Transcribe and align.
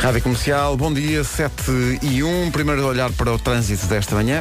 Rádio 0.00 0.22
Comercial, 0.22 0.76
bom 0.78 0.92
dia, 0.92 1.22
7 1.22 1.98
e 2.02 2.22
1. 2.22 2.50
Primeiro 2.50 2.86
olhar 2.86 3.12
para 3.12 3.32
o 3.32 3.38
trânsito 3.38 3.86
desta 3.86 4.14
manhã. 4.14 4.40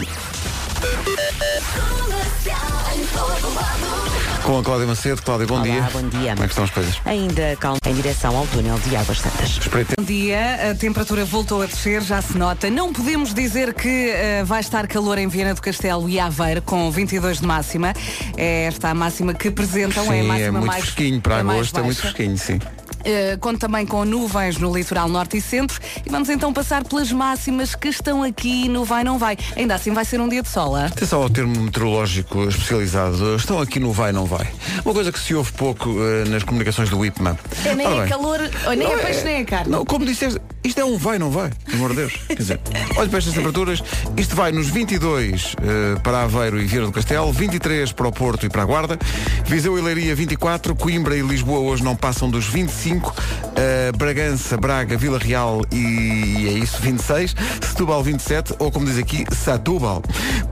Com 4.43 4.57
a 4.57 4.63
Cláudia 4.63 4.87
Macedo. 4.87 5.21
Cláudia, 5.21 5.45
bom 5.45 5.55
Olá, 5.55 5.63
dia. 5.63 5.89
bom 5.91 6.07
dia. 6.07 6.31
Como 6.31 6.43
é 6.43 6.47
que 6.47 6.51
estão 6.53 6.63
as 6.63 6.69
coisas? 6.71 6.95
Ainda 7.05 7.57
calma 7.59 7.77
em 7.85 7.93
direção 7.93 8.35
ao 8.37 8.47
túnel 8.47 8.79
de 8.79 8.95
Águas 8.95 9.19
Santas. 9.19 9.49
Espreita. 9.49 9.95
Bom 9.99 10.05
dia, 10.05 10.71
a 10.71 10.75
temperatura 10.75 11.25
voltou 11.25 11.61
a 11.61 11.65
descer, 11.65 12.01
já 12.01 12.21
se 12.21 12.37
nota. 12.37 12.69
Não 12.69 12.93
podemos 12.93 13.33
dizer 13.33 13.73
que 13.73 14.09
eh, 14.09 14.43
vai 14.45 14.61
estar 14.61 14.87
calor 14.87 15.17
em 15.17 15.27
Viana 15.27 15.53
do 15.53 15.61
Castelo 15.61 16.09
e 16.09 16.19
Aveiro, 16.19 16.61
com 16.61 16.89
22 16.89 17.41
de 17.41 17.45
máxima. 17.45 17.93
É 18.37 18.63
esta 18.63 18.89
a 18.89 18.93
máxima 18.93 19.33
que 19.33 19.49
apresentam, 19.49 20.05
é 20.05 20.19
a 20.19 20.21
Sim, 20.21 20.27
máxima 20.27 20.47
é 20.47 20.51
muito 20.51 20.65
mais 20.65 20.83
fresquinho 20.85 21.21
para 21.21 21.39
a 21.39 21.43
mais 21.43 21.57
agosto, 21.59 21.79
é 21.79 21.83
muito 21.83 21.99
fresquinho, 22.01 22.37
sim. 22.37 22.59
Uh, 22.99 23.37
conta 23.39 23.59
também 23.59 23.85
com 23.85 24.03
nuvens 24.03 24.57
no 24.57 24.75
litoral 24.75 25.07
norte 25.07 25.37
e 25.37 25.41
centro 25.41 25.79
e 26.03 26.09
vamos 26.09 26.27
então 26.27 26.51
passar 26.51 26.83
pelas 26.83 27.11
máximas 27.11 27.75
que 27.75 27.87
estão 27.89 28.23
aqui 28.23 28.67
no 28.67 28.83
Vai 28.83 29.03
Não 29.03 29.19
Vai. 29.19 29.37
Ainda 29.55 29.75
assim 29.75 29.93
vai 29.93 30.03
ser 30.03 30.19
um 30.19 30.27
dia 30.27 30.41
de 30.41 30.49
sol, 30.49 30.75
ah? 30.75 30.87
Atenção 30.87 31.21
ao 31.21 31.29
termo 31.29 31.55
meteorológico 31.61 32.45
especializado. 32.45 33.35
Estão 33.35 33.61
aqui 33.61 33.79
no 33.79 33.91
vai, 33.91 34.11
não 34.11 34.25
vai. 34.25 34.47
Uma 34.83 34.93
coisa 34.93 35.11
que 35.11 35.19
se 35.19 35.35
ouve 35.35 35.51
pouco 35.51 35.89
eh, 35.89 36.27
nas 36.29 36.43
comunicações 36.43 36.89
do 36.89 37.05
IPMA. 37.05 37.37
É, 37.65 37.75
nem 37.75 37.85
Ora 37.85 37.95
é 37.95 37.99
bem, 38.01 38.09
calor, 38.09 38.39
oh, 38.65 38.69
nem 38.71 38.87
Não, 38.87 38.97
é 38.97 39.03
peixe, 39.03 39.23
nem 39.23 39.35
é 39.35 39.43
carne. 39.43 39.71
Não, 39.71 39.85
como 39.85 40.05
disseste, 40.05 40.39
isto 40.63 40.79
é 40.79 40.85
um 40.85 40.97
vai, 40.97 41.19
não 41.19 41.29
vai. 41.29 41.51
Pelo 41.65 41.77
amor 41.77 41.89
de 41.91 41.95
Deus. 41.97 42.13
Quer 42.27 42.35
dizer, 42.35 42.59
olhe 42.97 43.09
para 43.09 43.19
estas 43.19 43.33
temperaturas. 43.33 43.83
Isto 44.17 44.35
vai 44.35 44.51
nos 44.51 44.67
22 44.67 45.55
eh, 45.61 45.99
para 46.01 46.23
Aveiro 46.23 46.59
e 46.59 46.65
Vieira 46.65 46.85
do 46.85 46.91
Castelo, 46.91 47.31
23 47.31 47.91
para 47.91 48.07
o 48.07 48.11
Porto 48.11 48.45
e 48.45 48.49
para 48.49 48.63
a 48.63 48.65
Guarda, 48.65 48.97
Viseu 49.45 49.77
e 49.77 49.81
Leiria 49.81 50.15
24, 50.15 50.75
Coimbra 50.75 51.15
e 51.15 51.21
Lisboa 51.21 51.59
hoje 51.59 51.83
não 51.83 51.95
passam 51.95 52.29
dos 52.29 52.45
25, 52.45 52.88
eh, 53.55 53.91
Bragança, 53.97 54.57
Braga, 54.57 54.97
Vila 54.97 55.19
Real 55.19 55.61
e 55.71 56.47
é 56.47 56.51
isso, 56.53 56.81
26, 56.81 57.35
Setúbal 57.61 58.03
27, 58.03 58.55
ou 58.59 58.71
como 58.71 58.85
diz 58.85 58.97
aqui, 58.97 59.25
Satúbal. 59.33 60.01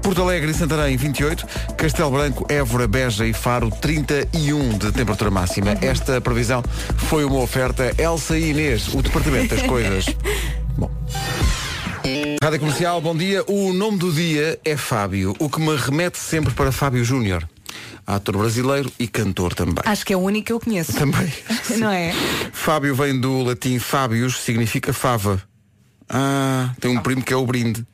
Porto 0.02 0.22
Alegre 0.22 0.52
e 0.52 0.53
Santarém 0.53 0.95
28, 0.98 1.45
Castelo 1.76 2.11
Branco, 2.11 2.45
Évora, 2.50 2.88
Beja 2.88 3.26
e 3.26 3.34
Faro 3.34 3.70
31 3.70 4.78
de 4.78 4.92
temperatura 4.92 5.31
máxima. 5.31 5.78
Esta 5.81 6.22
previsão 6.22 6.64
foi 6.98 7.26
uma 7.26 7.39
oferta 7.39 7.94
Elsa 7.98 8.38
e 8.38 8.52
Inês, 8.52 8.94
o 8.94 9.02
departamento 9.02 9.56
das 9.56 9.66
coisas. 9.66 10.06
Bom. 10.78 10.92
Rádio 12.42 12.59
Comercial, 12.59 13.02
bom 13.02 13.16
dia. 13.16 13.44
O 13.48 13.73
nome 13.73 13.98
do 13.98 14.14
dia 14.14 14.58
é 14.64 14.78
Fábio, 14.78 15.36
o 15.39 15.50
que 15.50 15.59
me 15.59 15.76
remete 15.76 16.17
sempre 16.17 16.54
para 16.54 16.72
Fábio 16.72 17.04
Júnior, 17.04 17.48
ator 18.08 18.38
brasileiro 18.38 18.91
e 18.97 19.08
cantor 19.08 19.53
também. 19.53 19.83
Acho 19.86 20.05
que 20.05 20.13
é 20.13 20.17
o 20.17 20.22
único 20.22 20.45
que 20.47 20.53
eu 20.53 20.59
conheço. 20.59 20.94
Também. 20.94 21.31
Não 21.77 21.91
é? 21.91 22.14
Fábio 22.53 22.95
vem 22.95 23.19
do 23.19 23.44
latim 23.44 23.77
Fábios, 23.77 24.41
significa 24.41 24.94
fava. 24.94 25.41
Ah, 26.09 26.73
tem 26.80 26.89
um 26.89 27.02
primo 27.02 27.22
que 27.22 27.33
é 27.33 27.36
o 27.36 27.45
brinde. 27.45 27.86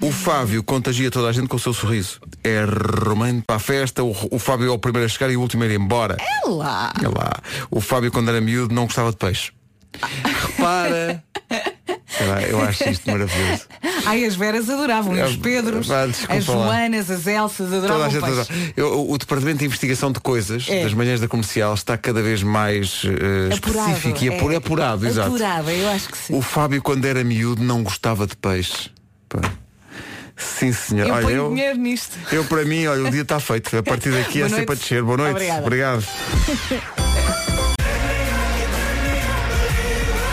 O 0.00 0.10
Fábio 0.10 0.64
contagia 0.64 1.08
toda 1.08 1.28
a 1.28 1.32
gente 1.32 1.46
com 1.46 1.56
o 1.56 1.60
seu 1.60 1.72
sorriso. 1.72 2.20
É 2.42 2.64
romântico 2.64 3.46
para 3.46 3.56
a 3.56 3.60
festa, 3.60 4.02
o, 4.02 4.14
o 4.32 4.38
Fábio 4.40 4.66
é 4.66 4.70
o 4.70 4.78
primeiro 4.78 5.06
a 5.06 5.08
chegar 5.08 5.30
e 5.30 5.36
o 5.36 5.40
último 5.40 5.62
a 5.62 5.66
ir 5.66 5.78
embora. 5.78 6.16
É 6.18 6.48
lá. 6.48 6.92
Olha 6.98 7.08
lá. 7.08 7.32
O 7.70 7.80
Fábio, 7.80 8.10
quando 8.10 8.28
era 8.28 8.40
miúdo, 8.40 8.74
não 8.74 8.86
gostava 8.86 9.10
de 9.10 9.16
peixe. 9.16 9.52
Repara. 10.02 11.22
Lá, 12.20 12.42
eu 12.42 12.60
acho 12.62 12.88
isto 12.88 13.10
maravilhoso. 13.10 13.62
Ai, 14.06 14.24
as 14.24 14.34
Veras 14.36 14.70
adoravam, 14.70 15.14
e 15.16 15.20
É, 15.20 15.24
os 15.26 15.36
Pedros, 15.36 15.86
desculpa 15.88 16.34
as. 16.34 16.44
Joanas, 16.44 17.10
as 17.10 17.26
Elsas, 17.26 17.66
Toda 17.70 17.78
adoravam 17.78 18.04
a 18.04 18.08
gente 18.08 18.24
adora. 18.24 18.46
Eu- 18.76 19.10
o, 19.10 19.18
Departamento 19.18 19.58
de 19.58 19.64
Investigação 19.66 20.10
de 20.12 20.20
Coisas 20.20 20.66
É. 20.68 20.82
das 20.84 20.94
manhãs 20.94 21.20
da 21.20 21.28
comercial 21.28 21.74
está 21.74 21.96
cada 21.98 22.22
vez 22.22 22.42
mais 22.42 23.02
eh, 23.04 23.54
Apurado, 23.54 23.90
específico 23.90 24.24
e 24.24 24.28
apur- 24.28 24.52
é. 24.52 24.56
apurado, 24.56 25.06
exato. 25.06 25.28
Apurado, 25.28 25.70
eu 25.70 25.88
acho 25.90 26.08
que 26.08 26.16
sim. 26.18 26.34
O 26.34 26.40
Fábio, 26.42 26.80
quando 26.82 27.04
era 27.04 27.22
miúdo, 27.22 27.62
não 27.62 27.82
gostava 27.82 28.26
de 28.26 28.36
peixe. 28.36 28.90
Pá. 29.28 29.40
Sim, 30.36 30.72
senhor. 30.72 31.08
Eu 31.08 31.14
Olha, 31.14 31.30
eu, 31.34 31.48
dinheiro 31.50 31.78
nisto. 31.78 32.16
eu, 32.30 32.44
para 32.44 32.64
mim, 32.64 32.86
olha, 32.86 33.04
o 33.04 33.10
dia 33.10 33.22
está 33.22 33.40
feito. 33.40 33.76
A 33.76 33.82
partir 33.82 34.10
daqui 34.10 34.40
é 34.42 34.48
sempre 34.48 34.72
a 34.72 34.78
descer. 34.78 35.02
Boa 35.02 35.16
noite. 35.16 35.32
Obrigada. 35.32 35.62
Obrigado. 35.62 36.06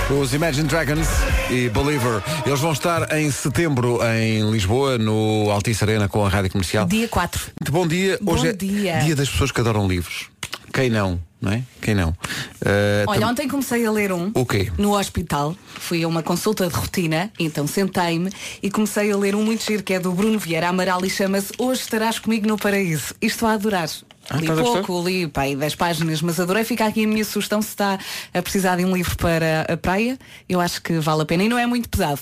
Os 0.10 0.34
Imagine 0.34 0.68
Dragons 0.68 1.08
e 1.50 1.70
Believer, 1.70 2.22
eles 2.46 2.60
vão 2.60 2.72
estar 2.72 3.18
em 3.18 3.32
setembro 3.32 4.00
em 4.16 4.50
Lisboa, 4.52 4.98
no 4.98 5.50
Altice 5.50 5.84
Arena, 5.84 6.08
com 6.08 6.26
a 6.26 6.30
Rádio 6.30 6.52
Comercial. 6.52 6.86
Dia 6.86 7.08
4. 7.08 7.42
Muito 7.60 7.72
bom 7.72 7.88
dia. 7.88 8.18
Bom 8.22 8.34
Hoje 8.34 8.48
é 8.50 8.54
dia. 8.54 9.00
dia 9.00 9.16
das 9.16 9.30
pessoas 9.30 9.52
que 9.52 9.60
adoram 9.62 9.88
livros. 9.88 10.28
Quem 10.74 10.90
não, 10.90 11.20
não 11.42 11.52
é? 11.52 11.62
Quem 11.82 11.94
não? 11.96 12.10
Uh, 12.10 13.06
Olha, 13.08 13.20
tam- 13.22 13.30
ontem 13.30 13.48
comecei 13.48 13.86
a 13.86 13.92
ler 13.92 14.12
um 14.12 14.32
O 14.34 14.46
quê? 14.46 14.72
no 14.78 14.98
hospital. 14.98 15.56
Fui 15.76 16.04
a 16.04 16.08
uma 16.08 16.22
consulta 16.24 16.68
de 16.68 16.74
rotina, 16.74 17.32
então 17.40 17.66
sentei-me 17.68 18.30
e 18.62 18.70
comecei 18.72 19.12
a 19.12 19.18
ler 19.18 19.36
um 19.36 19.44
muito 19.44 19.64
giro 19.64 19.84
que 19.84 19.94
é 19.94 20.00
do 20.00 20.12
Bruno 20.12 20.38
Vieira 20.40 20.68
Amaral 20.70 21.04
e 21.06 21.10
chama-se 21.10 21.52
Hoje 21.58 21.82
estarás 21.82 22.20
comigo 22.20 22.48
no 22.48 22.58
paraíso. 22.58 23.14
Isto 23.22 23.46
a 23.46 23.54
adorar. 23.54 23.90
Ah, 24.30 24.38
li 24.38 24.48
pouco, 24.48 25.04
li 25.08 25.28
pá, 25.28 25.42
aí 25.42 25.56
10 25.56 25.76
páginas, 25.76 26.22
mas 26.22 26.40
adorei. 26.40 26.64
Fica 26.64 26.86
aqui 26.86 27.04
a 27.04 27.08
minha 27.08 27.26
sugestão 27.26 27.62
se 27.62 27.70
está 27.70 28.00
a 28.34 28.42
precisar 28.42 28.78
de 28.78 28.86
um 28.86 28.96
livro 28.96 29.16
para 29.18 29.62
a 29.72 29.78
praia. 29.78 30.18
Eu 30.48 30.60
acho 30.62 30.82
que 30.82 31.00
vale 31.00 31.22
a 31.24 31.26
pena 31.26 31.44
e 31.44 31.50
não 31.50 31.58
é 31.58 31.66
muito 31.66 31.90
pesado. 31.90 32.22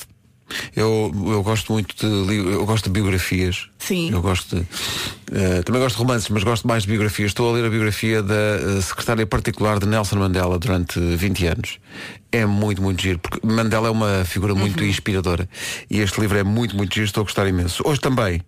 Eu, 0.75 1.13
eu 1.27 1.41
gosto 1.43 1.71
muito 1.71 1.95
de 1.95 2.35
eu 2.35 2.65
gosto 2.65 2.85
de 2.85 2.89
biografias. 2.89 3.69
Sim. 3.79 4.11
Eu 4.11 4.21
gosto 4.21 4.57
de. 4.57 4.65
eh, 5.31 5.61
também 5.63 5.81
gosto 5.81 5.95
de 5.95 6.01
romances, 6.01 6.27
mas 6.29 6.43
gosto 6.43 6.67
mais 6.67 6.83
de 6.83 6.89
biografias. 6.89 7.29
Estou 7.31 7.49
a 7.49 7.53
ler 7.53 7.63
a 7.65 7.69
biografia 7.69 8.21
da 8.21 8.33
eh, 8.35 8.81
secretária 8.81 9.25
particular 9.25 9.79
de 9.79 9.85
Nelson 9.85 10.17
Mandela 10.17 10.59
durante 10.59 10.99
20 10.99 11.47
anos. 11.47 11.79
É 12.33 12.45
muito, 12.45 12.81
muito 12.81 13.01
giro, 13.01 13.19
porque 13.19 13.39
Mandela 13.47 13.87
é 13.87 13.91
uma 13.91 14.25
figura 14.25 14.53
muito 14.53 14.81
Uhum. 14.81 14.89
inspiradora. 14.89 15.47
E 15.89 15.99
este 15.99 16.19
livro 16.19 16.37
é 16.37 16.43
muito, 16.43 16.75
muito 16.75 16.93
giro, 16.93 17.05
estou 17.05 17.21
a 17.21 17.23
gostar 17.23 17.47
imenso. 17.47 17.81
Hoje 17.85 18.01
também 18.01 18.41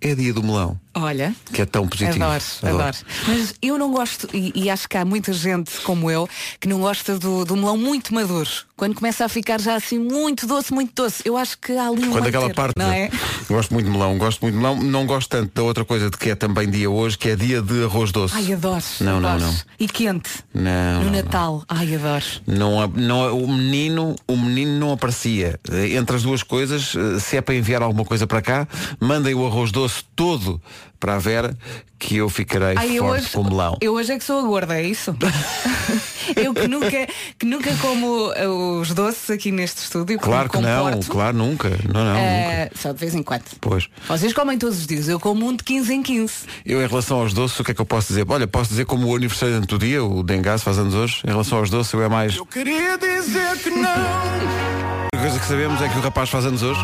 é 0.00 0.14
dia 0.14 0.32
do 0.32 0.42
melão, 0.42 0.80
Olha. 0.94 1.34
que 1.52 1.62
é 1.62 1.66
tão 1.66 1.86
positivo. 1.86 2.24
Adoro, 2.24 2.42
adoro. 2.62 2.96
Mas 3.28 3.54
eu 3.62 3.78
não 3.78 3.92
gosto, 3.92 4.28
e, 4.34 4.52
e 4.54 4.70
acho 4.70 4.88
que 4.88 4.96
há 4.96 5.04
muita 5.04 5.32
gente 5.32 5.70
como 5.82 6.10
eu 6.10 6.28
que 6.58 6.68
não 6.68 6.80
gosta 6.80 7.18
do, 7.18 7.44
do 7.44 7.56
melão 7.56 7.76
muito 7.76 8.12
maduro. 8.14 8.50
Quando 8.76 8.94
começa 8.94 9.24
a 9.26 9.28
ficar 9.28 9.60
já 9.60 9.74
assim 9.74 9.98
muito 9.98 10.46
doce, 10.46 10.72
muito 10.72 10.92
doce. 10.94 11.22
Eu 11.24 11.36
acho 11.36 11.58
que 11.58 11.72
há 11.72 11.88
ali 11.88 12.08
um 12.08 12.12
Quando 12.12 12.26
aquela 12.28 12.46
termo, 12.46 12.54
parte. 12.54 12.78
Não 12.78 12.90
é? 12.90 13.10
Gosto 13.46 13.74
muito 13.74 13.84
de 13.86 13.92
melão, 13.92 14.16
gosto 14.16 14.40
muito 14.40 14.54
de 14.54 14.60
melão. 14.60 14.76
Não 14.82 15.04
gosto 15.06 15.28
tanto 15.28 15.52
da 15.54 15.62
outra 15.62 15.84
coisa 15.84 16.08
de 16.08 16.16
que 16.16 16.30
é 16.30 16.34
também 16.34 16.68
dia 16.70 16.88
hoje, 16.88 17.18
que 17.18 17.28
é 17.28 17.36
dia 17.36 17.60
de 17.60 17.84
arroz 17.84 18.10
doce. 18.10 18.34
Ai, 18.34 18.52
adoro. 18.54 18.82
Não, 19.00 19.20
não, 19.20 19.28
adoro. 19.28 19.52
não. 19.52 19.58
E 19.78 19.86
quente. 19.86 20.30
Não, 20.54 21.00
No 21.00 21.04
não, 21.04 21.12
Natal. 21.12 21.62
Ai, 21.68 21.94
adoro. 21.94 22.24
Não, 22.46 22.86
não, 22.88 23.38
o 23.38 23.52
menino, 23.52 24.16
o 24.26 24.36
menino 24.36 24.78
não 24.78 24.92
aparecia. 24.92 25.60
Entre 25.94 26.16
as 26.16 26.22
duas 26.22 26.42
coisas, 26.42 26.94
eh, 26.96 27.20
se 27.20 27.36
é 27.36 27.42
para 27.42 27.54
enviar 27.54 27.82
alguma 27.82 28.06
coisa 28.06 28.26
para 28.26 28.40
cá, 28.40 28.66
mandem 28.98 29.34
o 29.34 29.46
arroz 29.46 29.70
doce 29.70 30.04
todo 30.16 30.60
para 30.98 31.14
a 31.14 31.18
Vera, 31.18 31.56
que 31.98 32.16
eu 32.16 32.28
ficarei 32.28 32.74
Ai, 32.76 32.98
eu 32.98 33.04
forte 33.04 33.22
hoje, 33.24 33.30
com 33.32 33.44
melão. 33.44 33.76
eu 33.80 33.94
hoje 33.94 34.12
é 34.12 34.18
que 34.18 34.24
sou 34.24 34.38
a 34.38 34.42
gorda, 34.42 34.78
é 34.78 34.82
isso? 34.86 35.16
eu 36.36 36.52
que 36.54 36.68
nunca, 36.68 37.06
que 37.38 37.46
nunca 37.46 37.74
como 37.76 38.32
eh, 38.34 38.46
os 38.46 38.92
doces 38.92 39.30
aqui 39.30 39.50
neste 39.50 39.78
estúdio. 39.82 40.18
Claro 40.18 40.48
que 40.50 40.58
não, 40.58 41.00
claro, 41.00 41.36
nunca. 41.36 41.68
Não, 41.92 42.04
não, 42.04 42.12
nunca. 42.12 42.18
eh, 42.18 42.70
Só 42.74 42.92
de 42.92 42.98
vez 42.98 43.14
em 43.14 43.22
quando. 43.22 43.44
Pois. 43.60 43.88
Vocês 44.06 44.32
comem 44.32 44.58
todos 44.58 44.78
os 44.78 44.86
dias, 44.86 45.08
eu 45.08 45.18
como 45.18 45.46
um 45.48 45.56
de 45.56 45.64
15 45.64 45.94
em 45.94 46.02
15. 46.02 46.34
Eu 46.66 46.82
em 46.82 46.86
relação 46.86 47.20
aos 47.20 47.32
doces, 47.32 47.58
o 47.58 47.64
que 47.64 47.70
é 47.70 47.74
que 47.74 47.80
eu 47.80 47.86
posso 47.86 48.08
dizer? 48.08 48.24
Olha, 48.28 48.46
posso 48.46 48.70
dizer 48.70 48.84
como 48.84 49.08
o 49.08 49.16
aniversário 49.16 49.60
do 49.62 49.78
dia, 49.78 50.04
o 50.04 50.22
Dengas 50.22 50.62
faz 50.62 50.78
anos 50.78 50.94
hoje, 50.94 51.22
em 51.26 51.30
relação 51.30 51.58
aos 51.58 51.70
doces, 51.70 51.92
eu 51.92 52.02
é 52.02 52.08
mais. 52.08 52.36
Eu 52.36 52.46
queria 52.46 52.98
dizer 52.98 53.56
que 53.58 53.70
não. 53.70 53.90
A 55.14 55.18
coisa 55.18 55.38
que 55.38 55.46
sabemos 55.46 55.80
é 55.82 55.88
que 55.88 55.98
o 55.98 56.00
rapaz 56.00 56.28
faz 56.30 56.44
anos 56.46 56.62
hoje. 56.62 56.80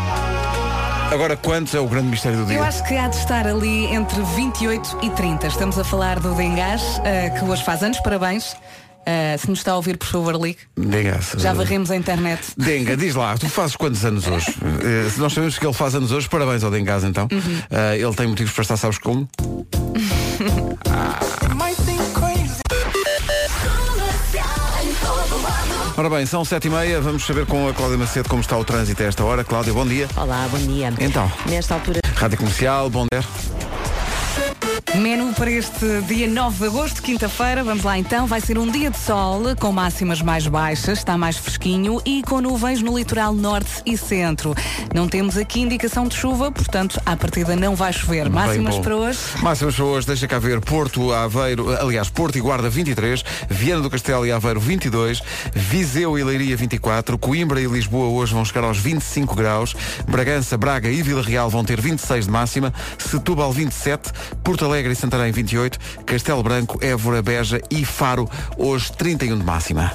Agora, 1.10 1.36
quantos 1.36 1.74
é 1.74 1.80
o 1.80 1.86
grande 1.86 2.08
mistério 2.08 2.38
do 2.38 2.46
dia? 2.46 2.56
Eu 2.56 2.64
acho 2.64 2.82
que 2.84 2.96
há 2.96 3.08
de 3.08 3.16
estar 3.16 3.46
ali 3.46 3.86
entre 3.86 4.22
28 4.22 4.98
e 5.02 5.10
30. 5.10 5.46
Estamos 5.46 5.78
a 5.78 5.84
falar 5.84 6.20
do 6.20 6.34
Dengás, 6.34 7.00
eh, 7.04 7.30
que 7.30 7.44
hoje 7.44 7.64
faz 7.64 7.82
anos, 7.82 8.00
parabéns. 8.00 8.56
Eh, 9.06 9.36
se 9.38 9.48
nos 9.48 9.60
está 9.60 9.72
a 9.72 9.76
ouvir, 9.76 9.96
por 9.96 10.08
favor, 10.08 10.34
ligue. 10.34 10.58
Dengas. 10.76 11.34
Já 11.38 11.52
varremos 11.52 11.90
a 11.92 11.96
internet. 11.96 12.40
Denga, 12.56 12.96
diz 12.96 13.14
lá, 13.14 13.36
tu 13.38 13.48
fazes 13.48 13.76
quantos 13.76 14.04
anos 14.04 14.26
hoje? 14.26 14.47
Eh, 14.86 15.10
se 15.10 15.18
nós 15.18 15.32
sabemos 15.32 15.58
que 15.58 15.66
ele 15.66 15.72
faz 15.72 15.94
anos 15.94 16.12
hoje, 16.12 16.28
parabéns 16.28 16.62
ao 16.62 16.70
Dengas 16.70 17.03
então. 17.03 17.26
Uhum. 17.32 17.62
Eh, 17.70 17.98
ele 17.98 18.14
tem 18.14 18.26
motivos 18.26 18.52
para 18.52 18.62
estar, 18.62 18.76
sabes 18.76 18.98
como? 18.98 19.26
Ora 25.98 26.10
bem, 26.10 26.27
são 26.27 26.45
sete 26.45 26.69
e 26.69 26.71
meia, 26.71 27.01
vamos 27.01 27.25
saber 27.25 27.47
com 27.47 27.66
a 27.66 27.72
Cláudia 27.72 27.97
Macedo 27.97 28.28
como 28.28 28.43
está 28.43 28.54
o 28.59 28.63
trânsito 28.63 29.03
a 29.03 29.07
esta 29.07 29.25
hora. 29.25 29.43
Cláudia, 29.43 29.72
bom 29.72 29.87
dia. 29.87 30.07
Olá, 30.15 30.47
bom 30.51 30.59
dia. 30.59 30.93
Então. 31.01 31.31
Nesta 31.47 31.72
altura 31.72 32.01
Rádio 32.15 32.37
Comercial, 32.37 32.91
bom 32.91 33.07
dia. 33.10 33.25
Menu 34.97 35.34
para 35.34 35.51
este 35.51 36.01
dia 36.09 36.27
9 36.27 36.59
de 36.59 36.65
agosto, 36.66 37.03
quinta-feira. 37.03 37.63
Vamos 37.63 37.84
lá 37.84 37.98
então. 37.98 38.27
Vai 38.27 38.41
ser 38.41 38.57
um 38.57 38.71
dia 38.71 38.91
de 38.91 38.97
sol 38.98 39.43
com 39.60 39.71
máximas 39.71 40.22
mais 40.22 40.47
baixas, 40.47 40.98
está 40.98 41.19
mais 41.19 41.37
fresquinho 41.37 42.01
e 42.04 42.22
com 42.22 42.41
nuvens 42.41 42.81
no 42.81 42.97
litoral 42.97 43.34
norte 43.34 43.83
e 43.84 43.97
centro. 43.97 44.54
Não 44.95 45.07
temos 45.07 45.37
aqui 45.37 45.60
indicação 45.60 46.09
de 46.09 46.16
chuva, 46.16 46.51
portanto, 46.51 47.01
à 47.04 47.15
partida 47.15 47.54
não 47.54 47.77
vai 47.77 47.93
chover. 47.93 48.31
Máximas 48.31 48.78
para 48.78 48.97
hoje. 48.97 49.19
Máximas 49.43 49.75
para 49.75 49.84
hoje, 49.84 50.07
deixa 50.07 50.27
cá 50.27 50.39
ver 50.39 50.60
Porto, 50.60 51.13
Aveiro, 51.13 51.71
aliás, 51.78 52.09
Porto 52.09 52.39
e 52.39 52.41
Guarda 52.41 52.71
23, 52.71 53.22
Viana 53.51 53.83
do 53.83 53.91
Castelo 53.91 54.27
e 54.27 54.33
Aveiro 54.33 54.60
22, 54.60 55.22
Viseu 55.54 56.19
e 56.19 56.25
Leiria 56.25 56.57
24, 56.57 57.19
Coimbra 57.19 57.60
e 57.60 57.66
Lisboa 57.66 58.09
hoje 58.09 58.33
vão 58.33 58.45
chegar 58.45 58.65
aos 58.65 58.78
25 58.78 59.34
graus, 59.34 59.75
Bragança, 60.09 60.57
Braga 60.57 60.89
e 60.89 61.03
Vila 61.03 61.22
Real 61.22 61.51
vão 61.51 61.65
ter 61.65 61.81
26 61.81 62.25
de 62.25 62.31
máxima, 62.31 62.72
Setúbal 62.98 63.53
27, 63.53 64.10
Porto 64.43 64.65
Alegre 64.65 64.85
e 64.92 64.97
Santarém 64.97 65.33
28, 65.33 65.78
Castelo 66.04 66.42
Branco, 66.42 66.78
Évora, 66.83 67.22
Beja 67.22 67.60
e 67.71 67.84
Faro 67.84 68.28
hoje 68.56 68.92
31 68.92 69.38
de 69.38 69.44
máxima. 69.44 69.92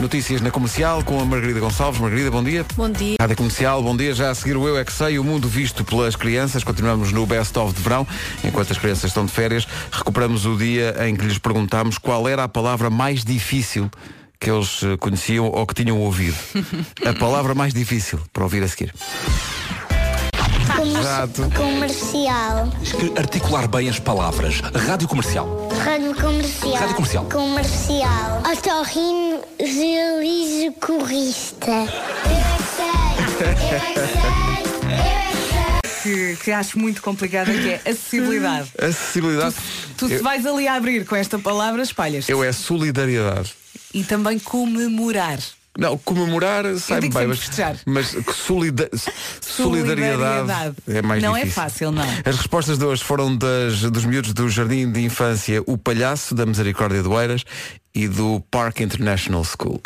Notícias 0.00 0.40
na 0.40 0.52
comercial 0.52 1.02
com 1.02 1.20
a 1.20 1.24
Margarida 1.24 1.58
Gonçalves. 1.58 2.00
Margarida, 2.00 2.30
bom 2.30 2.42
dia. 2.42 2.64
Bom 2.76 2.88
dia. 2.88 3.16
Rádio 3.20 3.36
Comercial, 3.36 3.82
bom 3.82 3.96
dia. 3.96 4.14
Já 4.14 4.30
a 4.30 4.34
seguir 4.34 4.56
o 4.56 4.68
Eu 4.68 4.78
É 4.78 4.84
Que 4.84 4.92
Sei, 4.92 5.18
o 5.18 5.24
mundo 5.24 5.48
visto 5.48 5.84
pelas 5.84 6.14
crianças. 6.14 6.62
Continuamos 6.62 7.10
no 7.10 7.26
Best 7.26 7.58
of 7.58 7.74
de 7.74 7.82
verão. 7.82 8.06
Enquanto 8.44 8.70
as 8.70 8.78
crianças 8.78 9.04
estão 9.10 9.26
de 9.26 9.32
férias, 9.32 9.66
recuperamos 9.90 10.46
o 10.46 10.56
dia 10.56 10.94
em 11.06 11.16
que 11.16 11.24
lhes 11.24 11.38
perguntámos 11.38 11.98
qual 11.98 12.28
era 12.28 12.44
a 12.44 12.48
palavra 12.48 12.88
mais 12.88 13.24
difícil 13.24 13.90
que 14.38 14.48
eles 14.48 14.84
eh, 14.84 14.96
conheciam 14.98 15.46
ou 15.46 15.66
que 15.66 15.74
tinham 15.74 15.98
ouvido. 15.98 16.36
A 17.04 17.12
palavra 17.12 17.54
mais 17.56 17.74
difícil 17.74 18.20
para 18.32 18.44
ouvir 18.44 18.62
a 18.62 18.68
seguir. 18.68 18.94
Exato. 20.98 21.50
Comercial. 21.56 22.68
Articular 23.16 23.66
bem 23.68 23.88
as 23.88 23.98
palavras. 23.98 24.60
Rádio 24.60 25.08
comercial. 25.08 25.68
Rádio 25.84 26.14
comercial. 26.14 26.72
Rádio 26.74 26.94
comercial. 26.94 27.24
Comercial. 27.26 28.42
Otorrino 28.52 29.40
corrista. 30.80 31.70
Eu 31.70 31.80
é 31.80 32.54
que 32.56 32.62
sei. 32.76 32.86
Eu 33.44 33.50
é 33.50 33.54
que 33.54 33.60
sei. 33.60 33.78
Eu 33.96 34.02
é 34.90 35.28
que 35.32 35.42
sei. 36.02 36.36
Que, 36.36 36.36
que 36.44 36.52
acho 36.52 36.78
muito 36.78 37.02
complicada, 37.02 37.52
que 37.52 37.70
é 37.70 37.80
acessibilidade. 37.84 38.68
Acessibilidade. 38.78 39.56
Tu 39.96 40.06
se 40.08 40.14
Eu, 40.14 40.22
vais 40.22 40.46
ali 40.46 40.68
a 40.68 40.74
abrir 40.74 41.04
com 41.04 41.16
esta 41.16 41.38
palavra, 41.38 41.82
espalhas. 41.82 42.28
eu 42.28 42.42
é 42.42 42.52
solidariedade. 42.52 43.52
E 43.92 44.04
também 44.04 44.38
comemorar. 44.38 45.38
Não, 45.78 45.96
comemorar 45.96 46.64
sai 46.76 47.00
bem, 47.02 47.28
mas, 47.28 47.38
festejar. 47.38 47.76
mas 47.86 48.10
que 48.10 48.32
solida- 48.34 48.90
solidariedade, 49.40 50.16
Solidariedade. 50.18 50.74
é 50.88 51.02
mais 51.02 51.22
Não 51.22 51.36
é 51.36 51.40
difícil. 51.42 51.62
fácil, 51.62 51.92
não. 51.92 52.02
As 52.24 52.36
respostas 52.36 52.78
de 52.78 52.84
hoje 52.84 53.04
foram 53.04 53.36
das, 53.36 53.80
dos 53.82 54.04
miúdos 54.04 54.32
do 54.34 54.48
Jardim 54.48 54.90
de 54.90 55.04
Infância 55.04 55.62
O 55.66 55.78
Palhaço, 55.78 56.34
da 56.34 56.44
Misericórdia 56.44 57.00
de 57.00 57.08
Oeiras 57.08 57.44
e 57.94 58.08
do 58.08 58.42
Park 58.50 58.80
International 58.80 59.44
School. 59.44 59.80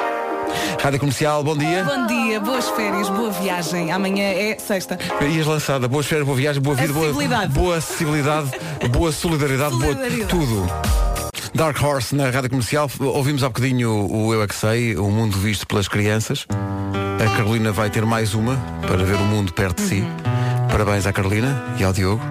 Rádio 0.83 0.99
Comercial, 0.99 1.45
bom 1.45 1.57
dia. 1.57 1.85
Bom 1.85 2.07
dia, 2.07 2.41
boas 2.41 2.69
férias, 2.71 3.09
boa 3.11 3.31
viagem. 3.31 3.93
Amanhã 3.93 4.25
é 4.25 4.59
sexta. 4.59 4.99
Ias 5.21 5.47
lançada, 5.47 5.87
boas 5.89 6.07
férias, 6.07 6.25
boa 6.27 6.37
viagem, 6.37 6.61
boa 6.63 6.75
vida, 6.75 6.93
boa, 6.93 7.05
Acessibilidade. 7.07 7.53
boa 7.53 7.77
acessibilidade, 7.77 8.51
boa 8.91 9.13
solidariedade, 9.13 9.71
boa 9.77 9.83
Solidariedade. 9.95 10.29
tudo. 10.31 11.12
Dark 11.55 11.81
Horse 11.83 12.15
na 12.15 12.31
Rádio 12.31 12.51
Comercial, 12.51 12.91
ouvimos 12.99 13.45
há 13.45 13.49
bocadinho 13.49 14.09
o 14.11 14.33
Eu 14.33 14.43
É 14.43 14.47
Que 14.47 14.55
Sei, 14.55 14.97
o 14.97 15.11
mundo 15.11 15.37
visto 15.39 15.67
pelas 15.67 15.87
crianças. 15.87 16.47
A 16.51 17.37
Carolina 17.37 17.71
vai 17.73 17.91
ter 17.91 18.05
mais 18.05 18.35
uma 18.35 18.57
para 18.87 19.05
ver 19.05 19.17
o 19.17 19.25
mundo 19.25 19.53
perto 19.53 19.83
de 19.83 19.89
si. 19.89 20.01
Uhum. 20.01 20.69
Parabéns 20.71 21.07
à 21.07 21.13
Carolina 21.13 21.63
e 21.79 21.85
ao 21.85 21.93
Diogo. 21.93 22.23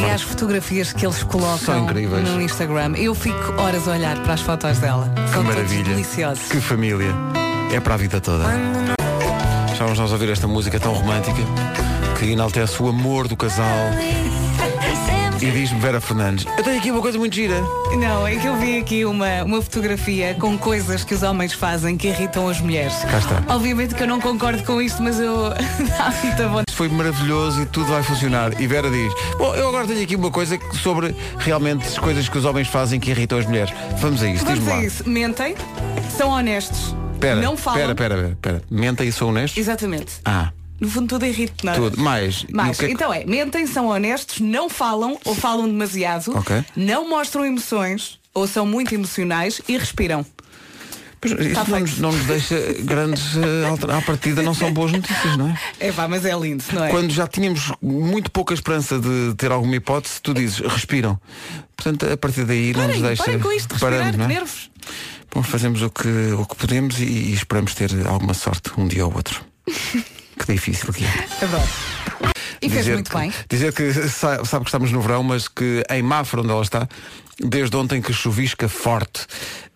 E 0.00 0.10
as 0.10 0.22
fotografias 0.22 0.92
que 0.92 1.04
eles 1.04 1.22
colocam 1.24 1.86
no 1.86 2.40
Instagram. 2.40 2.94
Eu 2.96 3.14
fico 3.14 3.60
horas 3.60 3.88
a 3.88 3.92
olhar 3.92 4.16
para 4.22 4.34
as 4.34 4.40
fotos 4.40 4.78
dela. 4.78 5.12
Que 5.26 5.32
São 5.32 5.42
maravilha. 5.42 5.84
deliciosos. 5.84 6.48
Que 6.48 6.60
família. 6.60 7.14
É 7.72 7.80
para 7.80 7.94
a 7.94 7.96
vida 7.96 8.20
toda. 8.20 8.44
Estávamos 9.72 9.98
nós 9.98 10.10
a 10.10 10.14
ouvir 10.14 10.30
esta 10.30 10.46
música 10.46 10.78
tão 10.78 10.92
romântica 10.92 11.42
que 12.18 12.30
enaltece 12.30 12.80
o 12.82 12.88
amor 12.88 13.26
do 13.26 13.36
casal. 13.36 13.90
E 15.40 15.50
diz-me 15.50 15.78
Vera 15.80 16.00
Fernandes, 16.00 16.46
eu 16.56 16.64
tenho 16.64 16.78
aqui 16.78 16.90
uma 16.90 17.02
coisa 17.02 17.18
muito 17.18 17.34
gira. 17.34 17.60
Não, 17.98 18.26
é 18.26 18.36
que 18.36 18.46
eu 18.46 18.56
vi 18.56 18.78
aqui 18.78 19.04
uma, 19.04 19.44
uma 19.44 19.60
fotografia 19.60 20.34
com 20.34 20.56
coisas 20.56 21.04
que 21.04 21.14
os 21.14 21.22
homens 21.22 21.52
fazem 21.52 21.96
que 21.96 22.08
irritam 22.08 22.48
as 22.48 22.58
mulheres. 22.60 22.94
Cá 23.04 23.18
está. 23.18 23.54
Obviamente 23.54 23.94
que 23.94 24.02
eu 24.02 24.06
não 24.06 24.18
concordo 24.18 24.62
com 24.64 24.80
isto, 24.80 25.02
mas 25.02 25.20
eu 25.20 25.50
dá 25.98 26.14
muita 26.22 26.48
vontade. 26.48 26.64
Isto 26.68 26.76
foi 26.76 26.88
maravilhoso 26.88 27.62
e 27.62 27.66
tudo 27.66 27.86
vai 27.86 28.02
funcionar. 28.02 28.58
E 28.60 28.66
Vera 28.66 28.90
diz, 28.90 29.12
bom, 29.36 29.54
eu 29.54 29.68
agora 29.68 29.86
tenho 29.86 30.02
aqui 30.02 30.16
uma 30.16 30.30
coisa 30.30 30.58
sobre 30.82 31.14
realmente 31.38 31.86
as 31.86 31.98
coisas 31.98 32.28
que 32.28 32.38
os 32.38 32.44
homens 32.46 32.68
fazem 32.68 32.98
que 32.98 33.10
irritam 33.10 33.38
as 33.38 33.46
mulheres. 33.46 33.74
Vamos 33.98 34.22
a 34.22 34.28
isso, 34.28 34.44
Vamos 34.44 34.66
a 34.68 34.82
isso. 34.82 35.08
Mentem, 35.08 35.54
são 36.16 36.30
honestos. 36.30 36.96
Pera, 37.20 37.40
não 37.40 37.56
falam. 37.56 37.78
pera, 37.80 37.94
pera, 37.94 38.38
pera. 38.40 38.62
Mentem 38.70 39.08
e 39.08 39.12
são 39.12 39.28
honestos? 39.28 39.58
Exatamente. 39.58 40.14
Ah, 40.24 40.50
No 40.80 40.88
fundo 40.90 41.08
tudo 41.08 41.24
é 41.24 41.28
irrita, 41.30 41.54
não 41.64 41.72
é? 41.72 41.76
tudo. 41.76 42.00
Mais. 42.00 42.44
Que 42.44 42.84
é 42.84 42.86
que- 42.88 42.92
então 42.92 43.12
é, 43.12 43.24
mentem, 43.24 43.66
são 43.66 43.86
honestos, 43.88 44.40
não 44.40 44.68
falam 44.68 45.18
ou 45.24 45.34
falam 45.34 45.66
demasiado, 45.66 46.36
Ok. 46.36 46.64
não 46.76 47.08
mostram 47.08 47.44
emoções 47.46 48.18
ou 48.34 48.46
são 48.46 48.66
muito 48.66 48.94
emocionais 48.94 49.60
e 49.66 49.78
respiram. 49.78 50.24
Pois, 51.18 51.32
isso 51.32 51.54
Tá 51.54 51.64
não, 51.64 51.80
nos, 51.80 51.98
não 51.98 52.12
nos 52.12 52.26
deixa 52.26 52.56
grandes 52.82 53.24
alter- 53.66 53.90
à 53.90 54.02
partida, 54.02 54.42
não 54.42 54.52
são 54.52 54.70
boas 54.70 54.92
notícias, 54.92 55.34
não 55.38 55.48
é? 55.48 55.58
É 55.80 55.90
pá, 55.92 56.06
mas 56.06 56.26
é 56.26 56.38
lindo, 56.38 56.62
não 56.74 56.84
é? 56.84 56.90
Quando 56.90 57.10
já 57.10 57.26
tínhamos 57.26 57.72
muito 57.80 58.30
pouca 58.30 58.52
esperança 58.52 58.98
de 58.98 59.34
ter 59.34 59.50
alguma 59.50 59.74
hipótese, 59.76 60.20
tu 60.22 60.34
dizes, 60.34 60.58
respiram. 60.58 61.18
Portanto, 61.74 62.06
a 62.12 62.16
partir 62.18 62.44
daí 62.44 62.74
não 62.74 62.80
Parem, 62.82 62.98
nos 63.00 63.08
deixa. 63.08 63.24
parem 63.24 63.40
com 63.40 63.50
isto, 63.50 63.72
respirar, 63.72 63.94
Paramos, 63.98 64.16
não 64.18 64.24
é? 64.26 64.28
nervos. 64.28 64.70
Bom, 65.34 65.42
fazemos 65.42 65.80
o 65.82 65.88
que, 65.88 66.08
o 66.38 66.44
que 66.44 66.54
podemos 66.56 67.00
e, 67.00 67.04
e 67.04 67.32
esperamos 67.32 67.74
ter 67.74 67.90
alguma 68.06 68.34
sorte 68.34 68.70
um 68.78 68.86
dia 68.86 69.06
ou 69.06 69.14
outro. 69.14 69.42
que 70.38 70.52
difícil 70.52 70.92
que 70.92 71.04
é. 71.04 71.44
Adoro. 71.44 71.68
E 72.62 72.70
fez 72.70 72.88
muito 72.88 73.10
que, 73.10 73.16
bem. 73.16 73.32
Dizer 73.48 73.72
que 73.72 73.92
sa- 74.08 74.44
sabe 74.44 74.64
que 74.64 74.68
estamos 74.70 74.90
no 74.92 75.00
verão, 75.00 75.22
mas 75.22 75.46
que 75.48 75.82
em 75.90 76.02
Mafra, 76.02 76.40
onde 76.40 76.50
ela 76.50 76.62
está, 76.62 76.88
desde 77.38 77.76
ontem 77.76 78.00
que 78.00 78.12
chuvisca 78.12 78.68
forte. 78.68 79.26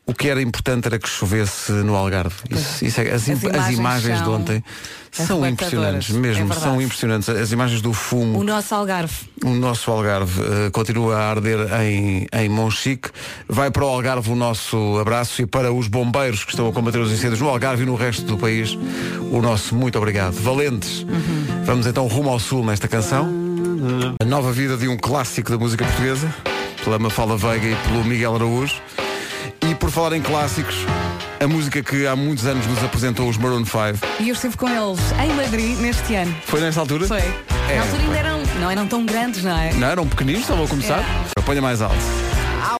O 0.06 0.14
que 0.14 0.28
era 0.28 0.42
importante 0.42 0.86
era 0.86 0.98
que 0.98 1.08
chovesse 1.08 1.70
no 1.70 1.94
Algarve. 1.94 2.34
Isso, 2.50 2.84
isso 2.84 3.00
é- 3.00 3.10
as, 3.12 3.28
As 3.28 3.30
as 3.30 3.42
imagens 3.44 3.78
imagens 3.78 4.22
de 4.22 4.28
ontem 4.28 4.64
são 5.12 5.46
impressionantes, 5.46 6.10
é 6.14 6.18
mesmo, 6.18 6.46
verdade. 6.46 6.60
são 6.62 6.82
impressionantes. 6.82 7.28
As 7.28 7.52
imagens 7.52 7.80
do 7.80 7.92
fumo. 7.92 8.38
O 8.40 8.42
nosso 8.42 8.74
Algarve. 8.74 9.14
O 9.44 9.50
nosso 9.50 9.88
Algarve 9.90 10.40
eh, 10.42 10.70
continua 10.70 11.16
a 11.16 11.30
arder 11.30 11.58
em, 11.82 12.26
em 12.32 12.48
Monchique. 12.48 13.08
Vai 13.48 13.70
para 13.70 13.84
o 13.84 13.88
Algarve 13.88 14.30
o 14.32 14.34
nosso 14.34 14.98
abraço 14.98 15.42
e 15.42 15.46
para 15.46 15.72
os 15.72 15.86
bombeiros 15.86 16.42
que 16.44 16.50
estão 16.50 16.68
a 16.68 16.72
combater 16.72 16.98
os 16.98 17.12
incêndios 17.12 17.40
no 17.40 17.48
Algarve 17.48 17.84
e 17.84 17.86
no 17.86 17.94
resto 17.94 18.22
do 18.24 18.36
país, 18.36 18.76
o 19.30 19.40
nosso 19.40 19.76
muito 19.76 19.96
obrigado. 19.96 20.32
Valentes. 20.34 21.06
Vamos 21.64 21.86
então 21.86 22.06
rumo 22.08 22.30
ao 22.30 22.40
sul 22.40 22.64
nesta 22.64 22.88
canção. 22.88 23.28
A 24.20 24.24
nova 24.24 24.50
vida 24.52 24.76
de 24.76 24.88
um 24.88 24.96
clássico 24.96 25.50
da 25.52 25.58
música 25.58 25.84
portuguesa, 25.84 26.34
pela 26.82 26.98
Mafalda 26.98 27.36
Veiga 27.36 27.68
e 27.68 27.76
pelo 27.88 28.02
Miguel 28.04 28.34
Araújo. 28.34 28.74
E 29.70 29.74
por 29.76 29.88
falar 29.90 30.16
em 30.16 30.20
clássicos, 30.20 30.74
a 31.38 31.46
música 31.46 31.80
que 31.80 32.04
há 32.04 32.16
muitos 32.16 32.44
anos 32.44 32.66
nos 32.66 32.82
apresentou 32.82 33.28
os 33.28 33.36
Maroon 33.36 33.64
5. 33.64 33.76
E 34.18 34.28
eu 34.28 34.34
estive 34.34 34.56
com 34.56 34.68
eles 34.68 34.98
em 35.22 35.32
Madrid 35.34 35.78
neste 35.78 36.12
ano. 36.16 36.34
Foi 36.44 36.60
nesta 36.60 36.80
altura? 36.80 37.06
Foi. 37.06 37.18
É, 37.20 37.76
Na 37.76 37.82
altura 37.82 38.02
ainda 38.02 38.16
eram, 38.18 38.42
não 38.60 38.68
eram 38.70 38.86
tão 38.88 39.06
grandes, 39.06 39.44
não 39.44 39.56
é? 39.56 39.72
Não, 39.74 39.86
eram 39.86 40.08
pequeninos, 40.08 40.42
estavam 40.42 40.64
a 40.64 40.68
começar. 40.68 41.04
É. 41.38 41.40
Ponha 41.42 41.62
mais 41.62 41.80
alto. 41.80 41.94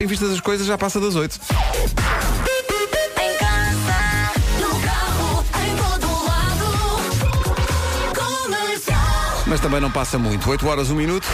Em 0.03 0.07
vista 0.07 0.27
das 0.27 0.41
coisas, 0.41 0.67
já 0.67 0.77
passa 0.77 0.99
das 0.99 1.15
8. 1.15 1.39
Em 1.39 3.37
casa, 3.39 3.95
no 4.61 4.81
carro, 4.81 5.45
em 5.65 5.77
todo 5.77 6.07
lado. 6.27 6.67
Comercial. 8.15 9.45
Mas 9.47 9.61
também 9.61 9.81
não 9.81 9.93
passa 9.93 10.19
muito. 10.19 10.51
8 10.51 10.67
horas, 10.67 10.91
1 10.91 10.95
minuto. 10.97 11.29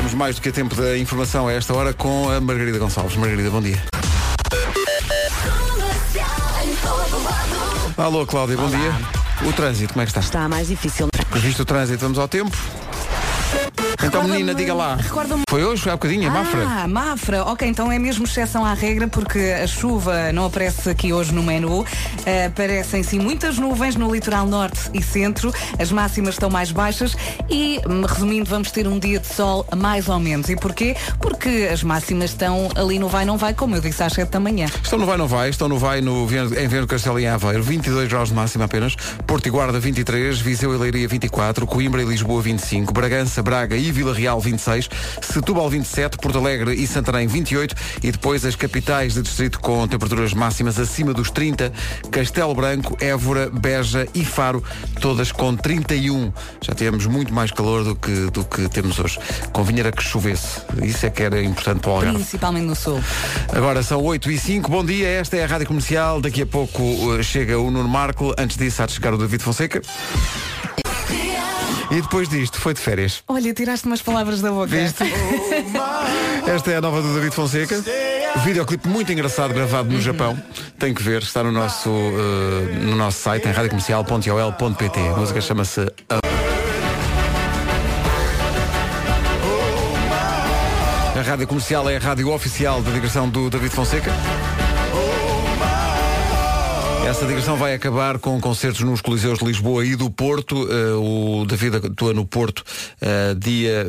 Estamos 0.00 0.14
mais 0.14 0.36
do 0.36 0.40
que 0.40 0.48
a 0.48 0.52
tempo 0.52 0.74
da 0.74 0.96
informação 0.96 1.46
a 1.46 1.52
esta 1.52 1.74
hora 1.74 1.92
com 1.92 2.30
a 2.30 2.40
Margarida 2.40 2.78
Gonçalves. 2.78 3.16
Margarida, 3.16 3.50
bom 3.50 3.60
dia. 3.60 3.82
Alô, 7.98 8.24
Cláudia, 8.24 8.56
bom 8.56 8.70
dia. 8.70 8.94
O 9.46 9.52
trânsito, 9.52 9.92
como 9.92 10.00
é 10.02 10.06
que 10.06 10.10
está? 10.10 10.20
Está 10.20 10.48
mais 10.48 10.68
difícil. 10.68 11.08
Visto 11.32 11.60
o 11.60 11.64
trânsito, 11.66 12.00
vamos 12.00 12.18
ao 12.18 12.26
tempo. 12.26 12.56
Então 14.02 14.24
menina, 14.24 14.54
diga 14.54 14.74
lá. 14.74 14.98
Foi 15.48 15.64
hoje, 15.64 15.82
foi 15.82 15.92
há 15.92 15.96
bocadinho, 15.96 16.24
em 16.24 16.30
Mafra. 16.30 16.66
Ah, 16.66 16.88
Mafra. 16.88 17.44
Ok, 17.44 17.66
então 17.68 17.90
é 17.90 17.98
mesmo 17.98 18.24
exceção 18.24 18.64
à 18.64 18.74
regra 18.74 19.08
porque 19.08 19.38
a 19.62 19.66
chuva 19.66 20.32
não 20.32 20.46
aparece 20.46 20.88
aqui 20.88 21.12
hoje 21.12 21.32
no 21.32 21.42
menu. 21.42 21.84
Eh, 22.26 22.46
Aparecem 22.46 23.02
sim 23.02 23.18
muitas 23.18 23.58
nuvens 23.58 23.96
no 23.96 24.12
litoral 24.12 24.46
norte 24.46 24.90
e 24.92 25.02
centro. 25.02 25.52
As 25.78 25.90
máximas 25.92 26.34
estão 26.34 26.50
mais 26.50 26.72
baixas 26.72 27.16
e, 27.48 27.80
hum, 27.88 28.02
resumindo, 28.02 28.48
vamos 28.48 28.70
ter 28.70 28.86
um 28.86 28.98
dia 28.98 29.18
de 29.18 29.26
sol 29.26 29.66
mais 29.76 30.08
ou 30.08 30.18
menos. 30.18 30.48
E 30.48 30.56
porquê? 30.56 30.96
Porque 31.20 31.68
as 31.72 31.82
máximas 31.82 32.30
estão 32.30 32.68
ali 32.74 32.98
no 32.98 33.08
vai 33.08 33.24
não 33.24 33.36
vai, 33.36 33.54
como 33.54 33.76
eu 33.76 33.80
disse 33.80 34.02
às 34.02 34.12
7 34.12 34.30
da 34.30 34.40
manhã. 34.40 34.66
Estão 34.82 34.98
no 34.98 35.06
Vai 35.06 35.16
Não 35.16 35.26
Vai, 35.28 35.50
estão 35.50 35.68
no 35.68 35.78
Vai 35.78 36.00
no 36.00 36.22
em 36.24 36.26
Viana 36.68 36.80
do 36.80 36.86
Castelo 36.86 37.18
e 37.20 37.26
Aveiro, 37.26 37.62
22 37.62 38.08
graus 38.08 38.28
de 38.28 38.34
máxima 38.34 38.64
apenas, 38.64 38.94
Porto 39.26 39.46
e 39.46 39.50
Guarda 39.50 39.78
23, 39.78 40.40
Viseu 40.40 40.74
e 40.74 40.78
Leiria 40.78 41.06
24, 41.08 41.66
Coimbra 41.66 42.02
e 42.02 42.04
Lisboa 42.04 42.40
25, 42.42 42.92
Bragança, 42.92 43.42
Braga 43.42 43.76
e 43.76 43.89
Vila 43.92 44.14
Real 44.14 44.40
26, 44.40 44.88
Setúbal 45.22 45.68
27, 45.68 46.18
Porto 46.18 46.38
Alegre 46.38 46.74
e 46.74 46.86
Santarém 46.86 47.26
28 47.26 47.74
e 48.02 48.12
depois 48.12 48.44
as 48.44 48.56
capitais 48.56 49.14
de 49.14 49.22
distrito 49.22 49.60
com 49.60 49.86
temperaturas 49.86 50.32
máximas 50.32 50.78
acima 50.78 51.12
dos 51.12 51.30
30, 51.30 51.72
Castelo 52.10 52.54
Branco, 52.54 52.96
Évora, 53.00 53.50
Beja 53.50 54.06
e 54.14 54.24
Faro, 54.24 54.62
todas 55.00 55.32
com 55.32 55.56
31. 55.56 56.32
Já 56.60 56.74
temos 56.74 57.06
muito 57.06 57.32
mais 57.32 57.50
calor 57.50 57.84
do 57.84 57.94
que, 57.94 58.30
do 58.30 58.44
que 58.44 58.68
temos 58.68 58.98
hoje. 58.98 59.18
Convinha 59.52 59.80
era 59.80 59.92
que 59.92 60.02
chovesse. 60.02 60.60
Isso 60.82 61.06
é 61.06 61.10
que 61.10 61.22
era 61.22 61.42
importante 61.42 61.80
para 61.80 61.90
o 61.90 61.94
Algarve. 61.94 62.18
Principalmente 62.18 62.64
no 62.64 62.74
sul. 62.74 63.00
Agora 63.52 63.82
são 63.82 64.02
8 64.02 64.30
e 64.30 64.38
5 64.38 64.70
bom 64.70 64.84
dia, 64.84 65.08
esta 65.08 65.36
é 65.36 65.44
a 65.44 65.46
Rádio 65.46 65.66
Comercial, 65.66 66.20
daqui 66.20 66.42
a 66.42 66.46
pouco 66.46 66.82
uh, 66.82 67.22
chega 67.22 67.58
o 67.58 67.70
Nuno 67.70 67.88
Marco, 67.88 68.34
antes 68.38 68.56
disso 68.56 68.82
há 68.82 68.86
de 68.86 68.92
chegar 68.92 69.12
o 69.12 69.18
David 69.18 69.42
Fonseca. 69.42 69.82
E 71.90 72.00
depois 72.00 72.28
disto, 72.28 72.60
foi 72.60 72.72
de 72.72 72.80
férias. 72.80 73.22
Olha, 73.26 73.52
tiraste 73.52 73.86
umas 73.86 74.00
palavras 74.00 74.40
da 74.40 74.50
boca. 74.50 74.68
Viste? 74.68 75.02
Esta 76.46 76.70
é 76.70 76.76
a 76.76 76.80
nova 76.80 77.02
do 77.02 77.12
David 77.14 77.34
Fonseca. 77.34 77.82
Videoclipe 78.44 78.88
muito 78.88 79.12
engraçado 79.12 79.52
gravado 79.52 79.90
no 79.90 80.00
Japão. 80.00 80.40
Tem 80.78 80.94
que 80.94 81.02
ver, 81.02 81.22
está 81.22 81.42
no 81.42 81.50
nosso, 81.50 81.90
uh, 81.90 82.74
no 82.82 82.94
nosso 82.94 83.18
site 83.18 83.48
em 83.48 83.52
radiocomercial.ol.pt. 83.52 85.00
A 85.00 85.16
música 85.16 85.40
chama-se 85.40 85.80
A 86.08 86.20
Rádio 91.22 91.46
Comercial 91.46 91.90
é 91.90 91.96
a 91.96 92.00
rádio 92.00 92.32
oficial 92.32 92.80
da 92.80 92.90
digressão 92.92 93.28
do 93.28 93.50
David 93.50 93.74
Fonseca. 93.74 94.10
Essa 97.06 97.26
digressão 97.26 97.56
vai 97.56 97.74
acabar 97.74 98.18
com 98.18 98.40
concertos 98.40 98.82
nos 98.82 99.00
Coliseus 99.00 99.38
de 99.40 99.44
Lisboa 99.44 99.84
e 99.84 99.96
do 99.96 100.08
Porto. 100.10 100.68
Eh, 100.70 100.92
o 100.92 101.44
David 101.44 101.76
atua 101.86 102.14
no 102.14 102.24
Porto 102.24 102.62
eh, 103.00 103.34
dia, 103.36 103.84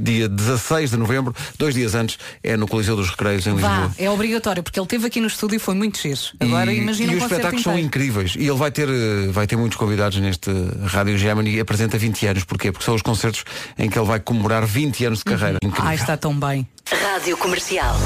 dia 0.00 0.28
16 0.28 0.90
de 0.90 0.96
novembro. 0.96 1.34
Dois 1.56 1.74
dias 1.74 1.94
antes 1.94 2.18
é 2.42 2.56
no 2.56 2.66
Coliseu 2.66 2.96
dos 2.96 3.10
Recreios 3.10 3.46
em 3.46 3.54
Vá, 3.54 3.68
Lisboa. 3.68 3.92
é 3.96 4.10
obrigatório, 4.10 4.62
porque 4.62 4.78
ele 4.78 4.86
esteve 4.86 5.06
aqui 5.06 5.20
no 5.20 5.28
estúdio 5.28 5.56
e 5.56 5.58
foi 5.60 5.74
muito 5.74 6.00
giro. 6.00 6.18
Agora 6.40 6.72
e, 6.72 6.78
imagina 6.78 7.12
e 7.12 7.14
um 7.14 7.18
os 7.18 7.24
espetáculos 7.24 7.62
são 7.62 7.78
incríveis. 7.78 8.34
E 8.36 8.40
ele 8.40 8.58
vai 8.58 8.72
ter, 8.72 8.88
eh, 8.88 9.28
vai 9.30 9.46
ter 9.46 9.56
muitos 9.56 9.78
convidados 9.78 10.18
neste 10.18 10.50
Rádio 10.86 11.16
Gemini 11.16 11.54
e 11.56 11.60
apresenta 11.60 11.96
20 11.96 12.26
anos. 12.26 12.44
Porquê? 12.44 12.72
Porque 12.72 12.84
são 12.84 12.94
os 12.96 13.02
concertos 13.02 13.44
em 13.78 13.88
que 13.88 13.96
ele 13.96 14.06
vai 14.06 14.18
comemorar 14.18 14.66
20 14.66 15.04
anos 15.04 15.18
de 15.20 15.24
carreira. 15.24 15.58
Incrível. 15.62 15.88
Ai, 15.88 15.94
está 15.94 16.16
tão 16.16 16.34
bem. 16.38 16.66
Rádio 16.90 17.36
Comercial. 17.38 17.96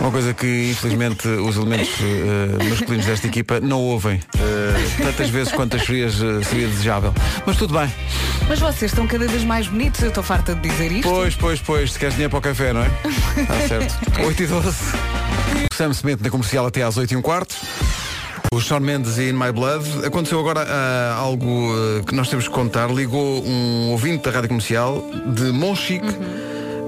Uma 0.00 0.10
coisa 0.10 0.34
que 0.34 0.70
infelizmente 0.70 1.26
os 1.26 1.56
elementos 1.56 1.88
eh, 2.00 2.64
masculinos 2.68 3.06
desta 3.06 3.25
equipa 3.26 3.60
não 3.60 3.80
ouvem 3.80 4.20
eh, 4.38 5.02
tantas 5.02 5.28
vezes 5.30 5.52
quantas 5.52 5.82
serias, 5.84 6.14
eh, 6.20 6.42
seria 6.42 6.66
desejável. 6.68 7.12
Mas 7.44 7.56
tudo 7.56 7.78
bem. 7.78 7.92
Mas 8.48 8.58
vocês 8.58 8.90
estão 8.90 9.06
cada 9.06 9.26
vez 9.26 9.44
mais 9.44 9.66
bonitos, 9.66 10.00
eu 10.02 10.08
estou 10.08 10.22
farta 10.22 10.54
de 10.54 10.68
dizer 10.68 10.92
isto. 10.92 11.08
Pois, 11.08 11.34
pois, 11.34 11.60
pois, 11.60 11.92
se 11.92 11.98
queres 11.98 12.14
dinheiro 12.14 12.30
para 12.30 12.38
o 12.38 12.42
café, 12.42 12.72
não 12.72 12.82
é? 12.82 12.90
Está 13.36 13.60
certo. 13.68 13.94
8 14.24 14.42
e 14.42 14.46
12. 14.46 14.68
O 15.70 15.74
Sam 15.74 15.90
Smith 15.90 16.20
na 16.20 16.30
comercial 16.30 16.66
até 16.66 16.82
às 16.82 16.96
8 16.96 17.12
e 17.12 17.16
um 17.16 17.22
quarto. 17.22 17.56
O 18.52 18.60
Sean 18.60 18.80
Mendes 18.80 19.18
e 19.18 19.28
In 19.28 19.32
My 19.32 19.52
Blood. 19.52 20.06
Aconteceu 20.06 20.38
agora 20.38 20.64
ah, 20.68 21.16
algo 21.18 21.72
ah, 21.74 22.02
que 22.04 22.14
nós 22.14 22.28
temos 22.28 22.46
que 22.46 22.54
contar. 22.54 22.90
Ligou 22.90 23.44
um 23.44 23.90
ouvinte 23.90 24.24
da 24.24 24.30
rádio 24.30 24.48
comercial 24.48 25.04
de 25.34 25.50
Monchique 25.52 26.06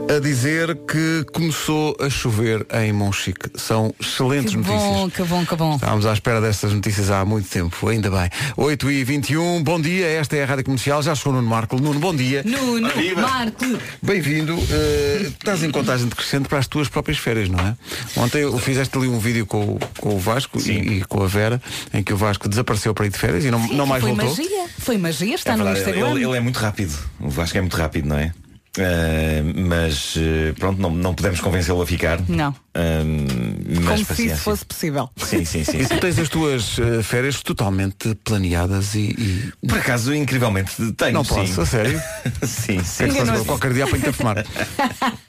a 0.08 0.18
dizer 0.20 0.74
que 0.90 1.24
começou 1.34 1.94
a 2.00 2.08
chover 2.08 2.66
em 2.72 2.92
Monchique. 2.94 3.50
São 3.56 3.94
excelentes 4.00 4.52
Que 4.52 4.56
notícias. 4.56 4.80
bom, 4.82 5.10
que 5.10 5.22
bom, 5.22 5.44
que 5.46 5.54
bom. 5.56 5.74
Estávamos 5.74 6.06
à 6.06 6.12
espera 6.14 6.40
destas 6.40 6.72
notícias 6.72 7.10
há 7.10 7.24
muito 7.26 7.46
tempo, 7.48 7.86
ainda 7.88 8.10
bem. 8.10 8.30
8 8.56 8.90
e 8.90 9.04
21 9.04 9.62
bom 9.62 9.78
dia, 9.78 10.06
esta 10.06 10.34
é 10.36 10.42
a 10.42 10.46
Rádio 10.46 10.64
Comercial, 10.64 11.02
já 11.02 11.14
chegou 11.14 11.32
o 11.34 11.36
Nuno 11.36 11.48
Marco. 11.48 11.76
Nuno, 11.78 12.00
bom 12.00 12.14
dia. 12.14 12.42
Nuno, 12.42 12.88
Marco. 13.16 13.64
Bem-vindo. 14.00 14.54
Uh, 14.54 15.26
estás 15.28 15.62
em 15.62 15.70
contagem 15.70 16.06
decrescente 16.08 16.48
para 16.48 16.58
as 16.58 16.66
tuas 16.66 16.88
próprias 16.88 17.18
férias, 17.18 17.48
não 17.50 17.58
é? 17.60 17.76
Ontem 18.16 18.38
eu 18.42 18.56
fizeste 18.58 18.96
ali 18.96 19.08
um 19.08 19.18
vídeo 19.18 19.44
com, 19.44 19.60
o- 19.74 19.78
com 19.98 20.14
o 20.14 20.18
Vasco 20.18 20.58
e, 20.58 20.70
e 20.98 21.04
com 21.04 21.22
a 21.22 21.26
Vera, 21.26 21.60
em 21.92 22.02
que 22.02 22.14
o 22.14 22.16
Vasco 22.16 22.48
desapareceu 22.48 22.94
para 22.94 23.04
ir 23.06 23.10
de 23.10 23.18
férias 23.18 23.44
e 23.44 23.50
não, 23.50 23.58
não 23.68 23.84
mais 23.86 24.02
foi 24.02 24.12
voltou. 24.14 24.30
magia. 24.34 24.66
Foi 24.78 24.96
magia, 24.96 25.34
está 25.34 25.52
É 25.52 25.56
no 25.56 25.64
verdade, 25.64 25.80
Instagram. 25.90 26.10
Ele, 26.12 26.24
ele 26.24 26.36
é 26.36 26.40
muito 26.40 26.56
rápido. 26.56 26.96
O 27.20 27.28
Vasco 27.28 27.58
é 27.58 27.60
muito 27.60 27.76
rápido, 27.76 28.08
não 28.08 28.16
é? 28.16 28.32
Ah, 28.78 29.42
mas 29.54 30.14
eh, 30.16 30.52
pronto, 30.58 30.80
não, 30.80 30.90
não 30.90 31.14
podemos 31.14 31.40
convencê-lo 31.40 31.82
a 31.82 31.86
ficar. 31.86 32.20
Não. 32.28 32.54
Ah, 32.74 33.02
mas 33.04 33.84
Como 33.84 33.98
se 33.98 34.04
paciência. 34.04 34.34
isso 34.34 34.42
fosse 34.42 34.64
possível. 34.64 35.10
Sim, 35.16 35.44
sim, 35.44 35.64
sim. 35.64 35.78
E 35.78 35.84
sim. 35.84 35.94
tu 35.96 36.00
tens 36.00 36.18
as 36.18 36.28
tuas 36.28 36.78
uh, 36.78 37.02
férias 37.02 37.42
totalmente 37.42 38.14
planeadas 38.24 38.94
e. 38.94 39.14
e- 39.18 39.52
Por 39.66 39.78
acaso, 39.78 40.14
incrivelmente, 40.14 40.92
tenho. 40.92 41.12
Não 41.12 41.24
sim. 41.24 41.34
posso, 41.34 41.60
a 41.62 41.66
sério? 41.66 42.00
sim, 42.46 42.82
sim. 42.84 43.04
É 43.04 43.10
se 43.10 43.18
Enganou-se. 43.20 43.44
qualquer 43.46 43.72
dia 43.72 43.84
apanho-te 43.84 44.10
a 44.10 44.12
fumar. 44.12 44.44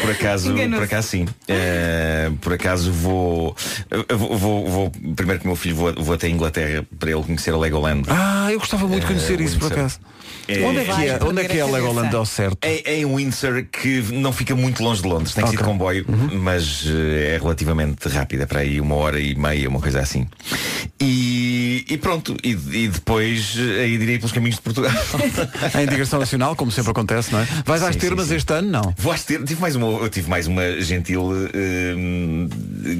Por 0.00 0.10
acaso, 0.10 0.54
por 0.54 0.82
acaso 0.82 1.08
sim. 1.08 1.26
Eh, 1.46 2.30
por 2.40 2.52
acaso 2.52 2.92
vou, 2.92 3.56
vou, 4.16 4.38
vou, 4.38 4.68
vou- 4.68 4.90
primeiro 5.16 5.40
com 5.40 5.46
o 5.46 5.48
meu 5.48 5.56
filho 5.56 5.76
vou, 5.76 5.92
vou 5.94 6.14
até 6.14 6.26
a 6.26 6.30
Inglaterra 6.30 6.86
para 6.98 7.10
ele 7.10 7.22
conhecer 7.22 7.52
a 7.52 7.58
Legoland. 7.58 8.04
Ah, 8.08 8.48
eu 8.50 8.58
gostava 8.58 8.86
muito 8.86 9.02
de 9.02 9.06
conhecer 9.06 9.40
Eh, 9.40 9.44
isso, 9.44 9.58
por 9.58 9.72
acaso. 9.72 9.98
É- 10.46 10.62
Onde 10.64 10.78
é 10.80 10.84
que 10.84 10.90
é, 10.90 10.94
Vais 11.18 11.22
onde 11.22 11.40
é, 11.42 11.44
que 11.44 11.58
é 11.58 11.60
a 11.60 11.64
a 11.64 11.70
Legoland 11.70 12.14
ao 12.16 12.24
certo? 12.24 12.58
É, 12.62 12.92
é 12.94 12.98
em 13.00 13.04
Windsor 13.06 13.64
que 13.70 14.02
não 14.12 14.32
fica 14.32 14.54
muito 14.56 14.82
longe 14.82 15.02
de 15.02 15.08
Londres, 15.08 15.34
tem 15.34 15.44
que 15.44 15.50
ser 15.50 15.56
de 15.56 15.62
Ok. 15.62 15.72
comboio, 15.72 16.06
mas 16.40 16.84
eh, 16.86 17.34
é 17.36 17.38
relativamente 17.38 18.08
rápida, 18.08 18.46
para 18.46 18.60
aí 18.60 18.80
uma 18.80 18.94
hora 18.94 19.20
e 19.20 19.34
meia, 19.34 19.68
uma 19.68 19.80
coisa 19.80 20.00
assim. 20.00 20.26
E, 21.00 21.84
e 21.88 21.96
pronto, 21.98 22.36
e, 22.42 22.50
e 22.50 22.88
depois 22.88 23.54
eh, 23.58 23.82
aí 23.84 23.98
direi 23.98 24.16
pelos 24.18 24.32
caminhos 24.32 24.56
de 24.56 24.62
Portugal. 24.62 24.92
Em 25.80 25.86
digressão 25.86 26.18
nacional, 26.18 26.56
como 26.56 26.70
sempre 26.70 26.90
acontece, 26.92 27.30
não 27.32 27.40
é? 27.40 27.46
Vais 27.64 27.82
às 27.82 27.94
Sim, 27.94 28.00
termas 28.00 28.24
sim, 28.24 28.30
sim. 28.30 28.36
este 28.36 28.52
ano? 28.52 28.68
Não. 28.70 28.94
Vou 28.96 29.12
às 29.12 29.22
ter, 29.24 29.37
tive 29.44 29.60
mais 29.60 29.76
uma, 29.76 30.08
tive 30.08 30.28
mais 30.28 30.46
uma 30.46 30.80
gentil, 30.80 31.30
eh, 31.54 31.94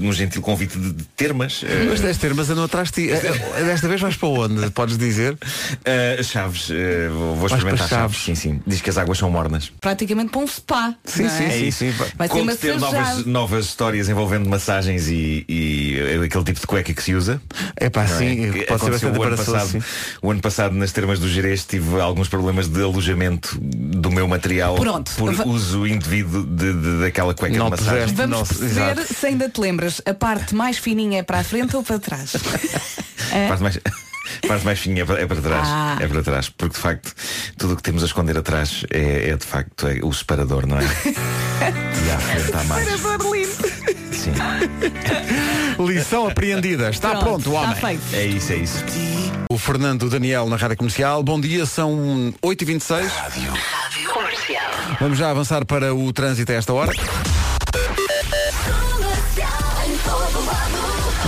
um 0.03 0.13
gentil 0.13 0.43
convite 0.43 0.79
de, 0.79 0.93
de 0.93 1.05
termas. 1.17 1.63
eh, 1.65 1.87
Mas 1.89 2.01
das 2.01 2.17
termas 2.19 2.49
andam 2.51 2.65
atrás 2.65 2.91
de 2.91 2.95
ti. 3.07 3.11
Eh, 3.11 3.21
eh, 3.59 3.65
Desta 3.65 3.89
vez 3.89 4.01
vais 4.01 4.17
para 4.17 4.29
onde? 4.29 4.71
Podes 4.71 4.97
dizer? 4.99 5.37
eh, 5.85 6.21
chaves, 6.23 6.69
eh, 6.71 7.09
vou, 7.11 7.37
Vais 7.37 7.53
experimentar 7.53 7.89
chaves. 7.89 8.17
Chaves. 8.19 8.19
Sim, 8.19 8.35
sim. 8.35 8.61
Diz 8.67 8.81
que 8.81 8.91
as 8.91 8.99
águas 8.99 9.19
são 9.19 9.31
mornas. 9.31 9.73
Praticamente 9.81 10.31
para 10.31 10.41
um 10.41 10.47
spa. 10.47 10.95
Sim, 11.05 11.23
não 11.25 11.31
sim, 11.31 11.45
é? 11.45 11.49
sim. 11.51 11.55
É 11.55 11.59
isso. 11.59 11.85
Vai 12.17 12.29
Conto 12.29 12.57
ter 12.57 12.79
novas, 12.79 12.99
massajado. 12.99 13.29
novas 13.29 13.65
histórias 13.67 14.09
envolvendo 14.09 14.49
massagens 14.49 15.09
e, 15.09 15.45
e 15.49 16.21
aquele 16.25 16.45
tipo 16.45 16.61
de 16.61 16.67
cueca 16.67 16.93
que 16.93 17.03
se 17.03 17.15
usa. 17.15 17.41
É 17.77 17.89
pá, 17.91 18.05
não 18.05 18.15
é? 18.15 18.19
sim, 18.19 18.37
Que 18.37 18.43
pode 18.43 18.59
ser 18.67 18.73
aconteceu 18.75 18.91
bastante 19.13 19.19
o 19.19 19.23
ano, 19.23 19.37
passado, 19.37 19.69
sim. 19.71 19.83
o 20.23 20.31
ano 20.31 20.41
passado 20.41 20.75
nas 20.75 20.93
termas 20.93 21.19
do 21.19 21.29
Gerês 21.29 21.65
tive 21.65 22.01
alguns 22.01 22.29
problemas 22.29 22.69
de 22.69 22.83
alojamento 22.83 23.59
do 23.61 24.11
meu 24.11 24.27
material 24.29 24.75
Pronto. 24.77 25.11
por 25.17 25.33
uso 25.47 25.87
indevido 25.87 26.45
de, 26.45 26.73
de- 26.73 27.01
daquela 27.01 27.35
cueca 27.35 27.57
Não 27.57 27.67
de 27.67 27.71
massagem. 27.73 28.15
Vamos 28.15 28.39
Nossa, 28.39 28.55
perceber 28.55 28.93
exato. 28.93 29.15
se 29.15 29.27
ainda 29.27 29.49
te 29.49 29.61
lembras. 29.61 29.78
A 30.05 30.15
parte 30.15 30.55
mais 30.55 30.79
fininha 30.79 31.21
é 31.21 31.23
para 31.23 31.41
a 31.41 31.45
frente 31.45 31.77
ou 31.77 31.83
para 31.83 31.99
trás? 31.99 32.35
A 33.29 33.49
parte 33.49 33.63
mais, 33.63 33.79
a 34.43 34.47
parte 34.47 34.65
mais 34.65 34.79
fininha 34.79 35.03
é 35.03 35.05
para, 35.05 35.21
é 35.21 35.27
para 35.27 35.43
trás. 35.43 35.69
Ah. 35.69 35.99
É 36.01 36.07
para 36.07 36.23
trás. 36.23 36.49
Porque 36.49 36.75
de 36.75 36.81
facto 36.81 37.15
tudo 37.57 37.75
o 37.75 37.77
que 37.77 37.83
temos 37.83 38.03
a 38.03 38.07
esconder 38.07 38.37
atrás 38.39 38.85
é, 38.91 39.31
é, 39.31 39.37
de 39.37 39.45
facto 39.45 39.87
é 39.87 40.01
o 40.03 40.13
separador, 40.13 40.67
não 40.67 40.79
é? 40.79 40.83
e 41.05 42.11
à 42.11 42.19
frente 42.19 42.55
há 42.55 42.65
mais. 42.65 42.89
Sim. 44.13 44.33
Lição 45.87 46.27
apreendida. 46.27 46.91
Está 46.91 47.17
pronto, 47.17 47.51
o 47.51 47.53
homem. 47.53 47.73
Está 47.73 47.87
feito. 47.89 48.03
É 48.13 48.25
isso, 48.25 48.53
é 48.53 48.57
isso. 48.57 48.85
O 49.51 49.59
Fernando 49.59 50.09
Daniel 50.09 50.47
na 50.49 50.57
Rádio 50.57 50.77
Comercial. 50.77 51.23
Bom 51.23 51.41
dia, 51.41 51.67
são 51.67 52.33
8h26. 52.43 53.09
Rádio 53.09 53.53
Comercial. 54.13 54.71
Vamos 55.01 55.19
já 55.19 55.31
avançar 55.31 55.65
para 55.65 55.95
o 55.95 56.13
trânsito 56.13 56.53
a 56.53 56.55
esta 56.55 56.73
hora. 56.73 56.93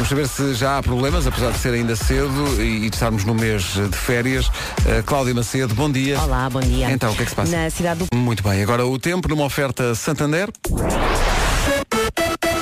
Vamos 0.00 0.08
saber 0.08 0.28
se 0.28 0.54
já 0.54 0.78
há 0.78 0.82
problemas, 0.82 1.26
apesar 1.26 1.52
de 1.52 1.58
ser 1.58 1.74
ainda 1.74 1.94
cedo 1.94 2.58
e, 2.58 2.86
e 2.86 2.88
de 2.88 2.96
estarmos 2.96 3.22
no 3.26 3.34
mês 3.34 3.74
de 3.74 3.94
férias. 3.98 4.48
Uh, 4.48 5.02
Cláudia 5.04 5.34
Macedo, 5.34 5.74
bom 5.74 5.92
dia. 5.92 6.18
Olá, 6.18 6.48
bom 6.48 6.60
dia. 6.60 6.90
Então, 6.90 7.12
o 7.12 7.14
que 7.14 7.20
é 7.20 7.24
que 7.26 7.30
se 7.30 7.36
passa? 7.36 7.54
Na 7.54 7.68
cidade 7.68 8.06
do 8.06 8.16
Muito 8.16 8.42
bem, 8.42 8.62
agora 8.62 8.86
o 8.86 8.98
tempo 8.98 9.28
numa 9.28 9.44
oferta 9.44 9.94
Santander. 9.94 10.48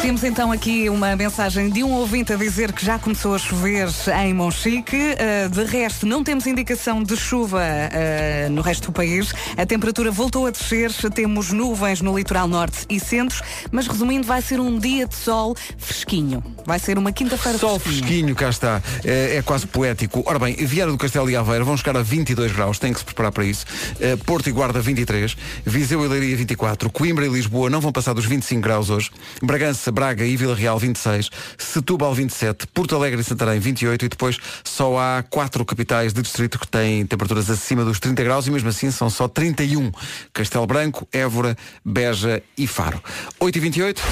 Temos 0.00 0.22
então 0.22 0.52
aqui 0.52 0.88
uma 0.88 1.14
mensagem 1.16 1.68
de 1.68 1.82
um 1.82 1.90
ouvinte 1.92 2.32
a 2.32 2.36
dizer 2.36 2.72
que 2.72 2.84
já 2.84 2.98
começou 2.98 3.34
a 3.34 3.38
chover 3.38 3.88
em 4.24 4.32
Monchique. 4.32 4.96
Uh, 4.96 5.48
de 5.50 5.64
resto, 5.64 6.06
não 6.06 6.22
temos 6.24 6.46
indicação 6.46 7.02
de 7.02 7.16
chuva 7.16 7.60
uh, 7.60 8.50
no 8.50 8.62
resto 8.62 8.86
do 8.86 8.92
país. 8.92 9.34
A 9.56 9.66
temperatura 9.66 10.10
voltou 10.10 10.46
a 10.46 10.50
descer, 10.50 10.90
temos 11.12 11.50
nuvens 11.52 12.00
no 12.00 12.16
litoral 12.16 12.46
norte 12.48 12.86
e 12.88 12.98
centro, 13.00 13.42
mas 13.72 13.86
resumindo, 13.86 14.26
vai 14.26 14.40
ser 14.40 14.60
um 14.60 14.78
dia 14.78 15.06
de 15.06 15.16
sol 15.16 15.54
fresquinho. 15.76 16.42
Vai 16.64 16.78
ser 16.78 16.96
uma 16.96 17.10
quinta-feira 17.12 17.58
Sol 17.58 17.78
fresquinha. 17.78 18.06
fresquinho, 18.06 18.34
cá 18.36 18.48
está. 18.48 18.82
É, 19.04 19.36
é 19.36 19.42
quase 19.42 19.66
poético. 19.66 20.22
Ora 20.24 20.38
bem, 20.38 20.54
Vieira 20.54 20.90
do 20.90 20.96
Castelo 20.96 21.28
e 21.28 21.36
Aveiro 21.36 21.64
vão 21.64 21.76
chegar 21.76 21.96
a 21.96 22.02
22 22.02 22.52
graus, 22.52 22.78
tem 22.78 22.92
que 22.92 23.00
se 23.00 23.04
preparar 23.04 23.32
para 23.32 23.44
isso. 23.44 23.66
Eh, 24.00 24.16
Porto 24.16 24.48
e 24.48 24.52
Guarda 24.52 24.80
23, 24.80 25.36
Viseu 25.66 26.04
e 26.04 26.08
Leiria 26.08 26.36
24, 26.36 26.88
Coimbra 26.88 27.26
e 27.26 27.28
Lisboa 27.28 27.68
não 27.68 27.80
vão 27.80 27.90
passar 27.92 28.12
dos 28.14 28.24
25 28.24 28.60
graus 28.62 28.90
hoje, 28.90 29.10
Bragança, 29.42 29.87
Braga 29.90 30.24
e 30.24 30.36
Vila 30.36 30.54
Real 30.54 30.78
26, 30.78 31.30
Setúbal 31.56 32.14
27, 32.14 32.66
Porto 32.68 32.94
Alegre 32.94 33.20
e 33.20 33.24
Santarém 33.24 33.58
28 33.60 34.04
e 34.04 34.08
depois 34.08 34.38
só 34.64 34.98
há 34.98 35.24
quatro 35.28 35.64
capitais 35.64 36.12
de 36.12 36.22
distrito 36.22 36.58
que 36.58 36.66
têm 36.66 37.06
temperaturas 37.06 37.50
acima 37.50 37.84
dos 37.84 37.98
30 38.00 38.22
graus 38.22 38.46
e 38.46 38.50
mesmo 38.50 38.68
assim 38.68 38.90
são 38.90 39.08
só 39.10 39.28
31. 39.28 39.90
Castelo 40.32 40.66
Branco, 40.66 41.06
Évora, 41.12 41.56
Beja 41.84 42.42
e 42.56 42.66
Faro. 42.66 43.02
8 43.40 43.56
e 43.56 43.60
28. 43.60 44.02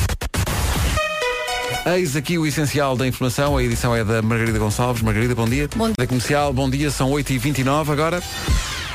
Eis 1.87 2.16
aqui 2.16 2.37
o 2.37 2.47
essencial 2.47 2.97
da 2.97 3.06
informação. 3.06 3.56
A 3.56 3.62
edição 3.62 3.95
é 3.95 4.02
da 4.02 4.21
Margarida 4.21 4.59
Gonçalves. 4.59 5.02
Margarida, 5.02 5.35
bom 5.35 5.49
dia. 5.49 5.68
Bom 5.76 5.87
dia. 5.87 5.95
Da 5.97 6.06
comercial, 6.06 6.52
bom 6.52 6.68
dia. 6.68 6.90
São 6.90 7.11
8h29 7.11 7.92
agora. 7.92 8.23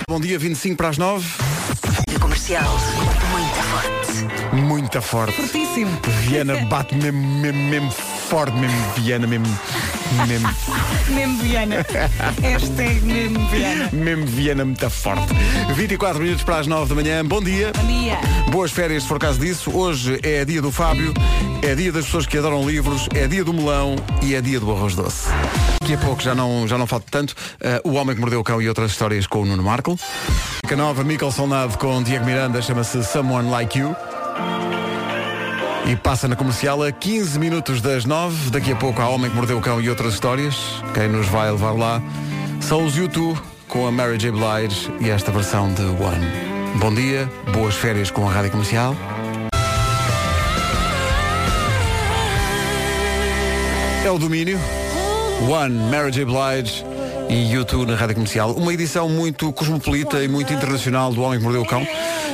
Bom 0.09 0.19
dia, 0.19 0.37
25 0.37 0.75
para 0.75 0.89
as 0.89 0.97
9. 0.97 1.25
Rádio 1.83 2.19
Comercial. 2.19 2.77
Muito 3.31 3.55
forte. 3.55 4.00
Muita 4.91 5.07
forte. 5.07 5.31
Fortíssimo. 5.31 5.89
Viana 6.23 6.57
bate 6.67 6.93
mesmo, 6.97 7.17
mesmo, 7.17 7.61
mesmo 7.69 7.91
forte, 7.91 8.51
mesmo 8.57 8.75
Viana, 8.97 9.25
mesmo, 9.25 9.47
mesmo, 10.27 10.49
Mesmo 11.07 11.37
Viana. 11.37 11.85
Hashtag 12.41 12.99
mesmo 12.99 13.39
Viana. 13.47 13.89
mesmo 13.93 14.25
Viana 14.25 14.65
muito 14.65 14.89
forte. 14.89 15.33
24 15.75 16.21
minutos 16.21 16.43
para 16.43 16.57
as 16.57 16.67
9 16.67 16.89
da 16.89 16.95
manhã. 16.95 17.25
Bom 17.25 17.41
dia. 17.41 17.71
Bom 17.73 17.87
dia. 17.87 18.17
Boas 18.49 18.71
férias, 18.71 19.03
se 19.03 19.07
for 19.07 19.17
caso 19.17 19.39
disso. 19.39 19.71
Hoje 19.73 20.19
é 20.23 20.43
dia 20.43 20.61
do 20.61 20.73
Fábio, 20.73 21.13
é 21.61 21.73
dia 21.73 21.93
das 21.93 22.03
pessoas 22.03 22.25
que 22.25 22.37
adoram 22.37 22.69
livros, 22.69 23.07
é 23.15 23.27
dia 23.27 23.45
do 23.45 23.53
melão 23.53 23.95
e 24.21 24.35
é 24.35 24.41
dia 24.41 24.59
do 24.59 24.69
arroz 24.73 24.93
doce. 24.93 25.29
Daqui 25.79 25.93
a 25.93 25.97
pouco 25.99 26.21
já 26.21 26.35
não, 26.35 26.67
já 26.67 26.77
não 26.77 26.85
falta 26.85 27.05
tanto. 27.09 27.33
eh, 27.61 27.79
o 27.85 27.93
Homem 27.93 28.13
que 28.13 28.19
Mordeu 28.19 28.41
o 28.41 28.43
Cão 28.43 28.61
e 28.61 28.67
outras 28.67 28.91
histórias 28.91 29.25
com 29.25 29.43
o 29.43 29.45
Nuno 29.45 29.63
Marco. 29.63 29.97
A 30.69 30.75
nova, 30.75 31.03
Solnado 31.31 31.77
com 31.77 32.03
Diego 32.03 32.25
Miranda, 32.25 32.61
chama-se 32.61 33.01
Someone 33.05 33.49
Like 33.49 33.79
You. 33.79 33.95
E 35.85 35.95
passa 35.95 36.27
na 36.27 36.35
comercial 36.35 36.83
a 36.83 36.91
15 36.91 37.39
minutos 37.39 37.81
das 37.81 38.05
9. 38.05 38.49
Daqui 38.51 38.71
a 38.71 38.75
pouco 38.75 39.01
há 39.01 39.09
Homem 39.09 39.29
que 39.29 39.35
Mordeu 39.35 39.57
o 39.57 39.61
Cão 39.61 39.81
e 39.81 39.89
outras 39.89 40.13
histórias. 40.13 40.55
Quem 40.93 41.07
nos 41.07 41.27
vai 41.27 41.51
levar 41.51 41.71
lá 41.71 42.01
são 42.61 42.85
os 42.85 42.95
YouTube 42.95 43.39
com 43.67 43.87
a 43.87 43.91
Mary 43.91 44.17
J. 44.17 44.31
Blige 44.31 44.91
e 44.99 45.09
esta 45.09 45.31
versão 45.31 45.73
de 45.73 45.81
One. 45.81 46.79
Bom 46.79 46.93
dia, 46.93 47.29
boas 47.53 47.75
férias 47.75 48.11
com 48.11 48.27
a 48.27 48.31
Rádio 48.31 48.51
Comercial. 48.51 48.95
É 54.05 54.09
o 54.09 54.17
domínio. 54.17 54.59
One, 55.49 55.89
Mary 55.89 56.11
J. 56.11 56.25
Blige 56.25 56.85
e 57.29 57.51
YouTube 57.51 57.89
na 57.89 57.95
Rádio 57.95 58.15
Comercial. 58.15 58.51
Uma 58.51 58.73
edição 58.73 59.09
muito 59.09 59.51
cosmopolita 59.53 60.23
e 60.23 60.27
muito 60.27 60.53
internacional 60.53 61.13
do 61.13 61.21
Homem 61.21 61.39
que 61.39 61.43
Mordeu 61.43 61.61
o 61.61 61.65
Cão. 61.65 61.85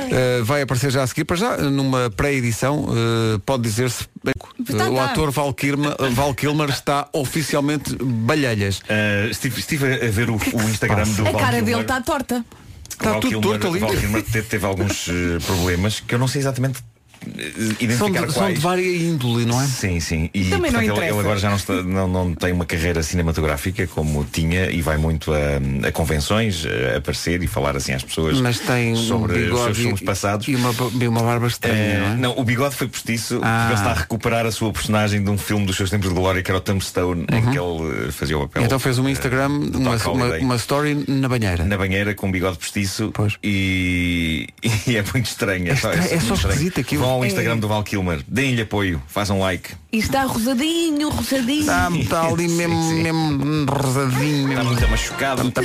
Uh, 0.08 0.44
vai 0.44 0.62
aparecer 0.62 0.90
já 0.90 1.02
a 1.02 1.06
seguir, 1.06 1.24
para 1.24 1.36
já, 1.36 1.56
numa 1.56 2.10
pré-edição, 2.10 2.84
uh, 2.84 3.38
pode 3.44 3.62
dizer-se. 3.62 4.04
Uh, 4.04 4.92
o 4.92 5.00
ator 5.00 5.30
Val 5.30 5.52
Kilmer, 5.54 5.94
Val 6.12 6.34
Kilmer 6.34 6.68
está 6.70 7.08
oficialmente 7.12 7.96
balhelhas. 8.02 8.78
Uh, 8.80 9.30
estive, 9.30 9.60
estive 9.60 10.06
a 10.06 10.10
ver 10.10 10.30
o, 10.30 10.34
o 10.34 10.62
Instagram 10.68 11.04
do 11.04 11.22
A 11.26 11.30
Val 11.30 11.40
cara 11.40 11.56
Kilmer. 11.56 11.64
dele 11.64 11.80
está 11.82 12.00
torta. 12.00 12.44
Está 12.90 13.20
tudo 13.20 13.40
torto 13.40 13.68
ali. 13.68 13.78
Val 13.78 13.90
Kilmer 13.90 14.22
teve, 14.22 14.48
teve 14.48 14.66
alguns 14.66 15.08
eh, 15.08 15.38
problemas 15.46 16.00
que 16.00 16.14
eu 16.14 16.18
não 16.18 16.26
sei 16.26 16.40
exatamente 16.40 16.80
eh, 17.26 17.52
São 17.96 18.08
identificar 18.08 18.26
de, 18.26 18.32
são 18.32 18.42
quais. 18.42 18.54
de 18.54 18.60
várias 18.60 19.02
índole, 19.02 19.44
não 19.44 19.60
é? 19.60 19.66
Sim, 19.66 20.00
sim. 20.00 20.30
E 20.34 20.44
Também 20.44 20.70
não 20.70 20.80
portanto, 20.80 20.82
ele, 20.82 20.86
interessa. 20.92 21.10
ele 21.12 21.20
agora 21.20 21.38
já 21.38 21.48
não, 21.50 21.56
está- 21.56 21.82
não, 21.82 22.08
não 22.08 22.34
tem 22.34 22.52
uma 22.52 22.64
carreira 22.66 23.02
cinematográfica 23.02 23.86
como 23.86 24.24
tinha 24.24 24.70
e 24.70 24.80
vai 24.82 24.96
muito 24.96 25.32
a, 25.32 25.88
a 25.88 25.92
convenções, 25.92 26.64
a 26.66 26.96
aparecer 26.98 27.42
e 27.42 27.46
falar 27.46 27.76
assim 27.76 27.92
às 27.92 28.02
pessoas 28.02 28.40
Mas 28.40 28.58
tem 28.60 28.94
sobre 28.96 29.50
um 29.50 29.54
os 29.54 29.62
seus 29.64 29.76
filmes 29.78 30.00
passados. 30.00 30.46
e 30.48 30.54
uma, 30.56 30.74
e 31.00 31.08
uma 31.08 31.22
barba 31.22 31.46
estranha, 31.46 31.76
Eh, 31.78 31.98
não 32.00 32.06
é? 32.12 32.16
não, 32.16 32.38
o 32.38 32.44
bigode 32.44 32.74
foi 32.74 32.88
postiço 32.88 33.40
Ah. 33.42 33.66
porque 33.68 33.72
ele 33.74 33.80
está 33.80 33.90
a 33.90 33.94
recuperar 33.94 34.46
a 34.46 34.52
sua 34.52 34.72
personagem 34.72 35.22
de 35.22 35.30
um 35.30 35.38
filme 35.38 35.66
dos 35.66 35.76
seus 35.76 35.90
tempos 35.90 36.08
de 36.08 36.14
glória 36.14 36.42
que 36.42 36.50
era 36.50 36.58
o 36.58 36.60
Tombstone, 36.60 37.22
em 37.32 37.42
que 37.50 37.58
ele 37.58 38.08
eh, 38.08 38.12
fazia 38.12 38.36
o 38.38 38.42
papel. 38.42 38.64
Então 38.64 38.78
fez 38.78 38.98
um 38.98 39.08
eh, 39.08 39.12
Instagram, 39.12 39.58
do 39.60 39.78
uma, 39.78 39.96
uma, 39.96 40.36
uma 40.38 40.56
story 40.56 41.04
na 41.08 41.28
banheira. 41.28 41.64
na 41.64 41.76
banheira 41.76 42.14
com 42.14 42.28
um 42.28 42.32
bigode 42.32 42.58
postiço 42.58 43.10
Pois. 43.14 43.34
e, 43.42 44.46
e 44.86 44.96
é 44.96 45.02
muito 45.12 45.26
estranho. 45.26 45.68
É 45.68 45.72
estranho, 45.74 45.98
é 46.02 46.06
só 46.06 46.10
muito 46.16 46.34
estranho. 46.34 46.52
esquisito 46.54 46.80
aquilo. 46.80 47.02
Vão 47.08 47.16
ao 47.16 47.24
É. 47.24 47.28
Instagram 47.28 47.56
do 47.56 47.66
Val 47.66 47.82
Kilmer, 47.82 48.22
deem-lhe 48.28 48.60
apoio, 48.60 49.02
façam 49.08 49.40
like. 49.40 49.70
E 49.90 49.96
está 49.98 50.24
rosadinho, 50.24 51.08
rosadinho. 51.08 51.60
Está, 51.60 51.88
está 51.98 52.26
ali 52.28 52.46
sim, 52.46 52.54
mesmo, 52.56 52.82
sim. 52.82 53.02
mesmo 53.02 53.64
rosadinho, 53.64 54.50
Está 54.50 54.62
muito 54.64 54.88
machucado. 54.90 55.50
da, 55.50 55.62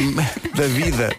da 0.56 0.68
vida. 0.68 1.14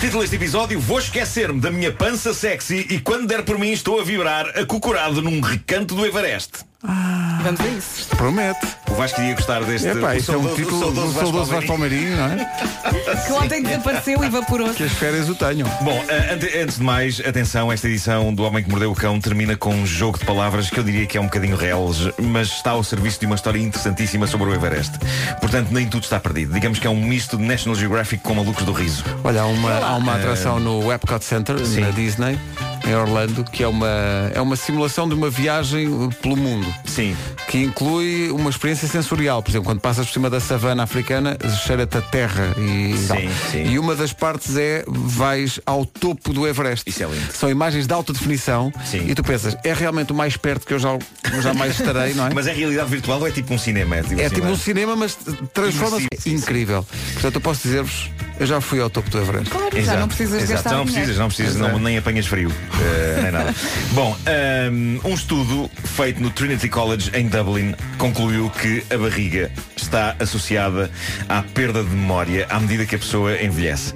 Título 0.00 0.20
deste 0.20 0.36
episódio, 0.36 0.78
vou 0.80 1.00
esquecer-me 1.00 1.60
da 1.60 1.72
minha 1.72 1.90
pança 1.90 2.32
sexy 2.32 2.86
e 2.90 3.00
quando 3.00 3.26
der 3.26 3.42
por 3.44 3.58
mim 3.58 3.70
estou 3.72 4.00
a 4.00 4.04
vibrar 4.04 4.46
acocorado 4.56 5.20
num 5.22 5.40
recanto 5.40 5.94
do 5.96 6.06
Everest. 6.06 6.64
Vamos 6.82 7.60
a 7.60 7.66
isso. 7.68 8.06
Promete. 8.16 8.66
O 8.90 8.94
Vasco 8.94 9.20
iria 9.20 9.34
gostar 9.34 9.62
deste 9.64 9.88
É 9.88 9.94
pá, 9.94 10.16
isso 10.16 10.32
é 10.32 10.36
um 10.36 10.54
título 10.54 10.78
do 10.78 10.94
saudoso 10.94 11.12
saudoso 11.14 11.50
Vasco 11.52 11.66
Palmeirinho, 11.68 12.16
não 12.16 12.24
é? 12.26 12.52
Que 13.26 13.32
ontem 13.32 13.62
desapareceu 13.62 14.22
e 14.22 14.26
evaporou-se. 14.26 14.74
Que 14.74 14.84
as 14.84 14.92
férias 14.92 15.28
o 15.28 15.34
tenham. 15.34 15.68
Bom, 15.82 16.04
eh, 16.08 16.34
ante- 16.34 16.58
antes 16.58 16.76
de 16.78 16.82
mais, 16.82 17.20
atenção, 17.20 17.70
esta 17.72 17.88
edição 17.88 18.34
do 18.34 18.42
Homem 18.42 18.62
que 18.64 18.70
Mordeu 18.70 18.90
o 18.90 18.94
Cão 18.94 19.18
termina 19.20 19.56
com 19.56 19.74
um 19.74 19.86
jogo 19.86 20.18
de 20.18 20.24
palavras 20.24 20.68
que 20.70 20.78
eu 20.78 20.84
diria 20.84 21.06
que 21.06 21.16
é 21.16 21.20
um 21.20 21.24
bocadinho 21.24 21.56
reles, 21.56 22.10
mas 22.18 22.48
está 22.48 22.70
ao 22.72 22.82
serviço 22.82 23.20
de 23.20 23.26
uma 23.26 23.34
história 23.36 23.58
interessantíssima 23.60 24.26
sobre 24.26 24.50
o 24.50 24.54
Everest. 24.54 24.92
Portanto, 25.40 25.68
nem 25.70 25.86
tudo 25.88 26.02
está 26.04 26.18
perdido. 26.20 26.52
Digamos 26.52 26.78
que 26.78 26.86
é 26.86 26.90
um 26.90 26.96
misto 27.04 27.36
de 27.36 27.44
National 27.44 27.76
Geographic 27.76 28.22
com 28.22 28.34
malucos 28.34 28.64
do 28.64 28.72
riso. 28.72 29.04
Olha, 29.24 29.42
há 29.42 29.46
uma, 29.46 29.72
há 29.78 29.96
uma 29.96 30.16
atração 30.16 30.58
no 30.60 30.92
Epcot 30.92 31.24
Center, 31.24 31.64
sim. 31.64 31.80
na 31.80 31.90
Disney, 31.90 32.38
em 32.86 32.94
Orlando, 32.94 33.44
que 33.44 33.62
é 33.62 33.68
uma, 33.68 34.30
é 34.34 34.40
uma 34.40 34.56
simulação 34.56 35.08
de 35.08 35.14
uma 35.14 35.30
viagem 35.30 35.88
uh, 35.88 36.10
pelo 36.20 36.36
mundo. 36.36 36.66
Sim. 36.84 37.16
Que 37.48 37.58
inclui 37.58 38.30
uma 38.30 38.50
experiência 38.50 38.88
sensorial. 38.88 39.42
Por 39.42 39.50
exemplo, 39.50 39.66
quando 39.66 39.80
passas 39.80 40.06
por 40.06 40.12
cima 40.12 40.28
da 40.30 40.40
savana 40.40 40.82
africana, 40.82 41.36
cheira-te 41.64 41.98
a 41.98 42.02
terra 42.02 42.54
e 42.58 42.96
Sim, 42.96 43.06
tal. 43.06 43.16
sim. 43.50 43.64
E 43.72 43.78
uma 43.78 43.94
das 43.94 44.12
partes 44.12 44.56
é 44.56 44.84
vais 44.88 45.60
ao 45.66 45.84
topo 45.84 46.32
do 46.32 46.46
Everest. 46.46 46.88
Isso 46.88 47.02
é 47.02 47.06
lindo. 47.06 47.32
São 47.32 47.50
imagens 47.50 47.86
de 47.86 47.92
alta 47.94 48.12
definição 48.12 48.72
Sim. 48.84 49.06
e 49.08 49.14
tu 49.14 49.22
pensas, 49.22 49.56
é 49.64 49.72
realmente 49.72 50.12
o 50.12 50.14
mais 50.14 50.36
perto 50.36 50.66
que 50.66 50.74
eu 50.74 50.78
já, 50.78 50.98
jamais 51.40 51.78
estarei, 51.78 52.14
não 52.14 52.26
é? 52.26 52.30
Mas 52.34 52.46
é 52.46 52.52
realidade 52.52 52.88
virtual 52.90 53.20
ou 53.20 53.26
é 53.26 53.30
tipo 53.30 53.52
um 53.54 53.58
cinema? 53.58 53.96
É 53.96 54.02
tipo, 54.02 54.20
É 54.20 54.26
assim, 54.26 54.34
tipo 54.34 54.46
não 54.46 54.54
um 54.54 54.56
cinema, 54.56 54.96
mas 54.96 55.16
transforma-se. 55.54 56.08
Incrível. 56.26 56.86
Portanto, 57.14 57.34
eu 57.36 57.40
posso 57.40 57.62
dizer-vos, 57.62 58.10
eu 58.42 58.46
já 58.46 58.60
fui 58.60 58.80
ao 58.80 58.90
topo 58.90 59.08
do 59.08 59.18
Everest. 59.18 59.50
Claro, 59.50 59.70
já 59.72 59.78
Exato, 59.78 60.00
não 60.00 60.08
precisas 60.08 60.42
exato. 60.42 60.52
gastar 60.52 60.70
Já 60.70 60.76
não 60.76 60.84
precisas, 60.84 61.16
não 61.16 61.28
precisas, 61.28 61.56
não, 61.56 61.78
nem 61.78 61.96
apanhas 61.96 62.26
frio, 62.26 62.50
eh, 62.80 63.20
nem 63.22 63.30
nada. 63.30 63.54
Bom, 63.94 64.16
ehm, 64.26 64.98
um 65.04 65.14
estudo 65.14 65.70
feito 65.84 66.20
no 66.20 66.28
Trinity 66.28 66.68
College 66.68 67.12
em 67.14 67.28
Dublin 67.28 67.72
concluiu 67.98 68.50
que 68.50 68.82
a 68.92 68.98
barriga 68.98 69.48
está 69.76 70.16
associada 70.18 70.90
à 71.28 71.42
perda 71.42 71.84
de 71.84 71.90
memória 71.90 72.46
à 72.50 72.58
medida 72.58 72.84
que 72.84 72.96
a 72.96 72.98
pessoa 72.98 73.40
envelhece. 73.40 73.94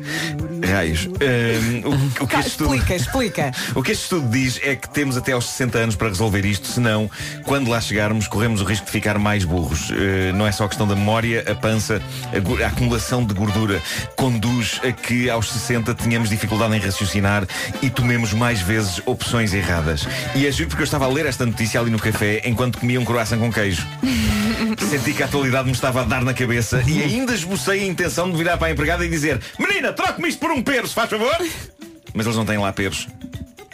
Raios. 0.64 1.08
Ehm, 1.20 1.84
o, 1.84 2.22
o 2.22 2.26
que 2.26 2.34
Cá, 2.34 2.38
este 2.38 2.50
estudo... 2.50 2.74
explica, 2.74 2.94
explica. 2.94 3.52
O 3.74 3.82
que 3.82 3.92
este 3.92 4.04
estudo 4.04 4.28
diz 4.28 4.60
é 4.62 4.76
que 4.76 4.88
temos 4.88 5.16
até 5.16 5.32
aos 5.32 5.46
60 5.46 5.78
anos 5.78 5.96
para 5.96 6.08
resolver 6.08 6.44
isto, 6.46 6.68
senão, 6.68 7.10
quando 7.44 7.68
lá 7.68 7.80
chegarmos, 7.80 8.28
corremos 8.28 8.60
o 8.60 8.64
risco 8.64 8.86
de 8.86 8.92
ficar 8.92 9.18
mais 9.18 9.44
burros. 9.44 9.90
Eh, 9.90 10.32
não 10.32 10.46
é 10.46 10.52
só 10.52 10.64
a 10.64 10.68
questão 10.68 10.86
da 10.86 10.94
memória, 10.94 11.44
a 11.50 11.54
pança, 11.54 12.00
a 12.32 12.66
acumulação 12.66 13.24
de 13.24 13.34
gordura 13.34 13.82
conduz 14.14 14.35
a 14.82 14.92
que 14.92 15.30
aos 15.30 15.50
60 15.50 15.94
tenhamos 15.94 16.28
dificuldade 16.28 16.76
em 16.76 16.78
raciocinar 16.78 17.46
e 17.80 17.88
tomemos 17.88 18.32
mais 18.32 18.60
vezes 18.60 19.00
opções 19.06 19.54
erradas. 19.54 20.06
E 20.34 20.46
é 20.46 20.52
juro 20.52 20.68
porque 20.68 20.82
eu 20.82 20.84
estava 20.84 21.06
a 21.06 21.08
ler 21.08 21.24
esta 21.26 21.46
notícia 21.46 21.80
ali 21.80 21.90
no 21.90 21.98
café 21.98 22.42
enquanto 22.44 22.78
comia 22.78 23.00
um 23.00 23.04
croissant 23.04 23.38
com 23.38 23.50
queijo. 23.50 23.86
Senti 24.90 25.14
que 25.14 25.22
a 25.22 25.26
atualidade 25.26 25.66
me 25.66 25.72
estava 25.72 26.02
a 26.02 26.04
dar 26.04 26.22
na 26.22 26.34
cabeça 26.34 26.82
e 26.86 27.02
ainda 27.02 27.34
esbocei 27.34 27.80
a 27.82 27.86
intenção 27.86 28.30
de 28.30 28.36
virar 28.36 28.56
para 28.58 28.68
a 28.68 28.70
empregada 28.70 29.04
e 29.04 29.08
dizer 29.08 29.40
Menina, 29.58 29.92
troque-me 29.92 30.28
isto 30.28 30.38
por 30.38 30.50
um 30.50 30.62
pero, 30.62 30.86
se 30.86 30.94
faz 30.94 31.08
favor! 31.08 31.34
Mas 32.14 32.26
eles 32.26 32.36
não 32.36 32.44
têm 32.44 32.58
lá 32.58 32.72
peros. 32.72 33.08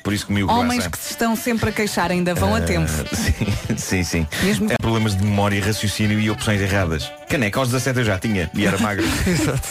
Por 0.02 0.12
isso 0.12 0.26
comi 0.26 0.42
o 0.42 0.48
Homens 0.50 0.86
que 0.88 0.98
se 0.98 1.10
estão 1.10 1.36
sempre 1.36 1.70
a 1.70 1.72
queixar 1.72 2.10
ainda 2.10 2.34
vão 2.34 2.54
a 2.54 2.60
tempo. 2.60 2.90
Sim, 3.76 3.76
sim, 3.76 4.02
sim. 4.04 4.26
Mesmo- 4.42 4.70
É 4.72 4.76
problemas 4.80 5.16
de 5.16 5.22
memória, 5.24 5.64
raciocínio 5.64 6.18
e 6.18 6.28
opções 6.28 6.60
erradas. 6.60 7.08
Caneca 7.32 7.58
aos 7.58 7.68
17 7.70 7.98
eu 8.00 8.04
já 8.04 8.18
tinha 8.18 8.50
e 8.54 8.66
era 8.66 8.78
magro. 8.78 9.04
Exato. 9.26 9.68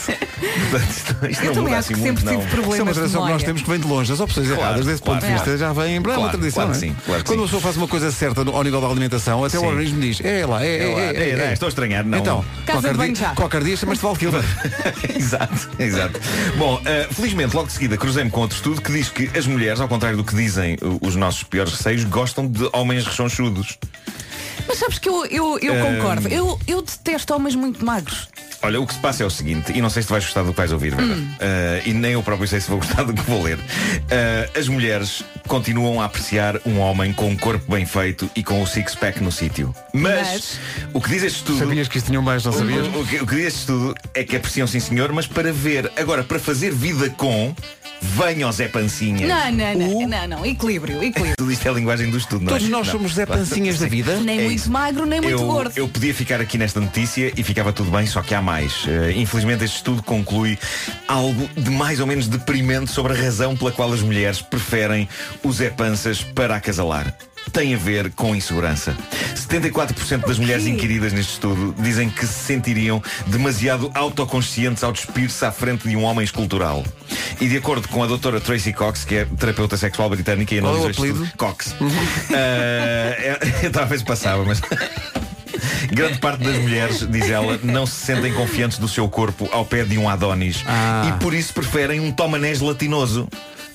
Portanto, 0.70 0.90
isto, 0.90 1.26
isto 1.30 1.42
Eu 1.42 1.46
não 1.46 1.54
também 1.54 1.62
muda 1.62 1.78
acho 1.78 1.88
que 1.88 1.94
assim 1.94 2.02
sempre 2.02 2.24
muito, 2.24 2.24
não. 2.24 2.32
tive 2.32 2.42
Isso 2.42 2.56
é 2.56 2.60
uma 2.60 2.66
problemas 2.66 2.96
tradição 2.96 3.24
que 3.24 3.32
nós 3.32 3.42
temos 3.42 3.62
que 3.62 3.70
vem 3.70 3.78
de 3.80 3.86
longe. 3.86 4.12
As 4.12 4.20
opções 4.20 4.50
erradas, 4.50 4.84
desse 4.86 5.02
claro. 5.02 5.20
ponto 5.20 5.28
de 5.28 5.34
vista, 5.34 5.56
já 5.58 5.72
vem. 5.72 5.94
É 5.96 5.98
uma 5.98 6.14
Claro, 6.14 6.28
tradição. 6.30 6.64
claro 6.64 6.70
é? 6.70 6.74
sim, 6.80 6.96
claro 7.06 7.24
Quando 7.24 7.28
sim. 7.28 7.36
uma 7.36 7.44
pessoa 7.44 7.62
faz 7.62 7.76
uma 7.76 7.88
coisa 7.88 8.10
certa 8.12 8.44
no- 8.44 8.56
ao 8.56 8.62
nível 8.64 8.80
da 8.80 8.86
alimentação, 8.88 9.44
até 9.44 9.58
Sim. 9.58 9.64
o 9.64 9.68
organismo 9.68 10.00
diz: 10.00 10.20
é 10.20 10.44
lá, 10.44 10.64
é, 10.64 10.68
é, 10.68 10.82
É 10.90 10.94
lá, 10.94 11.00
é, 11.00 11.04
é, 11.04 11.28
é, 11.30 11.40
é, 11.48 11.52
estou 11.52 11.66
a 11.66 11.68
estranhar, 11.68 12.04
não. 12.04 12.18
Então, 12.18 12.44
qualquer 12.66 12.96
dia, 12.96 13.14
já. 13.14 13.34
qualquer 13.34 13.62
dia 13.62 13.76
chamas-te 13.76 14.02
Valquilda. 14.02 14.44
exato, 15.16 15.70
exato. 15.78 16.20
Bom, 16.56 16.80
eh, 16.84 17.06
felizmente, 17.12 17.54
logo 17.54 17.68
de 17.68 17.72
seguida, 17.74 17.96
cruzei-me 17.96 18.30
com 18.30 18.40
outro 18.40 18.56
estudo 18.56 18.80
que 18.82 18.92
diz 18.92 19.08
que 19.08 19.30
as 19.38 19.46
mulheres, 19.46 19.80
ao 19.80 19.88
contrário 19.88 20.16
do 20.16 20.24
que 20.24 20.34
dizem 20.34 20.76
uh, 20.82 20.98
os 21.00 21.14
nossos 21.16 21.42
piores 21.44 21.72
receios, 21.72 22.04
gostam 22.04 22.46
de 22.46 22.68
homens 22.72 23.04
rechonchudos. 23.06 23.78
Mas 24.66 24.78
sabes 24.78 24.98
que 24.98 25.08
eu, 25.08 25.26
eu, 25.26 25.58
eu 25.58 25.74
concordo. 25.84 26.28
Eu, 26.28 26.58
eu 26.66 26.82
detesto 26.82 27.34
homens 27.34 27.54
muito 27.54 27.84
magros. 27.84 28.28
Olha, 28.64 28.80
o 28.80 28.86
que 28.86 28.94
se 28.94 29.00
passa 29.00 29.24
é 29.24 29.26
o 29.26 29.30
seguinte, 29.30 29.72
e 29.74 29.82
não 29.82 29.90
sei 29.90 30.02
se 30.02 30.08
tu 30.08 30.12
vais 30.12 30.24
gostar 30.24 30.44
do 30.44 30.52
que 30.52 30.56
vais 30.56 30.70
ouvir, 30.70 30.94
Hum. 30.94 31.28
Eh, 31.40 31.82
e 31.86 31.92
nem 31.92 32.12
eu 32.12 32.22
próprio 32.22 32.46
sei 32.46 32.60
se 32.60 32.68
vou 32.68 32.78
gostar 32.78 33.02
do 33.02 33.12
que 33.12 33.22
vou 33.22 33.42
ler. 33.42 33.58
Eh, 34.08 34.50
as 34.56 34.68
mulheres 34.68 35.24
continuam 35.48 36.00
a 36.00 36.04
apreciar 36.04 36.60
um 36.64 36.78
homem 36.78 37.12
com 37.12 37.28
um 37.28 37.36
corpo 37.36 37.72
bem 37.72 37.84
feito 37.84 38.30
e 38.36 38.44
com 38.44 38.62
o 38.62 38.66
six-pack 38.66 39.20
no 39.20 39.32
sítio. 39.32 39.74
Mas, 39.92 40.28
Mas- 40.28 40.60
o 40.94 41.00
que 41.00 41.08
diz 41.08 41.24
este 41.24 41.38
estudo. 41.38 41.58
Sabias 41.58 41.88
que 41.88 41.98
isto 41.98 42.06
tinham 42.06 42.22
mais, 42.22 42.44
não 42.44 42.52
sabias? 42.52 42.86
O, 42.86 43.00
o 43.00 43.06
que, 43.06 43.16
o 43.16 43.26
que 43.26 43.34
diz 43.34 43.46
este 43.46 43.58
estudo 43.60 43.94
é 44.14 44.22
que 44.22 44.36
apreciam 44.36 44.66
sim 44.68 44.78
senhor, 44.78 45.12
mas 45.12 45.26
para 45.26 45.52
ver, 45.52 45.90
agora, 45.96 46.22
para 46.22 46.38
fazer 46.38 46.70
vida 46.72 47.10
com, 47.10 47.52
venham 48.02 48.50
Zé 48.52 48.68
Pancinhas. 48.68 49.28
Não, 49.28 49.52
não, 49.52 49.74
não, 49.74 49.96
O- 49.96 50.08
não, 50.08 50.28
não. 50.28 50.46
Equilíbrio, 50.46 50.96
equilíbrio. 51.02 51.36
Tudo 51.38 51.52
isto 51.52 51.66
é 51.66 51.70
a 51.70 51.72
linguagem 51.74 52.10
do 52.10 52.18
estudo, 52.18 52.44
não 52.44 52.50
é? 52.50 52.58
Todos 52.58 52.68
nós 52.68 52.86
Não. 52.88 52.92
somos 52.92 53.14
Zé 53.14 53.24
Claro. 53.24 53.40
Pancinhas 53.42 53.78
da 53.78 53.86
vida. 53.86 54.16
Nem 54.20 54.38
É 54.40 54.42
muito 54.44 54.56
isso. 54.56 54.70
magro, 54.70 55.06
nem 55.06 55.20
muito 55.20 55.40
eu, 55.40 55.46
gordo. 55.46 55.72
eu 55.76 55.88
podia 55.88 56.12
ficar 56.12 56.40
aqui 56.40 56.58
nesta 56.58 56.80
notícia 56.80 57.32
e 57.36 57.42
ficava 57.42 57.72
tudo 57.72 57.90
bem, 57.90 58.06
só 58.06 58.20
que 58.22 58.34
há 58.34 58.42
mais. 58.42 58.84
Eh, 58.88 59.12
infelizmente 59.16 59.64
este 59.64 59.76
estudo 59.76 60.02
conclui 60.02 60.58
algo 61.06 61.48
de 61.56 61.70
mais 61.70 62.00
ou 62.00 62.06
menos 62.06 62.26
deprimente 62.26 62.90
sobre 62.90 63.12
a 63.12 63.16
razão 63.16 63.56
pela 63.56 63.70
qual 63.72 63.92
as 63.92 64.02
mulheres 64.02 64.42
preferem 64.42 65.08
os 65.42 65.56
Zé 65.56 65.70
Panças 65.70 66.22
para 66.22 66.56
acasalar. 66.56 67.14
Tem 67.50 67.74
a 67.74 67.78
ver 67.78 68.10
com 68.12 68.34
insegurança. 68.34 68.96
74% 69.34 70.26
das 70.26 70.38
mulheres 70.38 70.66
inquiridas 70.66 71.12
neste 71.12 71.32
estudo 71.32 71.74
dizem 71.78 72.08
que 72.08 72.26
se 72.26 72.32
sentiriam 72.46 73.02
demasiado 73.26 73.90
autoconscientes 73.94 74.82
ao 74.82 74.92
despir-se 74.92 75.44
à 75.44 75.52
frente 75.52 75.86
de 75.88 75.96
um 75.96 76.02
homem 76.04 76.24
escultural. 76.24 76.82
E 77.40 77.48
de 77.48 77.56
acordo 77.58 77.88
com 77.88 78.02
a 78.02 78.06
doutora 78.06 78.40
Tracy 78.40 78.72
Cox, 78.72 79.04
que 79.04 79.16
é 79.16 79.24
terapeuta 79.38 79.76
sexual 79.76 80.08
britânica 80.08 80.54
e 80.54 80.60
Qual 80.60 80.72
é 80.72 80.76
o 80.76 80.78
analisou 80.80 80.90
este 80.90 81.00
apelido? 81.00 81.24
estudo- 81.24 81.36
Cox. 81.38 81.74
Eh, 82.30 83.38
eu 83.64 83.70
talvez 83.70 84.02
passava, 84.02 84.44
mas. 84.44 84.60
Grande 85.92 86.18
parte 86.18 86.42
das 86.42 86.56
mulheres, 86.56 87.06
diz 87.10 87.28
ela, 87.28 87.58
não 87.62 87.84
se 87.86 88.06
sentem 88.06 88.32
confiantes 88.32 88.78
do 88.78 88.88
seu 88.88 89.08
corpo 89.08 89.48
ao 89.52 89.64
pé 89.66 89.84
de 89.84 89.98
um 89.98 90.08
Adonis 90.08 90.64
Ah. 90.66 91.04
e 91.08 91.20
por 91.22 91.34
isso 91.34 91.52
preferem 91.52 92.00
um 92.00 92.10
tomanés 92.10 92.60
latinoso. 92.60 93.28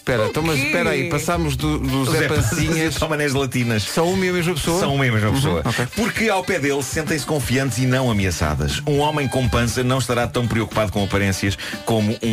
Espera, 0.07 0.27
então, 0.29 0.41
mas 0.41 0.57
espera 0.57 0.91
aí, 0.91 1.09
passámos 1.09 1.57
do, 1.57 1.79
do 1.79 2.01
Os 2.03 2.09
Zé 2.11 2.19
Zé 2.19 2.27
Pancinhas 2.29 2.65
Pancinhas. 2.67 2.95
tomanés 2.95 3.33
latinas. 3.33 3.83
São 3.83 4.13
uma 4.13 4.25
e 4.25 4.29
a 4.29 4.33
mesma 4.33 4.53
pessoa? 4.53 4.79
São 4.79 4.95
uma 4.95 5.05
e 5.05 5.09
a 5.09 5.11
mesma 5.11 5.31
pessoa. 5.33 5.61
ok. 5.65 5.85
Porque 5.97 6.29
ao 6.29 6.43
pé 6.45 6.59
dele 6.59 6.81
sentem-se 6.81 7.25
confiantes 7.25 7.77
e 7.79 7.85
não 7.85 8.09
ameaçadas. 8.09 8.81
Um 8.87 8.99
homem 8.99 9.27
com 9.27 9.47
pança 9.49 9.83
não 9.83 9.97
estará 9.97 10.25
tão 10.25 10.47
preocupado 10.47 10.93
com 10.93 11.03
aparências 11.03 11.57
como 11.85 12.17
um, 12.23 12.27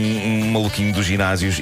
um 0.44 0.52
maluquinho 0.52 0.92
dos 0.94 1.04
ginásios. 1.04 1.60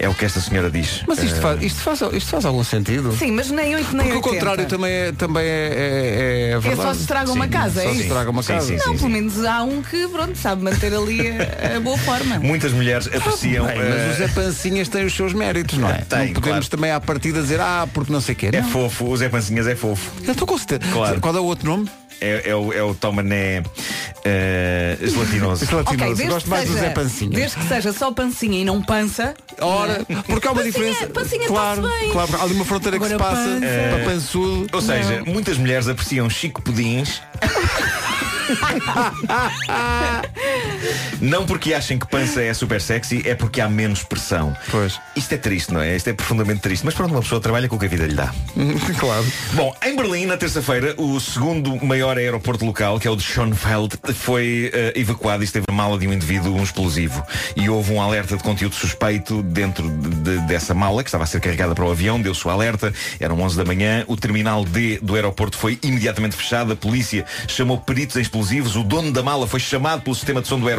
É 0.00 0.08
o 0.08 0.14
que 0.14 0.24
esta 0.24 0.38
senhora 0.40 0.70
diz. 0.70 1.02
Mas 1.08 1.20
isto 1.20 1.38
Eh, 1.38 1.40
faz, 1.40 1.60
isto, 1.62 1.80
faz, 1.80 2.00
isto 2.12 2.30
faz 2.30 2.44
algum 2.44 2.62
sentido? 2.62 3.10
Sim, 3.18 3.32
mas 3.32 3.50
nem 3.50 3.74
8 3.74 3.96
nem 3.96 4.06
Porque 4.12 4.28
o 4.28 4.32
80. 4.32 4.46
contrário 4.46 4.66
também 4.68 4.92
é, 4.92 5.12
também 5.12 5.42
é, 5.44 5.48
é, 5.48 6.50
é 6.52 6.58
verdade. 6.60 6.82
só 6.88 6.94
se 6.94 7.00
estraga 7.00 7.32
uma 7.32 7.46
Sim, 7.46 7.50
casa, 7.50 7.80
Só 7.82 7.88
é 7.88 7.90
se 7.90 7.94
isso? 7.94 8.02
estraga 8.04 8.30
uma 8.30 8.42
Sim, 8.44 8.52
casa. 8.52 8.66
sim, 8.66 8.76
Não, 8.86 8.96
pelo 8.96 9.08
menos 9.10 9.44
há 9.44 9.62
um 9.64 9.82
que, 9.82 10.06
pronto, 10.06 10.38
sabe 10.38 10.62
manter 10.62 10.94
ali 10.94 11.20
a, 11.32 11.76
a 11.78 11.80
boa 11.80 11.98
forma. 11.98 12.38
Muitas 12.38 12.70
mulheres 12.72 13.08
apreciam. 13.08 13.66
Bem, 13.66 13.76
mas 13.76 13.88
eh, 13.88 14.10
o 14.12 14.16
Zé 14.18 14.28
Pancinhas 14.28 14.88
tem 14.88 15.04
os 15.04 15.16
seus 15.16 15.32
méritos, 15.38 15.78
não 15.78 15.88
é? 15.88 15.98
Tem, 16.08 16.26
não 16.26 16.34
podemos 16.34 16.68
claro. 16.68 16.68
também 16.68 16.90
à 16.90 17.00
partida 17.00 17.40
dizer, 17.40 17.60
ah, 17.60 17.88
porque 17.92 18.12
não 18.12 18.20
sei 18.20 18.34
o 18.34 18.38
quê. 18.38 18.50
É 18.52 18.60
Não. 18.60 18.68
fofo, 18.68 19.06
o 19.06 19.16
Zé 19.16 19.28
Pancinhas 19.28 19.66
é 19.66 19.74
fofo. 19.76 20.10
Eu 20.24 20.32
estou 20.32 20.46
com 20.46 20.58
certeza. 20.58 20.90
Claro. 20.92 21.20
Qual 21.20 21.36
é 21.36 21.40
o 21.40 21.44
outro 21.44 21.66
nome? 21.68 21.88
É, 22.20 22.50
é 22.50 22.56
o, 22.56 22.72
é 22.72 22.82
o 22.82 22.96
Tomané 22.96 23.62
eh, 24.24 24.98
gelatinoso. 25.00 25.64
Gelatinoso. 25.64 25.94
Ok, 25.94 26.14
desde 26.16 26.26
Gosto 26.26 26.50
mais 26.50 26.64
do 26.68 26.74
seja, 26.74 26.86
Zé 26.86 26.90
Pancinhas. 26.90 27.32
desde 27.34 27.56
que 27.58 27.68
seja 27.68 27.92
só 27.92 28.10
pancinha 28.10 28.58
e 28.58 28.64
não 28.64 28.82
pança. 28.82 29.34
Ora, 29.60 30.04
porque 30.26 30.48
há 30.48 30.50
uma 30.50 30.62
Pancinha- 30.64 30.88
diferença. 30.90 31.06
pancinha 31.12 31.46
claro, 31.46 31.82
bem. 31.82 32.10
claro, 32.10 32.28
há 32.36 32.42
ali 32.42 32.54
uma 32.54 32.64
fronteira 32.64 32.98
que 32.98 33.06
se 33.06 33.14
Agora 33.14 33.30
passa 33.30 33.48
pança. 33.48 33.66
para 33.94 34.04
pançudo. 34.04 34.66
Ou 34.72 34.82
seja, 34.82 35.22
muitas 35.26 35.56
mulheres 35.58 35.86
apreciam 35.86 36.28
Chico 36.28 36.60
Pudins. 36.60 37.22
Não 41.20 41.44
porque 41.46 41.74
achem 41.74 41.98
que 41.98 42.06
pança 42.06 42.42
é 42.42 42.52
super 42.54 42.80
sexy, 42.80 43.22
é 43.24 43.34
porque 43.34 43.60
há 43.60 43.68
menos 43.68 44.02
pressão. 44.02 44.56
Pois. 44.70 44.98
Isto 45.16 45.34
é 45.34 45.38
triste, 45.38 45.72
não 45.72 45.80
é? 45.80 45.96
Isto 45.96 46.10
é 46.10 46.12
profundamente 46.12 46.60
triste. 46.60 46.84
Mas 46.84 46.94
pronto, 46.94 47.10
uma 47.12 47.20
pessoa 47.22 47.40
trabalha 47.40 47.68
com 47.68 47.76
o 47.76 47.78
que 47.78 47.86
a 47.86 47.88
vida 47.88 48.06
lhe 48.06 48.14
dá. 48.14 48.32
claro. 48.98 49.24
Bom, 49.54 49.74
em 49.84 49.96
Berlim, 49.96 50.26
na 50.26 50.36
terça-feira, 50.36 50.94
o 50.96 51.18
segundo 51.20 51.76
maior 51.84 52.16
aeroporto 52.16 52.64
local, 52.64 52.98
que 53.00 53.06
é 53.08 53.10
o 53.10 53.16
de 53.16 53.22
Schönfeld, 53.22 53.96
foi 54.14 54.70
eh, 54.72 54.92
evacuado 54.96 55.42
e 55.42 55.44
esteve 55.44 55.64
na 55.68 55.74
mala 55.74 55.98
de 55.98 56.06
um 56.06 56.12
indivíduo 56.12 56.54
um 56.56 56.62
explosivo. 56.62 57.22
E 57.56 57.68
houve 57.68 57.92
um 57.92 58.00
alerta 58.00 58.36
de 58.36 58.42
conteúdo 58.42 58.74
suspeito 58.74 59.42
dentro 59.42 59.88
de- 59.90 60.08
de- 60.38 60.46
dessa 60.46 60.74
mala, 60.74 61.02
que 61.02 61.08
estava 61.08 61.24
a 61.24 61.26
ser 61.26 61.40
carregada 61.40 61.74
para 61.74 61.84
o 61.84 61.90
avião. 61.90 62.20
Deu-se 62.20 62.46
o 62.46 62.50
alerta, 62.50 62.92
eram 63.20 63.40
11 63.40 63.56
da 63.56 63.64
manhã. 63.64 64.04
O 64.06 64.16
terminal 64.16 64.64
D 64.64 64.98
do 65.02 65.14
aeroporto 65.14 65.56
foi 65.58 65.78
imediatamente 65.82 66.36
fechado. 66.36 66.72
A 66.72 66.76
polícia 66.76 67.24
chamou 67.46 67.78
peritos 67.78 68.16
em 68.16 68.20
explosivos. 68.20 68.76
O 68.76 68.82
dono 68.84 69.12
da 69.12 69.22
mala 69.22 69.46
foi 69.46 69.60
chamado 69.60 70.02
pelo 70.02 70.14
sistema 70.14 70.40
de 70.40 70.48
som 70.48 70.58
do 70.58 70.66
aeroporto 70.68 70.77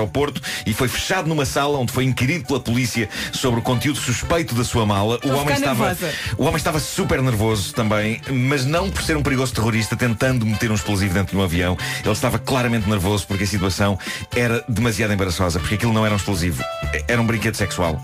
e 0.66 0.74
foi 0.74 0.88
fechado 0.88 1.28
numa 1.28 1.46
sala 1.46 1.78
onde 1.78 1.92
foi 1.92 2.04
inquirido 2.06 2.46
pela 2.46 2.60
polícia 2.60 3.10
sobre 3.32 3.60
o 3.60 3.64
conteúdo 3.64 4.00
suspeito 4.00 4.56
da 4.56 4.64
sua 4.64 4.86
mala. 4.86 5.16
Estou 5.16 5.32
o 5.32 5.38
homem 5.38 5.56
estava. 5.56 5.88
nervosa. 5.88 6.14
O 6.38 6.44
homem 6.44 6.58
estava 6.58 6.80
super 6.80 7.22
nervoso 7.22 7.74
também, 7.74 8.22
mas 8.30 8.66
não 8.66 8.90
por 8.90 9.02
ser 9.02 9.18
um 9.18 9.24
perigoso 9.24 9.54
terrorista 9.54 9.96
tentando 9.96 10.46
meter 10.46 10.72
um 10.72 10.76
explosivo 10.76 11.14
dentro 11.14 11.32
de 11.32 11.38
um 11.38 11.44
avião. 11.44 11.78
Ele 12.04 12.12
estava 12.12 12.38
claramente 12.40 12.90
nervoso 12.90 13.26
porque 13.28 13.44
a 13.44 13.48
situação 13.48 13.98
era 14.36 14.64
demasiado 14.68 15.14
embaraçosa, 15.14 15.60
porque 15.60 15.76
aquilo 15.76 15.94
não 15.94 16.06
era 16.06 16.14
um 16.14 16.18
explosivo, 16.18 16.64
era 17.08 17.22
um 17.22 17.26
brinquedo 17.26 17.56
sexual. 17.56 18.00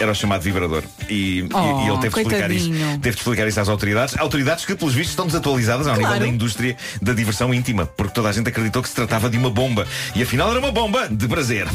Era 0.00 0.12
o 0.12 0.14
chamado 0.14 0.40
vibrador. 0.42 0.82
E, 1.08 1.46
Oh, 1.52 1.80
e 1.82 1.88
ele 1.88 1.98
teve 1.98 2.14
de 2.14 2.20
explicar 2.20 2.50
isso. 2.50 2.70
Teve 2.70 3.10
de 3.10 3.16
explicar 3.18 3.48
isso 3.48 3.60
às 3.60 3.68
autoridades. 3.68 4.16
Autoridades 4.18 4.64
que, 4.64 4.74
pelos 4.74 4.94
vistos, 4.94 5.10
estão 5.12 5.26
desatualizadas 5.26 5.86
ao 5.86 5.94
nível 5.94 6.08
Claro. 6.08 6.24
da 6.24 6.28
indústria 6.28 6.76
da 7.02 7.12
diversão 7.12 7.52
íntima, 7.52 7.86
porque 7.86 8.12
toda 8.14 8.28
a 8.28 8.32
gente 8.32 8.48
acreditou 8.48 8.82
que 8.82 8.88
se 8.88 8.94
tratava 8.94 9.28
de 9.28 9.36
uma 9.36 9.50
bomba. 9.50 9.86
E 10.14 10.22
afinal 10.22 10.50
era 10.50 10.58
uma 10.60 10.70
bomba 10.72 11.08
de 11.08 11.26
prazer. 11.26 11.66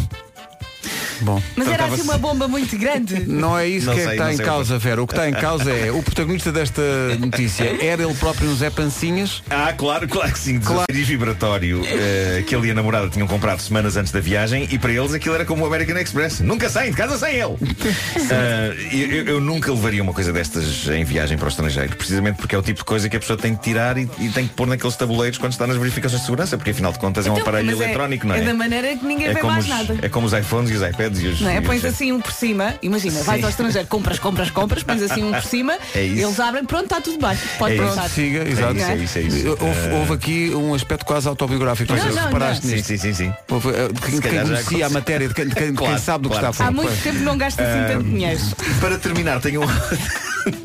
Bom. 1.23 1.41
Mas 1.55 1.67
era 1.67 1.86
assim 1.86 2.01
uma 2.01 2.17
bomba 2.17 2.47
muito 2.47 2.77
grande. 2.77 3.21
Não 3.27 3.57
é 3.57 3.67
isso 3.67 3.86
Não 3.88 3.93
que, 3.95 3.99
é 4.01 4.03
que 4.03 4.07
sei, 4.09 4.13
está 4.17 4.25
não 4.25 4.31
em 4.33 4.36
sei. 4.38 4.45
causa, 4.45 4.77
Vera. 4.77 5.01
O 5.01 5.07
que 5.07 5.13
está 5.13 5.29
em 5.29 5.33
causa 5.33 5.71
é 5.71 5.91
o 5.91 6.01
protagonista 6.03 6.51
desta 6.51 6.81
notícia 7.19 7.63
era 7.83 8.03
ele 8.03 8.13
próprio 8.15 8.49
no 8.49 8.55
Zé 8.55 8.69
Pancinhas. 8.69 9.41
Ah, 9.49 9.73
claro, 9.73 10.07
claro 10.07 10.31
que 10.31 10.39
sim. 10.39 10.59
Claro. 10.59 10.86
Vibratório 10.91 11.81
eh, 11.86 12.43
que 12.47 12.55
ele 12.55 12.67
e 12.67 12.71
a 12.71 12.73
namorada 12.73 13.09
tinham 13.09 13.27
comprado 13.27 13.59
semanas 13.62 13.95
antes 13.97 14.12
da 14.12 14.19
viagem 14.19 14.67
e 14.71 14.77
para 14.79 14.91
eles 14.91 15.13
aquilo 15.13 15.36
era 15.36 15.45
como 15.45 15.63
o 15.63 15.67
American 15.67 15.97
Express. 15.97 16.39
Nunca 16.39 16.69
saem 16.69 16.91
de 16.91 16.97
casa 16.97 17.17
sem 17.17 17.36
ele. 17.36 17.55
Ah, 18.31 18.73
eu, 18.91 19.25
eu 19.25 19.41
nunca 19.41 19.71
levaria 19.71 20.01
uma 20.01 20.13
coisa 20.13 20.31
destas 20.31 20.88
em 20.88 21.03
viagem 21.03 21.38
para 21.38 21.45
o 21.45 21.49
estrangeiro, 21.49 21.95
precisamente 21.95 22.38
porque 22.38 22.55
é 22.55 22.57
o 22.57 22.62
tipo 22.62 22.79
de 22.79 22.86
coisa 22.86 23.07
que 23.09 23.15
a 23.17 23.19
pessoa 23.19 23.38
tem 23.38 23.55
que 23.55 23.62
tirar 23.63 23.97
e, 23.97 24.09
e 24.19 24.29
tem 24.29 24.47
que 24.47 24.53
pôr 24.53 24.65
naqueles 24.67 24.95
tabuleiros 24.95 25.38
quando 25.38 25.51
está 25.51 25.67
nas 25.67 25.77
verificações 25.77 26.21
de 26.21 26.25
segurança, 26.25 26.57
porque 26.57 26.71
afinal 26.71 26.91
de 26.91 26.99
contas 26.99 27.25
é 27.27 27.29
um 27.29 27.33
Então, 27.33 27.43
aparelho 27.43 27.67
mas 27.71 27.81
é- 27.81 27.83
eletrónico, 27.86 28.27
não 28.27 28.36
é? 28.36 28.39
É 28.39 28.41
da 28.41 28.53
maneira 28.53 28.95
que 28.95 29.05
ninguém 29.05 29.27
É 29.27 29.33
vê 29.33 29.39
como, 29.39 29.53
mais 29.53 29.65
os, 29.65 29.69
nada. 29.69 29.97
é 30.01 30.09
como 30.09 30.25
os 30.27 30.33
iPhones 30.33 30.71
e 30.71 30.73
os 30.75 30.81
iPads 30.81 31.12
e 31.21 31.28
os. 31.28 31.41
Não 31.41 31.49
é? 31.49 31.60
os- 31.60 31.65
Pões 31.65 31.86
assim 31.86 32.12
um 32.12 32.19
por 32.21 32.32
cima, 32.32 32.76
imagina, 32.82 33.21
vais 33.23 33.39
Sim. 33.39 33.43
ao 33.45 33.49
estrangeiro, 33.49 33.88
compras, 33.88 34.19
compras, 34.19 34.49
compras, 34.49 34.84
pões 34.84 35.02
assim 35.02 35.23
um 35.23 35.32
por 35.32 35.43
cima, 35.45 35.78
É 35.95 36.04
isso. 36.04 36.26
eles 36.26 36.39
abrem, 36.39 36.65
pronto, 36.65 36.84
está 36.86 37.02
tudo 37.02 37.26
bem. 37.26 37.38
Pode 37.58 37.73
É. 37.73 37.78
Pronto, 37.78 38.10
siga, 38.10 38.47
exato. 38.47 38.76
isso, 38.78 38.86
é 38.91 38.95
isso, 38.97 39.17
é 39.17 39.21
isso. 39.21 39.49
Houve, 39.49 39.95
houve 39.99 40.13
aqui 40.13 40.52
um 40.56 40.73
aspecto 40.73 41.06
quase 41.06 41.28
autobiográfico. 41.28 41.93
Não, 41.93 42.06
Não 42.06 42.23
reparaste 42.26 42.67
não. 42.67 42.78
Sim, 42.78 42.84
sim, 42.84 42.97
sim, 42.97 43.13
sim. 43.13 43.34
Houve, 43.49 43.69
eh, 43.69 43.88
de 43.93 44.02
quem, 44.02 44.19
quem 44.21 44.41
conhecia 44.43 44.86
a 44.86 44.89
matéria, 44.89 45.28
de 45.28 45.34
quem, 45.34 45.47
de 45.47 45.56
quem- 45.56 45.71
de 45.71 45.78
quem 45.78 45.88
Claro, 45.88 46.02
sabe 46.02 46.23
do 46.23 46.30
que 46.30 46.36
claro. 46.38 46.52
está 46.52 46.63
a 46.63 46.67
Há 46.67 46.71
falar. 46.71 46.84
muito 46.88 47.04
tempo 47.04 47.19
não 47.19 47.38
gasta 47.38 47.63
assim 47.63 47.93
tanto 47.93 48.04
dinheiro. 48.10 48.39
Para 48.80 48.97
terminar, 48.97 49.39
tenho 49.41 49.62
um. 49.63 49.65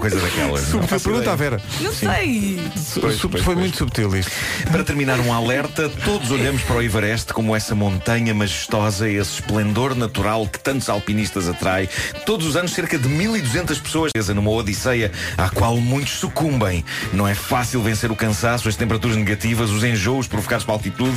uma 0.00 0.10
coisa 0.10 0.20
daquelas? 0.20 0.62
Não 0.62 0.80
Subtil, 0.80 1.00
pergunta 1.00 1.32
à. 1.32 1.36
Vera. 1.36 1.60
Não 1.80 1.92
sei. 1.92 2.58
Pois, 3.00 3.16
Sub- 3.16 3.30
pois, 3.32 3.44
foi 3.44 3.54
pois. 3.54 3.58
muito 3.58 3.76
subtil 3.76 4.16
isto. 4.16 4.32
Para 4.70 4.82
terminar 4.82 5.20
um 5.20 5.32
alerta, 5.32 5.88
todos 6.04 6.30
olhamos 6.30 6.62
para 6.62 6.76
o 6.76 6.82
Everest 6.82 7.32
como 7.32 7.54
essa 7.54 7.74
montanha 7.74 8.34
majestosa, 8.34 9.08
esse 9.08 9.34
esplendor 9.34 9.94
natural 9.94 10.46
que 10.46 10.58
tantos 10.58 10.88
alpinistas 10.88 11.48
atrai. 11.48 11.88
Todos 12.24 12.46
os 12.46 12.56
anos 12.56 12.72
cerca 12.72 12.98
de 12.98 13.08
1200 13.08 13.78
pessoas 13.78 14.10
numa 14.34 14.50
odisseia 14.50 15.10
à 15.36 15.48
qual 15.50 15.76
muitos 15.76 16.14
sucumbem. 16.14 16.84
Não 17.12 17.26
é 17.26 17.34
fácil 17.34 17.82
vencer 17.82 18.10
o 18.10 18.16
cansaço, 18.16 18.68
as 18.68 18.76
temperaturas 18.76 19.16
negativas, 19.16 19.70
os 19.70 19.82
enjoos 19.84 20.26
provocados 20.26 20.64
pela 20.64 20.76
altitude. 20.76 21.16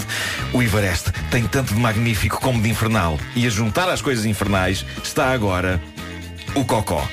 O 0.51 0.61
Everest 0.61 1.11
tem 1.29 1.43
tanto 1.45 1.73
de 1.73 1.79
magnífico 1.79 2.39
como 2.41 2.61
de 2.61 2.69
infernal. 2.69 3.19
E 3.35 3.45
a 3.45 3.49
juntar 3.49 3.89
às 3.89 4.01
coisas 4.01 4.25
infernais 4.25 4.85
está 5.03 5.31
agora 5.31 5.81
o 6.55 6.63
cocó. 6.65 7.07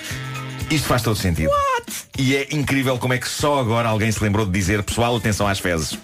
Isto 0.70 0.86
faz 0.86 1.02
todo 1.02 1.16
sentido. 1.16 1.50
E 2.16 2.36
é 2.36 2.46
incrível 2.52 2.96
como 2.96 3.12
é 3.12 3.18
que 3.18 3.28
só 3.28 3.58
agora 3.58 3.88
alguém 3.88 4.12
se 4.12 4.22
lembrou 4.22 4.46
de 4.46 4.52
dizer 4.52 4.82
pessoal, 4.84 5.16
atenção 5.16 5.48
às 5.48 5.58
fezes. 5.58 5.98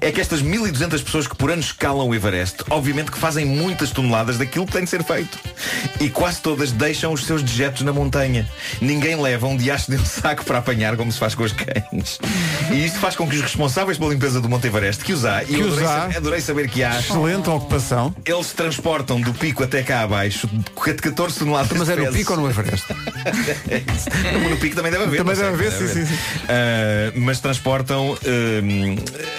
É 0.00 0.10
que 0.10 0.20
estas 0.20 0.42
1200 0.42 1.02
pessoas 1.02 1.26
que 1.26 1.36
por 1.36 1.50
ano 1.50 1.60
escalam 1.60 2.08
o 2.08 2.14
Everest, 2.14 2.64
obviamente 2.70 3.10
que 3.10 3.18
fazem 3.18 3.44
muitas 3.44 3.90
toneladas 3.90 4.38
daquilo 4.38 4.66
que 4.66 4.72
tem 4.72 4.84
de 4.84 4.90
ser 4.90 5.02
feito. 5.04 5.38
E 6.00 6.08
quase 6.10 6.40
todas 6.40 6.72
deixam 6.72 7.12
os 7.12 7.24
seus 7.24 7.42
dejetos 7.42 7.82
na 7.82 7.92
montanha. 7.92 8.48
Ninguém 8.80 9.20
leva 9.20 9.46
um 9.46 9.56
diacho 9.56 9.90
de 9.90 9.96
um 9.96 10.04
saco 10.04 10.44
para 10.44 10.58
apanhar 10.58 10.96
como 10.96 11.10
se 11.12 11.18
faz 11.18 11.34
com 11.34 11.42
os 11.44 11.52
cães. 11.52 12.18
E 12.72 12.84
isto 12.86 12.98
faz 12.98 13.16
com 13.16 13.28
que 13.28 13.36
os 13.36 13.42
responsáveis 13.42 13.98
pela 13.98 14.10
limpeza 14.12 14.40
do 14.40 14.48
Monte 14.48 14.66
Everest, 14.66 15.04
que 15.04 15.12
os 15.12 15.24
há, 15.24 15.42
e 15.42 15.46
Que 15.46 15.54
eu 15.60 15.66
adorei, 15.66 15.84
há. 15.86 15.88
sa- 16.12 16.16
adorei 16.18 16.40
saber 16.40 16.68
que 16.68 16.82
há, 16.82 16.98
Excelente 16.98 17.48
ocupação. 17.50 18.14
eles 18.24 18.52
transportam 18.52 19.20
do 19.20 19.32
pico 19.34 19.62
até 19.62 19.82
cá 19.82 20.02
abaixo 20.02 20.48
14 21.02 21.38
toneladas 21.38 21.70
Mas 21.76 21.88
é 21.88 21.96
no 21.96 22.12
pico 22.12 22.32
ou 22.34 22.40
no 22.40 22.50
Everest? 22.50 22.86
No 24.50 24.56
pico 24.56 24.74
também 24.76 24.90
deve 24.92 25.04
haver. 25.04 25.16
Também 25.18 25.36
deve 25.36 25.48
haver, 25.48 25.72
sim, 25.72 25.88
sim, 25.88 26.06
sim. 26.06 26.18
Ah, 26.48 27.12
mas 27.16 27.40
transportam 27.40 28.16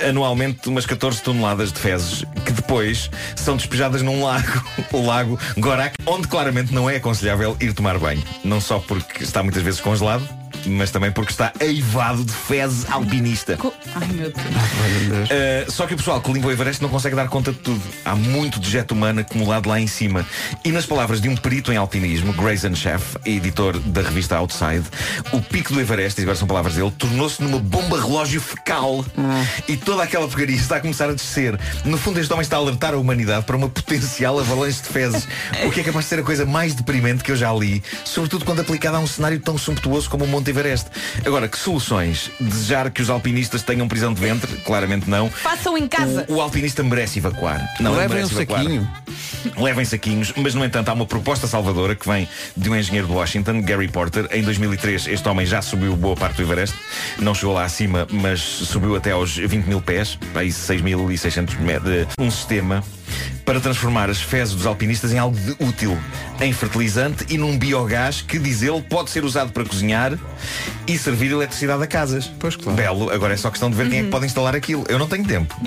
ah, 0.05 0.10
anualmente 0.11 0.69
umas 0.69 0.85
14 0.85 1.21
toneladas 1.21 1.71
de 1.71 1.79
fezes 1.79 2.23
que 2.45 2.51
depois 2.51 3.09
são 3.35 3.55
despejadas 3.57 4.01
num 4.01 4.23
lago, 4.23 4.63
o 4.91 5.05
lago 5.05 5.39
Gorak, 5.57 5.95
onde 6.05 6.27
claramente 6.27 6.73
não 6.73 6.89
é 6.89 6.97
aconselhável 6.97 7.57
ir 7.59 7.73
tomar 7.73 7.97
banho. 7.97 8.21
Não 8.43 8.61
só 8.61 8.79
porque 8.79 9.23
está 9.23 9.41
muitas 9.41 9.63
vezes 9.63 9.79
congelado, 9.79 10.27
mas 10.65 10.91
também 10.91 11.11
porque 11.11 11.31
está 11.31 11.51
eivado 11.59 12.23
de 12.23 12.31
fezes 12.33 12.89
alpinista. 12.89 13.57
Co- 13.57 13.73
Ai 13.95 14.07
meu 14.07 14.31
Deus. 14.31 15.29
Uh, 15.29 15.71
só 15.71 15.85
que 15.87 15.93
o 15.93 15.97
pessoal 15.97 16.21
que 16.21 16.31
limpa 16.31 16.47
o 16.47 16.51
Everest 16.51 16.81
não 16.81 16.89
consegue 16.89 17.15
dar 17.15 17.27
conta 17.29 17.51
de 17.51 17.59
tudo. 17.59 17.81
Há 18.05 18.15
muito 18.15 18.59
dejeto 18.59 18.93
humano 18.93 19.21
acumulado 19.21 19.67
lá 19.69 19.79
em 19.79 19.87
cima. 19.87 20.25
E 20.63 20.71
nas 20.71 20.85
palavras 20.85 21.19
de 21.21 21.29
um 21.29 21.35
perito 21.35 21.71
em 21.71 21.77
alpinismo, 21.77 22.33
Grayson 22.33 22.75
Chef, 22.75 23.15
editor 23.25 23.77
da 23.79 24.01
revista 24.01 24.37
Outside, 24.37 24.83
o 25.31 25.41
pico 25.41 25.73
do 25.73 25.79
Everest, 25.81 26.19
e 26.19 26.23
agora 26.23 26.37
são 26.37 26.47
palavras 26.47 26.75
dele, 26.75 26.91
tornou-se 26.97 27.41
numa 27.41 27.59
bomba 27.59 27.99
relógio 27.99 28.41
fecal. 28.41 29.05
E 29.67 29.77
toda 29.77 30.03
aquela 30.03 30.27
porcaria 30.27 30.55
está 30.55 30.77
a 30.77 30.79
começar 30.79 31.09
a 31.09 31.13
descer. 31.13 31.57
No 31.85 31.97
fundo, 31.97 32.19
este 32.19 32.31
homem 32.31 32.43
está 32.43 32.57
a 32.57 32.59
alertar 32.59 32.93
a 32.93 32.97
humanidade 32.97 33.45
para 33.45 33.55
uma 33.55 33.69
potencial 33.69 34.39
avalanche 34.39 34.81
de 34.81 34.89
fezes. 34.89 35.27
O 35.65 35.71
que 35.71 35.79
é 35.81 35.83
capaz 35.83 36.05
de 36.05 36.09
ser 36.09 36.19
a 36.19 36.23
coisa 36.23 36.45
mais 36.45 36.73
deprimente 36.73 37.23
que 37.23 37.31
eu 37.31 37.35
já 37.35 37.51
li, 37.53 37.83
sobretudo 38.03 38.45
quando 38.45 38.59
aplicada 38.61 38.97
a 38.97 38.99
um 38.99 39.07
cenário 39.07 39.39
tão 39.39 39.57
sumptuoso 39.57 40.09
como 40.09 40.25
o 40.25 40.27
Monte 40.27 40.50
Everest. 40.51 40.87
Agora, 41.25 41.47
que 41.47 41.57
soluções? 41.57 42.29
Desejar 42.39 42.89
que 42.91 43.01
os 43.01 43.09
alpinistas 43.09 43.63
tenham 43.63 43.87
prisão 43.87 44.13
de 44.13 44.21
ventre? 44.21 44.51
Claramente 44.57 45.09
não. 45.09 45.29
Façam 45.29 45.77
em 45.77 45.87
casa. 45.87 46.25
O, 46.27 46.35
o 46.35 46.41
alpinista 46.41 46.83
merece 46.83 47.19
evacuar. 47.19 47.67
Não, 47.79 47.91
ele 47.93 48.01
Levem 48.01 48.17
um 48.17 48.19
merece 48.27 48.33
evacuar. 48.35 48.63
saquinho. 48.63 48.91
Levem 49.57 49.85
saquinhos, 49.85 50.33
mas 50.37 50.53
no 50.53 50.63
entanto 50.63 50.89
há 50.89 50.93
uma 50.93 51.05
proposta 51.05 51.47
salvadora 51.47 51.95
que 51.95 52.07
vem 52.07 52.27
de 52.55 52.69
um 52.69 52.75
engenheiro 52.75 53.07
de 53.07 53.13
Washington, 53.13 53.61
Gary 53.63 53.87
Porter. 53.87 54.27
Em 54.31 54.43
2003 54.43 55.07
este 55.07 55.27
homem 55.27 55.45
já 55.47 55.61
subiu 55.63 55.95
boa 55.95 56.15
parte 56.15 56.35
do 56.37 56.43
Everest. 56.43 56.75
Não 57.17 57.33
chegou 57.33 57.55
lá 57.55 57.63
acima, 57.65 58.07
mas 58.11 58.39
subiu 58.39 58.95
até 58.95 59.11
aos 59.11 59.35
20 59.35 59.65
mil 59.65 59.81
pés, 59.81 60.19
aí 60.35 60.49
6.600 60.49 61.57
metros. 61.59 62.07
Um 62.19 62.29
sistema 62.29 62.83
para 63.43 63.59
transformar 63.59 64.09
as 64.09 64.21
fezes 64.21 64.53
dos 64.53 64.65
alpinistas 64.65 65.11
em 65.11 65.17
algo 65.17 65.35
de 65.35 65.51
útil, 65.59 65.97
em 66.39 66.53
fertilizante 66.53 67.25
e 67.29 67.37
num 67.37 67.57
biogás 67.57 68.21
que, 68.21 68.37
diz 68.39 68.61
ele, 68.61 68.81
pode 68.83 69.09
ser 69.09 69.23
usado 69.25 69.51
para 69.51 69.65
cozinhar 69.65 70.17
e 70.87 70.97
servir 70.97 71.31
eletricidade 71.31 71.83
a 71.83 71.87
casas. 71.87 72.31
Pois, 72.39 72.55
claro. 72.55 72.75
Belo, 72.75 73.09
agora 73.11 73.33
é 73.33 73.37
só 73.37 73.49
questão 73.49 73.69
de 73.69 73.75
ver 73.75 73.89
quem 73.89 73.99
é 73.99 74.03
que 74.03 74.09
pode 74.09 74.25
instalar 74.25 74.55
aquilo. 74.55 74.83
Eu 74.87 74.99
não 74.99 75.07
tenho 75.07 75.25
tempo. 75.25 75.55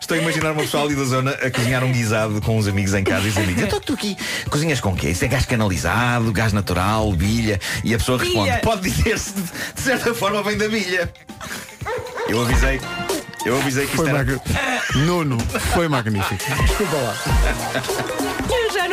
Estou 0.00 0.16
a 0.16 0.20
imaginar 0.20 0.52
uma 0.52 0.62
pessoa 0.62 0.84
ali 0.84 0.94
da 0.94 1.04
zona 1.04 1.30
a 1.32 1.50
cozinhar 1.50 1.82
um 1.84 1.92
guisado 1.92 2.40
com 2.40 2.58
uns 2.58 2.66
amigos 2.66 2.94
em 2.94 3.04
casa 3.04 3.26
e 3.26 3.30
os 3.30 3.36
amigos, 3.36 3.62
então 3.62 3.80
tu 3.80 3.94
aqui 3.94 4.16
cozinhas 4.50 4.80
com 4.80 4.94
quê? 4.94 5.10
Isso 5.10 5.24
é 5.24 5.28
gás 5.28 5.44
canalizado, 5.46 6.32
gás 6.32 6.52
natural, 6.52 7.12
bilha? 7.12 7.60
E 7.84 7.94
a 7.94 7.98
pessoa 7.98 8.18
responde, 8.18 8.50
Bilha. 8.50 8.60
pode 8.62 8.82
dizer-se 8.90 9.32
de, 9.74 9.80
certa 9.80 10.14
forma 10.14 10.42
vem 10.42 10.56
da 10.56 10.68
bilha. 10.68 11.12
Eu 12.28 12.42
avisei, 12.42 12.80
eu 13.44 13.58
avisei 13.60 13.86
que 13.86 13.92
isto 13.92 14.02
Foi 14.02 14.08
era... 14.08 14.18
magnífico. 14.18 14.98
Nuno, 14.98 15.38
foi 15.74 15.88
magnífico. 15.88 16.44
Desculpa 16.66 16.96
lá. 16.96 18.35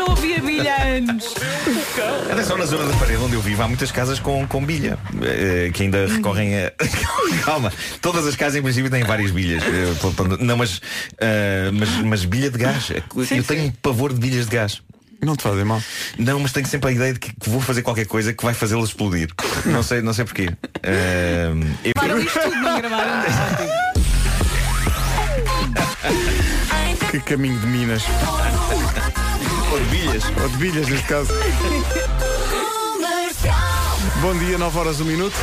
Não 0.04 0.10
ouvi 0.10 0.36
a 0.36 0.40
bilha 0.42 0.76
há 0.76 0.82
anos. 0.84 1.34
Atenção, 2.30 2.58
na 2.58 2.66
zona 2.66 2.92
da 2.92 2.98
parede 2.98 3.24
onde 3.24 3.36
eu 3.36 3.42
vivo 3.42 3.64
há 3.64 3.68
muitas 3.70 3.90
casas 3.90 4.20
com, 4.20 4.46
com 4.46 4.66
bilha 4.66 4.98
eh, 5.22 5.70
Que 5.74 5.84
ainda 5.84 6.06
recorrem 6.08 6.54
a. 6.58 6.74
Calma, 7.46 7.72
todas 8.02 8.28
as 8.28 8.36
casas 8.36 8.56
em 8.58 8.62
princípio 8.62 8.92
têm 8.92 9.04
várias 9.06 9.32
bilhas 9.32 9.64
Eh, 9.64 10.38
Não, 10.42 10.58
mas, 10.58 10.82
eh, 11.20 11.70
mas, 11.72 11.90
mas 12.04 12.26
bilha 12.26 12.50
de 12.52 12.58
gás 12.58 12.92
Eu 13.32 13.44
tenho 13.46 13.64
um 13.64 13.72
pavor 13.72 14.12
de 14.14 14.20
bilhas 14.20 14.46
de 14.46 14.52
gás 14.58 14.82
Não 15.22 15.38
te 15.38 15.44
fazem 15.44 15.64
mal. 15.64 15.82
Não, 16.18 16.38
mas 16.42 16.52
tenho 16.52 16.68
sempre 16.68 16.90
a 16.90 16.94
ideia 16.94 17.14
de 17.14 17.20
que, 17.20 17.34
que 17.34 17.50
vou 17.50 17.62
fazer 17.62 17.82
qualquer 17.82 18.06
coisa 18.06 18.34
que 18.34 18.44
vai 18.44 18.54
fazê-las 18.54 18.90
explodir 18.90 19.30
Não 19.66 19.82
sei, 19.84 20.02
não 20.02 20.12
sei 20.14 20.26
porquê 20.26 20.50
eu- 20.84 21.94
Para 21.94 22.20
isto 22.20 22.40
tudo 22.42 22.56
não 22.58 22.78
gravaram. 22.82 23.24
Que 27.10 27.20
caminho 27.22 27.58
de 27.60 27.68
Minas. 27.68 28.04
Ou 29.74 29.80
de 29.80 29.86
bilhas 29.86 30.24
Ou 30.40 30.50
de 30.50 30.58
bilhas, 30.58 30.88
neste 30.88 31.08
caso. 31.08 31.34
Bom 34.22 34.38
dia, 34.38 34.56
9 34.60 34.78
horas, 34.78 35.02
1 35.02 35.06
minuto. 35.06 35.36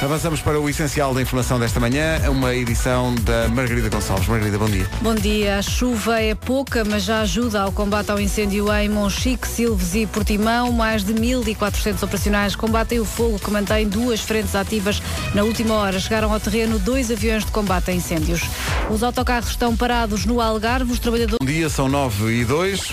Avançamos 0.00 0.40
para 0.40 0.60
o 0.60 0.68
essencial 0.68 1.12
da 1.12 1.20
informação 1.20 1.58
desta 1.58 1.80
manhã, 1.80 2.20
uma 2.30 2.54
edição 2.54 3.12
da 3.16 3.48
Margarida 3.48 3.88
Gonçalves. 3.88 4.28
Margarida, 4.28 4.56
bom 4.56 4.68
dia. 4.70 4.88
Bom 5.02 5.14
dia. 5.14 5.58
A 5.58 5.62
chuva 5.62 6.22
é 6.22 6.36
pouca, 6.36 6.84
mas 6.84 7.02
já 7.02 7.22
ajuda 7.22 7.62
ao 7.62 7.72
combate 7.72 8.08
ao 8.08 8.20
incêndio 8.20 8.72
em 8.72 8.88
Monchique, 8.88 9.48
Silves 9.48 9.96
e 9.96 10.06
Portimão. 10.06 10.70
Mais 10.70 11.02
de 11.02 11.12
1.400 11.12 12.00
operacionais 12.04 12.54
combatem 12.54 13.00
o 13.00 13.04
fogo 13.04 13.40
que 13.40 13.50
mantém 13.50 13.88
duas 13.88 14.20
frentes 14.20 14.54
ativas. 14.54 15.02
Na 15.34 15.42
última 15.42 15.74
hora 15.74 15.98
chegaram 15.98 16.32
ao 16.32 16.38
terreno 16.38 16.78
dois 16.78 17.10
aviões 17.10 17.44
de 17.44 17.50
combate 17.50 17.90
a 17.90 17.94
incêndios. 17.94 18.42
Os 18.88 19.02
autocarros 19.02 19.50
estão 19.50 19.76
parados 19.76 20.24
no 20.24 20.40
Algarve. 20.40 20.92
Os 20.92 21.00
trabalhadores 21.00 21.38
Bom 21.40 21.46
dia, 21.46 21.68
são 21.68 21.88
9 21.88 22.32
e 22.34 22.44
2. 22.44 22.92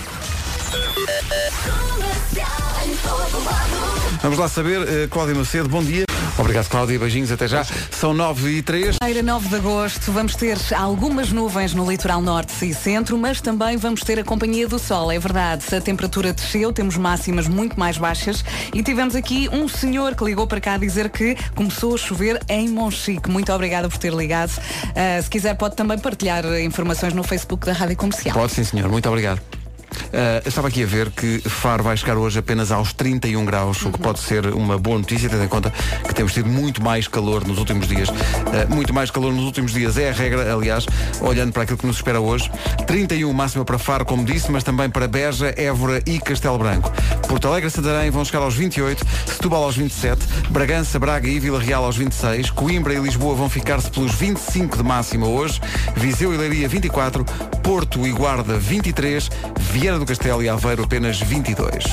Vamos 4.24 4.40
lá 4.40 4.50
saber, 4.50 4.82
eh, 4.88 5.08
Cláudia 5.08 5.36
Macedo, 5.36 5.70
bom 5.70 5.84
dia. 5.84 6.04
Obrigado, 6.38 6.68
Cláudia, 6.68 7.00
beijinhos, 7.00 7.32
até 7.32 7.48
já. 7.48 7.66
São 7.92 8.14
9 8.14 8.58
e 8.58 8.62
3. 8.62 8.98
Feira 9.02 9.24
9 9.24 9.48
de 9.48 9.56
agosto, 9.56 10.12
vamos 10.12 10.36
ter 10.36 10.58
algumas 10.76 11.32
nuvens 11.32 11.74
no 11.74 11.90
litoral 11.90 12.22
norte 12.22 12.66
e 12.66 12.74
centro, 12.74 13.18
mas 13.18 13.40
também 13.40 13.78
vamos 13.78 14.02
ter 14.02 14.20
a 14.20 14.24
companhia 14.24 14.68
do 14.68 14.78
sol, 14.78 15.12
é 15.12 15.18
verdade. 15.18 15.74
A 15.74 15.80
temperatura 15.80 16.34
desceu, 16.34 16.74
temos 16.74 16.98
máximas 16.98 17.48
muito 17.48 17.80
mais 17.80 17.98
baixas 17.98 18.44
e 18.74 18.84
tivemos 18.84 19.16
aqui 19.16 19.48
um 19.52 19.68
senhor 19.68 20.14
que 20.14 20.26
ligou 20.26 20.46
para 20.46 20.60
cá 20.60 20.78
dizer 20.78 21.10
que 21.10 21.38
começou 21.56 21.96
a 21.96 21.98
chover 21.98 22.42
em 22.50 22.68
Monchique. 22.68 23.30
Muito 23.30 23.52
obrigada 23.54 23.88
por 23.88 23.98
ter 23.98 24.14
ligado. 24.14 24.52
Ah, 24.94 25.22
se 25.22 25.30
quiser 25.30 25.56
pode 25.56 25.76
também 25.76 25.98
partilhar 25.98 26.46
informações 26.60 27.14
no 27.14 27.24
Facebook 27.24 27.66
da 27.66 27.72
Rádio 27.72 27.96
Comercial. 27.96 28.36
Pode 28.36 28.52
sim, 28.52 28.64
senhor, 28.64 28.90
muito 28.90 29.08
obrigado. 29.08 29.42
Eu 30.44 30.50
estava 30.50 30.68
aqui 30.68 30.84
a 30.84 30.86
ver 30.86 31.10
que 31.12 31.40
Faro 31.50 31.84
vai 31.84 31.98
chegar 31.98 32.18
hoje 32.18 32.40
apenas 32.40 32.72
aos 32.72 32.94
31 32.94 33.44
graus, 33.46 33.86
o 33.86 33.92
que 33.92 34.00
pode 34.00 34.20
ser 34.20 34.46
uma 34.48 34.78
boa 34.78 34.98
notícia, 34.98 35.30
tendo 35.30 35.44
em 35.44 35.48
conta 35.48 35.72
que 36.08 36.14
temos 36.14 36.34
tido 36.34 36.48
muito 36.48 36.82
mais 36.82 37.08
calor 37.08 37.46
nos 37.46 37.58
últimos 37.58 37.88
dias. 37.88 38.10
Eh, 38.54 38.66
muito 38.74 38.94
mais 38.94 39.12
calor 39.12 39.34
nos 39.34 39.44
últimos 39.44 39.74
dias 39.74 39.98
é 39.98 40.10
a 40.10 40.14
regra, 40.14 40.54
aliás, 40.54 40.86
olhando 41.22 41.52
para 41.52 41.64
aquilo 41.64 41.78
que 41.78 41.86
nos 41.86 41.98
espera 41.98 42.20
hoje. 42.20 42.50
31 42.88 43.32
máxima 43.34 43.66
para 43.66 43.78
Faro, 43.78 44.06
como 44.06 44.24
disse, 44.24 44.52
mas 44.52 44.64
também 44.64 44.90
para 44.90 45.08
Beja, 45.08 45.54
Évora 45.58 46.02
e 46.06 46.20
Castelo 46.20 46.58
Branco. 46.58 46.92
Porto 47.28 47.48
Alegre 47.48 47.68
e 47.68 47.72
Santarém 47.72 48.10
vão 48.10 48.24
chegar 48.24 48.40
aos 48.40 48.56
28, 48.56 49.06
Setúbal 49.28 49.64
aos 49.64 49.76
27, 49.76 50.26
Bragança, 50.50 50.98
Braga 51.00 51.28
e 51.28 51.40
Vila 51.40 51.60
Real 51.60 51.84
aos 51.84 51.98
26, 51.98 52.52
Coimbra 52.52 52.94
e 52.94 53.00
Lisboa 53.00 53.36
vão 53.36 53.50
ficar-se 53.50 53.90
pelos 53.90 54.14
25 54.14 54.78
de 54.78 54.84
máxima 54.84 55.28
hoje, 55.28 55.60
Viseu 55.96 56.34
e 56.34 56.38
Leiria 56.38 56.68
24, 56.68 57.26
Porto 57.64 58.06
e 58.06 58.12
Guarda 58.12 58.58
23, 58.58 59.30
Vieira 59.86 60.00
do 60.00 60.06
Castelo 60.08 60.42
e 60.42 60.50
Aveiro 60.50 60.84
apenas 60.84 61.20
22. 61.20 61.84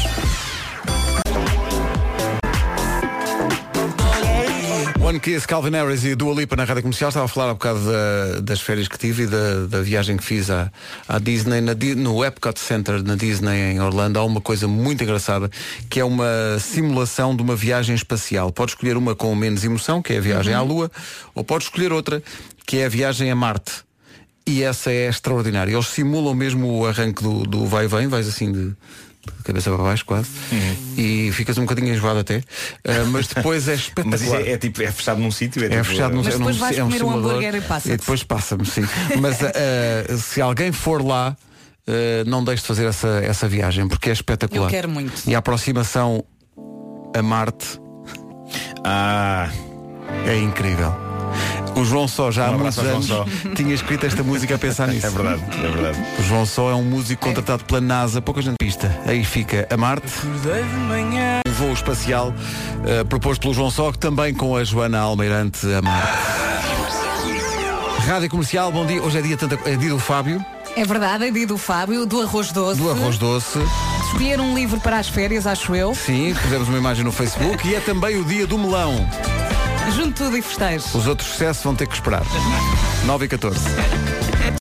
One 4.98 5.20
Kiss, 5.20 5.46
Calvin 5.46 5.72
Harris 5.72 6.02
e 6.02 6.14
Dua 6.14 6.34
Lipa 6.34 6.56
na 6.56 6.64
rádio 6.64 6.80
comercial. 6.84 7.08
Estava 7.10 7.26
a 7.26 7.28
falar 7.28 7.50
há 7.50 7.52
bocado 7.52 7.80
da- 7.84 8.40
das 8.40 8.62
férias 8.62 8.88
que 8.88 8.96
tive 8.96 9.24
e 9.24 9.26
da, 9.26 9.66
da 9.66 9.82
viagem 9.82 10.16
que 10.16 10.24
fiz 10.24 10.48
à, 10.48 10.72
à 11.06 11.18
Disney, 11.18 11.60
na 11.60 11.74
no 11.74 12.24
Epcot 12.24 12.58
Center 12.58 13.02
na 13.02 13.14
Disney 13.14 13.72
em 13.74 13.80
Orlando. 13.82 14.18
Há 14.18 14.24
uma 14.24 14.40
coisa 14.40 14.66
muito 14.66 15.04
engraçada 15.04 15.50
que 15.90 16.00
é 16.00 16.04
uma 16.04 16.58
simulação 16.58 17.36
de 17.36 17.42
uma 17.42 17.54
viagem 17.54 17.94
espacial. 17.94 18.50
Pode 18.50 18.70
escolher 18.70 18.96
uma 18.96 19.14
com 19.14 19.34
menos 19.34 19.64
emoção, 19.64 20.00
que 20.00 20.14
é 20.14 20.16
a 20.16 20.20
viagem 20.22 20.54
à 20.54 20.62
Lua, 20.62 20.90
ou 21.34 21.44
pode 21.44 21.64
escolher 21.64 21.92
outra, 21.92 22.22
que 22.66 22.78
é 22.78 22.86
a 22.86 22.88
viagem 22.88 23.30
a 23.30 23.36
Marte. 23.36 23.84
E 24.46 24.62
essa 24.62 24.90
é 24.90 25.08
extraordinária. 25.08 25.72
Eles 25.72 25.86
simulam 25.86 26.34
mesmo 26.34 26.80
o 26.80 26.86
arranque 26.86 27.22
do, 27.22 27.44
do 27.44 27.66
vai 27.66 27.84
e 27.84 27.88
vem, 27.88 28.08
vais 28.08 28.26
assim 28.26 28.50
de, 28.50 28.68
de 28.70 29.42
cabeça 29.44 29.70
para 29.70 29.82
baixo 29.82 30.04
quase, 30.04 30.28
e 30.96 31.30
ficas 31.32 31.56
um 31.58 31.62
bocadinho 31.62 31.94
enjoado 31.94 32.18
até, 32.18 32.42
Ah, 32.84 33.04
mas 33.06 33.28
depois 33.28 33.68
é 33.68 33.74
espetacular. 33.74 34.38
Mas 34.40 34.46
é, 34.48 34.50
é 34.52 34.58
tipo, 34.58 34.82
é 34.82 34.90
fechado 34.90 35.20
num 35.20 35.30
sítio? 35.30 35.64
É 35.64 35.68
tipo, 35.68 35.84
fechado 35.84 36.14
num, 36.14 36.24
Mas 36.24 36.34
é 36.34 36.38
depois 36.38 36.56
num- 36.56 36.60
vais 36.60 36.76
é 36.78 36.82
um 36.82 36.86
comer 36.88 36.96
um 36.96 36.98
simulador. 37.06 37.30
hambúrguer 37.30 37.54
e 37.54 37.60
passa-te. 37.60 37.92
E 37.94 37.96
depois 37.98 38.22
passa-me, 38.24 38.66
sim. 38.66 38.82
Mas 39.20 39.38
ah, 39.42 40.16
se 40.18 40.40
alguém 40.40 40.72
for 40.72 41.04
lá, 41.06 41.36
ah, 41.86 41.92
não 42.26 42.42
deixe 42.42 42.62
de 42.62 42.66
fazer 42.68 42.86
essa, 42.86 43.20
essa 43.24 43.46
viagem, 43.46 43.86
porque 43.86 44.10
é 44.10 44.12
espetacular. 44.12 44.66
Eu 44.66 44.70
quero 44.70 44.88
muito. 44.88 45.22
E 45.24 45.36
a 45.36 45.38
aproximação 45.38 46.24
a 47.16 47.22
Marte 47.22 47.78
Ah, 48.84 49.48
é 50.26 50.36
incrível. 50.38 50.92
O 51.74 51.84
João 51.84 52.06
Só 52.06 52.30
já 52.30 52.46
há 52.46 52.50
Um 52.50 52.58
muitos 52.58 52.78
anos 52.78 53.08
tinha 53.56 53.74
escrito 53.74 54.06
esta 54.06 54.22
música 54.22 54.54
a 54.54 54.58
pensar 54.58 54.88
nisso. 54.88 55.06
É 55.06 55.10
verdade, 55.10 55.42
é 55.58 55.68
verdade. 55.68 55.98
O 56.18 56.22
João 56.22 56.46
Só 56.46 56.70
é 56.70 56.74
um 56.74 56.82
músico 56.84 57.24
contratado 57.26 57.64
pela 57.64 57.80
NASA, 57.80 58.20
pouca 58.20 58.42
gente 58.42 58.56
pista. 58.60 58.94
Aí 59.06 59.24
fica 59.24 59.66
a 59.70 59.76
Marte. 59.76 60.06
Um 61.46 61.52
voo 61.52 61.72
espacial 61.72 62.34
eh, 62.86 63.04
proposto 63.04 63.40
pelo 63.42 63.54
João 63.54 63.70
Só, 63.70 63.90
também 63.92 64.34
com 64.34 64.56
a 64.56 64.64
Joana 64.64 64.98
Almeirante 65.00 65.66
a 65.72 65.80
Marte. 65.82 66.12
Rádio 68.06 68.28
Comercial, 68.30 68.70
bom 68.72 68.84
dia. 68.84 69.00
Hoje 69.02 69.18
é 69.18 69.22
dia, 69.22 69.36
tanta, 69.36 69.58
é 69.64 69.76
dia 69.76 69.90
do 69.90 69.98
Fábio, 69.98 70.44
É 70.76 70.84
verdade, 70.84 71.24
é 71.26 71.30
dia 71.30 71.46
do 71.46 71.56
Fábio, 71.56 72.04
do 72.04 72.20
arroz 72.20 72.50
doce. 72.50 72.80
do 72.80 72.90
arroz 72.90 73.16
doce. 73.16 73.58
Escolher 74.06 74.40
um 74.40 74.54
livro 74.54 74.80
para 74.80 74.98
as 74.98 75.08
férias, 75.08 75.46
acho 75.46 75.74
eu. 75.74 75.94
Sim, 75.94 76.34
pusemos 76.34 76.68
uma 76.68 76.78
imagem 76.78 77.04
no 77.04 77.12
Facebook 77.12 77.66
e 77.66 77.74
é 77.74 77.80
também 77.80 78.18
o 78.18 78.24
dia 78.24 78.46
do 78.46 78.58
melão. 78.58 79.08
Junto 79.90 80.24
tudo 80.24 80.36
e 80.36 80.42
festejo. 80.42 80.84
Os 80.94 81.06
outros 81.06 81.28
sucessos 81.28 81.62
vão 81.62 81.74
ter 81.74 81.86
que 81.86 81.94
esperar. 81.94 82.22
9 83.04 83.24
e 83.24 83.28
14. 83.28 83.58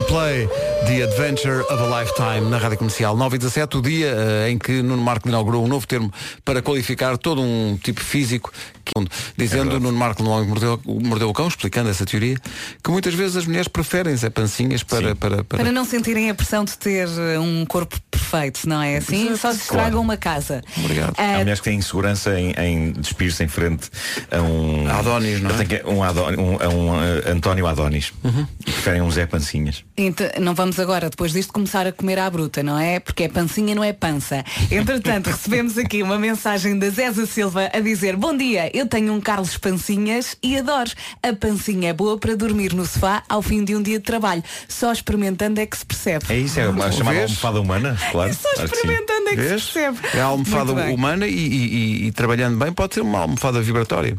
Play 0.08 0.50
The 0.88 1.04
Adventure 1.04 1.62
of 1.70 1.74
a 1.82 2.02
Lifetime 2.02 2.50
na 2.50 2.58
Rádio 2.58 2.78
Comercial 2.80 3.16
9 3.16 3.36
e 3.36 3.40
17, 3.40 3.78
o 3.78 3.82
dia 3.82 4.08
eh, 4.08 4.50
em 4.50 4.58
que 4.58 4.82
Nuno 4.82 5.02
Marco 5.02 5.28
inaugurou 5.30 5.64
um 5.64 5.68
novo 5.68 5.86
termo 5.88 6.12
para 6.44 6.62
qualificar 6.62 7.18
todo 7.18 7.42
um 7.42 7.78
tipo 7.82 8.02
físico, 8.02 8.52
que, 8.84 8.94
dizendo 9.38 9.80
Nuno 9.80 9.98
Marco 9.98 10.24
no 10.24 10.32
Homem 10.32 10.48
mordeu, 10.50 10.82
mordeu 10.86 11.30
o 11.30 11.34
cão, 11.34 11.48
explicando 11.48 11.90
essa 11.90 12.06
teoria, 12.06 12.36
que 12.84 12.90
muitas 12.92 13.14
vezes 13.14 13.38
as 13.38 13.46
mulheres 13.46 13.68
preferem 13.68 14.16
Zé 14.16 14.30
Pancinhas 14.30 14.84
para, 14.84 15.16
para, 15.16 15.44
para, 15.44 15.60
Para 15.60 15.72
não 15.72 15.86
sentirem 15.86 16.30
a 16.30 16.36
pressão 16.36 16.66
de 16.66 16.78
ter 16.78 17.08
eh, 17.08 17.40
um 17.40 17.66
corpo 17.66 17.98
perfeito, 18.10 18.68
não 18.68 18.82
é 18.82 18.98
assim? 18.98 19.28
Exato. 19.28 19.38
Só 19.38 19.54
se 19.54 19.60
estragam 19.62 20.02
uma 20.02 20.18
casa. 20.18 20.62
Obrigado. 20.78 21.14
Ah, 21.18 21.36
Há 21.36 21.38
mulheres 21.40 21.60
que 21.60 21.66
têm 21.70 21.78
insegurança 21.78 22.38
em, 22.40 22.52
em 22.58 22.92
despir-se 22.94 23.44
em 23.44 23.48
frente 23.48 23.90
a 24.32 24.42
um. 24.42 24.90
Adonis, 24.90 25.42
não 25.42 25.52
é? 25.60 25.66
Que- 25.66 25.82
Um, 25.86 26.04
Adon- 26.04 26.32
um- 26.38 26.58
a 26.62 26.68
um, 26.70 27.04
eh, 27.04 27.32
António 27.32 27.68
Adonis. 27.68 28.12
Uhum. 28.24 28.46
Preferem 28.66 29.02
um 29.02 29.12
Zé 29.12 29.26
Pancinhas. 29.26 29.84
Então, 29.98 30.28
não 30.40 30.56
vamos 30.72 30.80
agora, 30.80 31.10
depois 31.10 31.34
disto, 31.34 31.52
começar 31.52 31.86
a 31.86 31.92
comer 31.92 32.18
à 32.18 32.30
bruta, 32.30 32.64
não 32.64 32.80
é? 32.80 32.98
Porque 33.02 33.24
é 33.24 33.28
pancinha, 33.28 33.76
não 33.76 33.84
é 33.84 33.92
pança. 33.92 34.42
Entretanto, 34.72 35.28
recebemos 35.30 35.78
aqui 35.78 36.02
uma 36.02 36.18
mensagem 36.18 36.80
da 36.80 36.90
Zéza 36.90 37.26
Silva 37.26 37.70
a 37.74 37.80
dizer 37.82 38.16
Bom 38.16 38.36
dia, 38.38 38.72
eu 38.74 38.88
tenho 38.88 39.12
um 39.14 39.20
Carlos 39.20 39.58
Pancinhas 39.58 40.38
e 40.42 40.58
adoro. 40.58 40.90
A 41.22 41.34
pancinha 41.34 41.90
é 41.90 41.94
boa 41.94 42.18
para 42.18 42.38
dormir 42.38 42.74
no 42.74 42.86
sofá 42.86 43.22
ao 43.28 43.42
fim 43.42 43.66
de 43.66 43.76
um 43.76 43.82
dia 43.82 44.00
de 44.00 44.06
trabalho. 44.06 44.42
Só 44.70 44.94
experimentando 44.94 45.60
é 45.60 45.66
que 45.66 45.76
se 45.78 45.86
percebe. 45.86 46.26
É 46.30 46.38
isso, 46.38 46.58
é 46.58 46.64
a 46.64 46.92
chamada 46.92 47.18
Vês? 47.18 47.24
almofada 47.32 47.60
humana, 47.62 47.98
claro. 48.12 48.34
Só 48.34 48.64
experimentando 48.64 49.28
é 49.28 49.36
que 49.36 49.42
se 49.42 49.50
Vês? 49.50 49.64
percebe. 49.66 49.98
É 50.14 50.22
a 50.22 50.26
almofada 50.26 50.72
humana 50.72 51.28
e, 51.28 51.34
e- 51.34 51.66
e- 52.04 52.08
e 52.08 52.12
trabalhando 52.14 52.58
bem 52.58 52.72
pode 52.72 52.94
ser 52.94 53.02
uma 53.02 53.20
almofada 53.20 53.60
vibratória. 53.62 54.18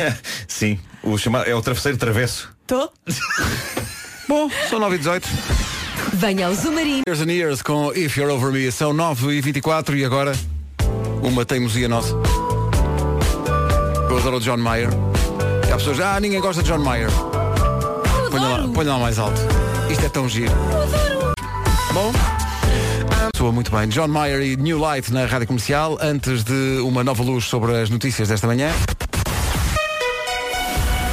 sim, 0.46 0.78
o 1.02 1.16
chamado, 1.16 1.46
é 1.48 1.54
o 1.54 1.62
travesseiro 1.62 1.96
travesso. 1.96 2.50
Tô? 2.66 2.90
Bom, 4.28 4.50
são 4.68 4.78
9 4.78 4.96
e 4.96 4.98
18. 4.98 5.73
Venha 6.14 6.46
ao 6.46 6.54
Zumarino. 6.54 7.02
Years 7.08 7.20
and 7.20 7.32
Years 7.32 7.62
com 7.62 7.92
If 7.92 8.16
You're 8.16 8.32
Over 8.32 8.52
Me. 8.52 8.70
São 8.70 8.92
9 8.92 9.32
e 9.32 9.40
24 9.40 9.96
e 9.96 10.04
agora 10.04 10.32
uma 11.20 11.44
teimosia 11.44 11.88
nossa. 11.88 12.14
Eu 14.08 14.18
adoro 14.18 14.36
o 14.36 14.40
John 14.40 14.58
Mayer. 14.58 14.90
E 15.68 15.72
há 15.72 15.76
pessoas, 15.76 15.98
ah, 15.98 16.20
ninguém 16.20 16.40
gosta 16.40 16.62
de 16.62 16.70
John 16.70 16.78
Mayer. 16.78 17.10
Ponha 18.30 18.46
lá, 18.46 18.68
ponha 18.68 18.92
lá 18.92 18.98
mais 19.00 19.18
alto. 19.18 19.40
Isto 19.90 20.06
é 20.06 20.08
tão 20.08 20.28
giro. 20.28 20.52
Bom. 21.92 22.12
Soa 23.36 23.50
muito 23.50 23.72
bem. 23.72 23.88
John 23.88 24.08
Mayer 24.08 24.40
e 24.40 24.56
New 24.56 24.78
Light 24.78 25.12
na 25.12 25.26
Rádio 25.26 25.48
Comercial, 25.48 25.98
antes 26.00 26.44
de 26.44 26.78
uma 26.84 27.02
nova 27.02 27.24
luz 27.24 27.44
sobre 27.44 27.76
as 27.76 27.90
notícias 27.90 28.28
desta 28.28 28.46
manhã. 28.46 28.70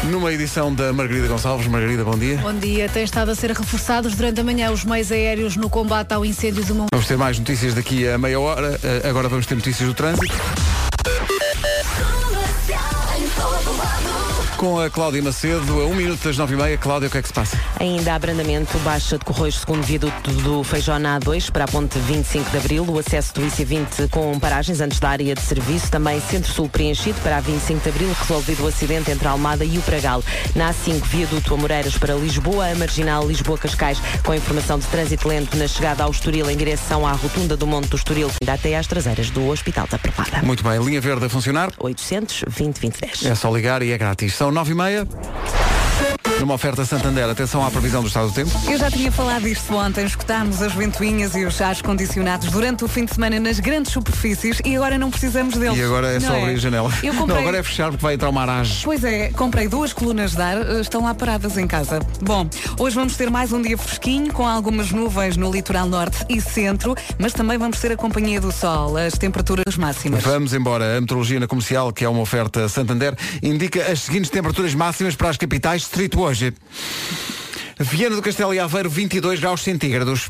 Numa 0.09 0.33
edição 0.33 0.73
da 0.73 0.91
Margarida 0.91 1.27
Gonçalves. 1.27 1.67
Margarida, 1.67 2.03
bom 2.03 2.17
dia. 2.17 2.37
Bom 2.37 2.53
dia. 2.53 2.89
Têm 2.89 3.03
estado 3.03 3.29
a 3.29 3.35
ser 3.35 3.51
reforçados 3.51 4.15
durante 4.15 4.41
a 4.41 4.43
manhã 4.43 4.71
os 4.71 4.83
meios 4.83 5.11
aéreos 5.11 5.55
no 5.55 5.69
combate 5.69 6.11
ao 6.13 6.25
incêndio 6.25 6.63
do 6.65 6.73
Monte. 6.73 6.89
Vamos 6.91 7.07
ter 7.07 7.17
mais 7.17 7.37
notícias 7.37 7.73
daqui 7.75 8.07
a 8.07 8.17
meia 8.17 8.39
hora. 8.39 8.79
Eh, 8.83 9.07
Agora 9.07 9.29
vamos 9.29 9.45
ter 9.45 9.55
notícias 9.55 9.87
do 9.87 9.93
trânsito. 9.93 10.33
Com 14.61 14.79
a 14.79 14.91
Cláudia 14.91 15.23
Macedo, 15.23 15.81
a 15.81 15.85
1 15.87 15.95
minuto 15.95 16.23
das 16.23 16.37
9 16.37 16.53
e 16.53 16.55
meia. 16.55 16.77
Cláudia, 16.77 17.07
o 17.07 17.11
que 17.11 17.17
é 17.17 17.21
que 17.23 17.27
se 17.27 17.33
passa? 17.33 17.59
Ainda 17.79 18.11
há 18.11 18.15
abrandamento 18.15 18.77
baixa 18.83 19.17
de 19.17 19.25
Correios 19.25 19.59
segundo 19.59 19.81
viaduto 19.81 20.31
do 20.33 20.63
Feijó 20.63 20.99
na 20.99 21.19
A2 21.19 21.49
para 21.49 21.63
a 21.63 21.67
ponte 21.67 21.97
25 21.97 22.51
de 22.51 22.57
Abril, 22.57 22.85
o 22.87 22.99
acesso 22.99 23.33
do 23.33 23.41
IC20 23.41 24.07
com 24.11 24.39
paragens 24.39 24.79
antes 24.79 24.99
da 24.99 25.09
área 25.09 25.33
de 25.33 25.41
serviço, 25.41 25.89
também 25.89 26.21
Centro-Sul 26.21 26.69
preenchido 26.69 27.19
para 27.21 27.37
a 27.37 27.41
25 27.41 27.81
de 27.81 27.89
Abril, 27.89 28.13
resolvido 28.13 28.63
o 28.63 28.67
acidente 28.67 29.09
entre 29.09 29.27
a 29.27 29.31
Almada 29.31 29.65
e 29.65 29.79
o 29.79 29.81
Pragal. 29.81 30.23
Na 30.55 30.71
A5, 30.71 31.01
viaduto 31.05 31.55
Amoreiras 31.55 31.97
para 31.97 32.13
Lisboa, 32.13 32.67
a 32.67 32.75
marginal 32.75 33.27
Lisboa-Cascais 33.27 33.97
com 34.23 34.35
informação 34.35 34.77
de 34.77 34.85
trânsito 34.85 35.27
lento 35.27 35.57
na 35.57 35.67
chegada 35.67 36.03
ao 36.03 36.11
Estoril 36.11 36.47
em 36.51 36.55
direção 36.55 37.07
à 37.07 37.13
rotunda 37.13 37.57
do 37.57 37.65
Monte 37.65 37.87
do 37.87 37.95
Estoril, 37.95 38.29
ainda 38.39 38.53
até 38.53 38.77
às 38.77 38.85
traseiras 38.85 39.31
do 39.31 39.47
Hospital 39.47 39.87
da 39.89 39.97
Prepara. 39.97 40.43
Muito 40.43 40.63
bem, 40.63 40.79
linha 40.83 41.01
verde 41.01 41.25
a 41.25 41.29
funcionar. 41.29 41.71
800 41.79 42.43
20 42.47 42.79
2010. 42.79 43.25
É 43.25 43.33
só 43.33 43.51
ligar 43.51 43.81
e 43.81 43.91
é 43.91 43.97
grátis. 43.97 44.35
São 44.35 44.50
9 44.51 44.71
e 44.71 44.75
meia. 44.75 45.07
Numa 46.41 46.55
oferta 46.55 46.83
Santander, 46.83 47.29
atenção 47.29 47.63
à 47.63 47.69
previsão 47.69 48.01
do 48.01 48.07
estado 48.07 48.29
do 48.29 48.33
tempo. 48.33 48.49
Eu 48.67 48.75
já 48.75 48.89
tinha 48.89 49.11
falado 49.11 49.43
disto 49.43 49.75
ontem, 49.75 50.03
escutámos 50.03 50.59
as 50.59 50.73
ventoinhas 50.73 51.35
e 51.35 51.45
os 51.45 51.61
ares 51.61 51.83
condicionados 51.83 52.49
durante 52.49 52.83
o 52.83 52.87
fim 52.87 53.05
de 53.05 53.13
semana 53.13 53.39
nas 53.39 53.59
grandes 53.59 53.91
superfícies 53.91 54.59
e 54.65 54.75
agora 54.75 54.97
não 54.97 55.11
precisamos 55.11 55.55
deles. 55.55 55.77
E 55.77 55.83
agora 55.83 56.07
é 56.07 56.19
Não 56.19 56.27
só 56.27 56.37
abrir 56.37 56.53
a 56.53 56.57
janela. 56.57 56.91
Eu 57.03 57.13
Não, 57.13 57.21
comprei... 57.21 57.41
agora 57.41 57.57
é 57.59 57.63
fechar 57.63 57.91
porque 57.91 58.01
vai 58.01 58.15
entrar 58.15 58.27
uma 58.29 58.41
aragem. 58.41 58.75
Pois 58.83 59.03
é, 59.03 59.29
comprei 59.29 59.67
duas 59.67 59.93
colunas 59.93 60.31
de 60.31 60.41
ar, 60.41 60.57
estão 60.81 61.03
lá 61.03 61.13
paradas 61.13 61.59
em 61.59 61.67
casa. 61.67 61.99
Bom, 62.23 62.49
hoje 62.79 62.95
vamos 62.95 63.15
ter 63.15 63.29
mais 63.29 63.53
um 63.53 63.61
dia 63.61 63.77
fresquinho, 63.77 64.33
com 64.33 64.47
algumas 64.47 64.91
nuvens 64.91 65.37
no 65.37 65.51
litoral 65.51 65.85
norte 65.85 66.25
e 66.27 66.41
centro, 66.41 66.95
mas 67.19 67.33
também 67.33 67.59
vamos 67.59 67.79
ter 67.79 67.91
a 67.91 67.95
companhia 67.95 68.41
do 68.41 68.51
sol, 68.51 68.97
as 68.97 69.13
temperaturas 69.13 69.77
máximas. 69.77 70.23
Vamos 70.23 70.55
embora. 70.55 70.97
A 70.97 71.01
meteorologia 71.01 71.39
na 71.39 71.45
comercial, 71.45 71.93
que 71.93 72.03
é 72.03 72.09
uma 72.09 72.21
oferta 72.21 72.67
Santander, 72.67 73.15
indica 73.43 73.91
as 73.91 73.99
seguintes 74.01 74.31
temperaturas 74.31 74.73
máximas 74.73 75.15
para 75.15 75.29
as 75.29 75.37
capitais 75.37 75.81
distrito 75.81 76.19
hoje. 76.31 76.53
Viana 77.79 78.15
do 78.15 78.21
Castelo 78.21 78.53
e 78.53 78.59
Aveiro, 78.59 78.89
22 78.89 79.39
graus 79.39 79.61
centígrados. 79.61 80.29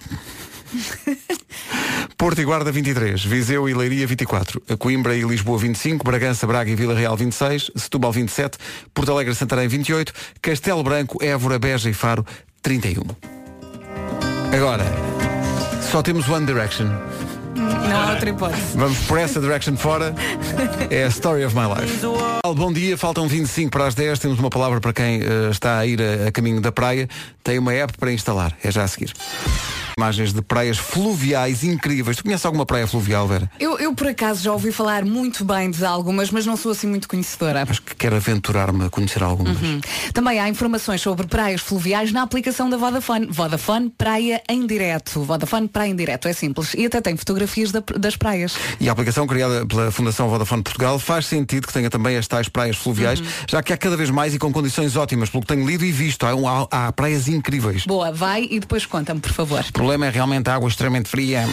Porto 2.18 2.40
e 2.40 2.44
Guarda 2.44 2.72
23, 2.72 3.24
Viseu 3.24 3.68
e 3.68 3.74
Leiria 3.74 4.06
24, 4.06 4.62
Coimbra 4.78 5.16
e 5.16 5.22
Lisboa 5.22 5.58
25, 5.58 6.04
Bragança, 6.04 6.46
Braga 6.46 6.70
e 6.70 6.76
Vila 6.76 6.94
Real 6.94 7.18
26, 7.18 7.72
Setúbal 7.76 8.12
27, 8.12 8.58
Porto 8.94 9.12
Alegre 9.12 9.34
e 9.34 9.36
Santarém 9.36 9.68
28, 9.68 10.14
Castelo 10.42 10.84
Branco, 10.84 11.24
Évora, 11.24 11.58
Beja 11.58 11.90
e 11.90 11.94
Faro 11.94 12.26
31. 12.62 13.04
Agora, 14.56 14.86
só 15.92 16.02
temos 16.02 16.30
One 16.30 16.46
Direction. 16.46 16.88
Não 17.90 18.02
há 18.02 18.12
outra 18.12 18.30
hipótese. 18.30 18.76
Vamos 18.78 18.98
por 19.00 19.18
essa 19.18 19.40
direction 19.40 19.76
fora. 19.76 20.14
É 20.90 21.04
a 21.04 21.08
story 21.08 21.46
of 21.46 21.56
my 21.56 21.66
life. 21.68 22.00
Bom 22.56 22.72
dia, 22.74 22.98
faltam 22.98 23.28
25 23.28 23.72
para 23.72 23.88
as 23.88 23.96
10. 23.96 24.20
Temos 24.20 24.40
uma 24.40 24.50
palavra 24.50 24.80
para 24.80 24.94
quem 24.94 25.22
eh, 25.22 25.50
está 25.50 25.80
a 25.80 25.86
ir 25.86 26.02
a, 26.02 26.28
a 26.28 26.32
caminho 26.32 26.62
da 26.62 26.72
praia. 26.72 27.08
Tem 27.44 27.58
uma 27.60 27.74
app 27.74 27.98
para 27.98 28.12
instalar. 28.12 28.56
É 28.64 28.72
já 28.72 28.84
a 28.84 28.88
seguir. 28.88 29.14
Imagens 29.98 30.34
de 30.34 30.42
praias 30.42 30.78
fluviais 30.78 31.64
incríveis. 31.64 32.18
Tu 32.18 32.24
conheces 32.24 32.46
alguma 32.46 32.66
praia 32.66 32.88
fluvial, 32.88 33.28
Vera? 33.28 33.50
Eu, 33.60 33.78
eu, 33.80 33.94
por 33.94 34.08
acaso 34.08 34.44
já 34.44 34.52
ouvi 34.52 34.72
falar 34.72 35.04
muito 35.06 35.44
bem 35.44 35.70
de 35.70 35.84
algumas, 35.86 36.32
mas 36.32 36.46
não 36.46 36.56
sou 36.56 36.72
assim 36.72 36.88
muito 36.88 37.08
conhecedora. 37.08 37.66
Acho 37.70 37.82
que 37.82 37.96
quero 37.96 38.16
aventurar-me 38.16 38.86
a 38.86 38.90
conhecer 38.90 39.22
algumas. 39.22 39.58
Também 40.14 40.40
há 40.40 40.48
informações 40.50 41.02
sobre 41.02 41.28
praias 41.28 41.62
fluviais 41.62 42.12
na 42.12 42.22
aplicação 42.22 42.70
da 42.70 42.78
Vodafone. 42.78 43.28
Vodafone 43.30 43.90
Praia 43.90 44.42
em 44.50 44.66
Direto. 44.66 45.22
Vodafone 45.24 45.68
Praia 45.68 45.90
em 45.92 45.96
Direto, 45.96 46.28
é 46.28 46.34
simples. 46.34 46.74
E 46.74 46.86
até 46.86 47.02
tem 47.02 47.16
fotografias 47.18 47.72
da- 47.72 47.84
das 47.98 48.16
praias. 48.16 48.56
E 48.80 48.88
a 48.90 48.92
aplicação 48.92 49.28
criada 49.28 49.66
pela 49.66 49.92
Fundação 49.92 50.30
Vodafone 50.30 50.64
Portugal 50.64 50.98
faz 51.00 51.26
sentido 51.26 51.68
que 51.68 51.74
tenha 51.74 51.90
também 51.90 52.18
as 52.18 52.28
tais 52.28 52.48
praias 52.48 52.78
fluviais, 52.78 53.20
Uhum. 53.20 53.26
já 53.50 53.62
que 53.62 53.74
há 53.74 53.78
cada 53.78 53.98
vez 53.98 54.10
mais 54.10 54.34
e 54.34 54.40
com 54.40 54.52
condições 54.52 54.96
ótimas, 54.96 55.30
pelo 55.30 55.42
que 55.42 55.48
tenho 55.48 55.66
lido 55.68 55.84
e 55.86 55.92
visto. 55.92 56.26
Há, 56.26 56.32
há- 56.72 56.88
há 56.88 56.92
praias 56.92 57.28
incríveis. 57.28 57.86
Boa, 57.86 58.12
vai 58.12 58.48
e 58.50 58.60
depois 58.60 58.86
conta-me, 58.86 59.20
por 59.20 59.32
favor. 59.32 59.64
O 59.82 59.84
problema 59.84 60.06
é 60.06 60.10
realmente 60.12 60.48
a 60.48 60.54
água 60.54 60.70
extremamente 60.70 61.10
fria, 61.10 61.44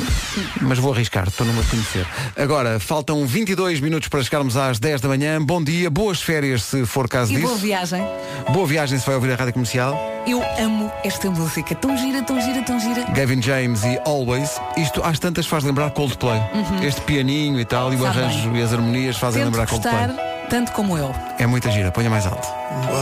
mas 0.61 0.79
vou 0.79 0.93
arriscar, 0.93 1.27
estou 1.29 1.47
numa 1.47 1.63
conhecer. 1.65 2.07
Agora, 2.37 2.79
faltam 2.79 3.25
22 3.27 3.81
minutos 3.81 4.11
para 4.11 4.23
chegarmos 4.23 4.55
às 4.55 4.79
10 4.79 5.01
da 5.01 5.09
manhã. 5.09 5.41
Bom 5.43 5.65
dia, 5.65 5.89
boas 5.89 6.21
férias 6.21 6.63
se 6.63 6.85
for 6.85 7.09
caso 7.09 7.33
E 7.33 7.37
disso. 7.37 7.49
boa 7.49 7.57
viagem. 7.59 8.07
Boa 8.53 8.67
viagem 8.67 8.99
se 8.99 9.07
vai 9.07 9.15
ouvir 9.15 9.33
a 9.33 9.35
rádio 9.35 9.55
comercial. 9.55 9.99
Eu 10.27 10.43
amo 10.63 10.93
esta 11.03 11.31
música. 11.31 11.75
Tão 11.75 11.97
gira, 11.97 12.21
tão 12.23 12.39
gira, 12.39 12.63
tão 12.63 12.79
gira. 12.79 13.05
Gavin 13.15 13.41
James 13.41 13.83
e 13.85 13.99
Always. 14.05 14.61
Isto 14.77 15.03
às 15.03 15.19
tantas 15.19 15.47
faz 15.47 15.65
lembrar 15.65 15.91
Coldplay. 15.93 16.39
Este 16.87 17.01
pianinho 17.01 17.59
e 17.59 17.65
tal, 17.65 17.95
e 17.95 17.97
o 17.97 17.99
Uhum. 18.01 18.05
Sabe 18.13 18.19
arranjo 18.25 18.55
e 18.55 18.61
as 18.63 18.75
harmonias 18.75 19.17
fazem 19.17 19.43
Tento 19.43 19.55
lembrar 19.57 19.71
gostar 19.71 20.07
Coldplay. 20.09 20.27
tanto 20.51 20.73
como 20.73 20.99
eu. 20.99 21.15
É 21.39 21.47
muita 21.47 21.71
gira, 21.71 21.91
ponha 21.91 22.11
mais 22.11 22.27
alto. 22.27 22.47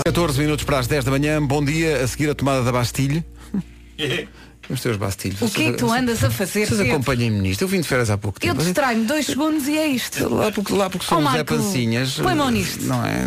14 0.05 0.39
minutos 0.39 0.65
para 0.65 0.79
as 0.79 0.87
10 0.87 1.05
da 1.05 1.11
manhã. 1.11 1.45
Bom 1.45 1.65
dia, 1.65 1.97
a 2.05 2.07
seguir 2.07 2.31
a 2.31 2.35
tomada 2.37 2.63
da 2.63 2.71
Bastilhe. 2.71 3.25
Os 4.69 4.81
teus 4.81 4.97
Bastilhos. 4.97 5.41
O 5.43 5.49
que 5.49 5.65
é 5.67 5.71
que 5.73 5.79
tu 5.79 5.91
andas 5.93 6.25
a 6.25 6.31
fazer? 6.31 6.67
Vocês 6.67 6.81
acompanhem-me 6.81 7.39
nisto. 7.41 7.63
Eu 7.63 7.69
vim 7.69 7.81
de 7.81 7.87
férias 7.87 8.11
há 8.11 8.19
pouco 8.19 8.39
Eu 8.43 8.53
tempo. 8.53 8.63
distraio-me 8.65 9.05
dois 9.07 9.27
segundos 9.27 9.69
e 9.69 9.79
é 9.79 9.87
isto. 9.87 10.29
Lá 10.29 10.51
porque, 10.51 10.73
lá 10.73 10.91
porque 10.91 11.07
sou 11.07 11.19
Oh, 11.19 11.27
o 11.27 11.31
Zé 11.33 11.45
Pancinhas. 11.45 12.15
põe 12.15 12.35
mão 12.35 12.51
nisto. 12.51 12.83
Não 12.85 13.05
é? 13.05 13.27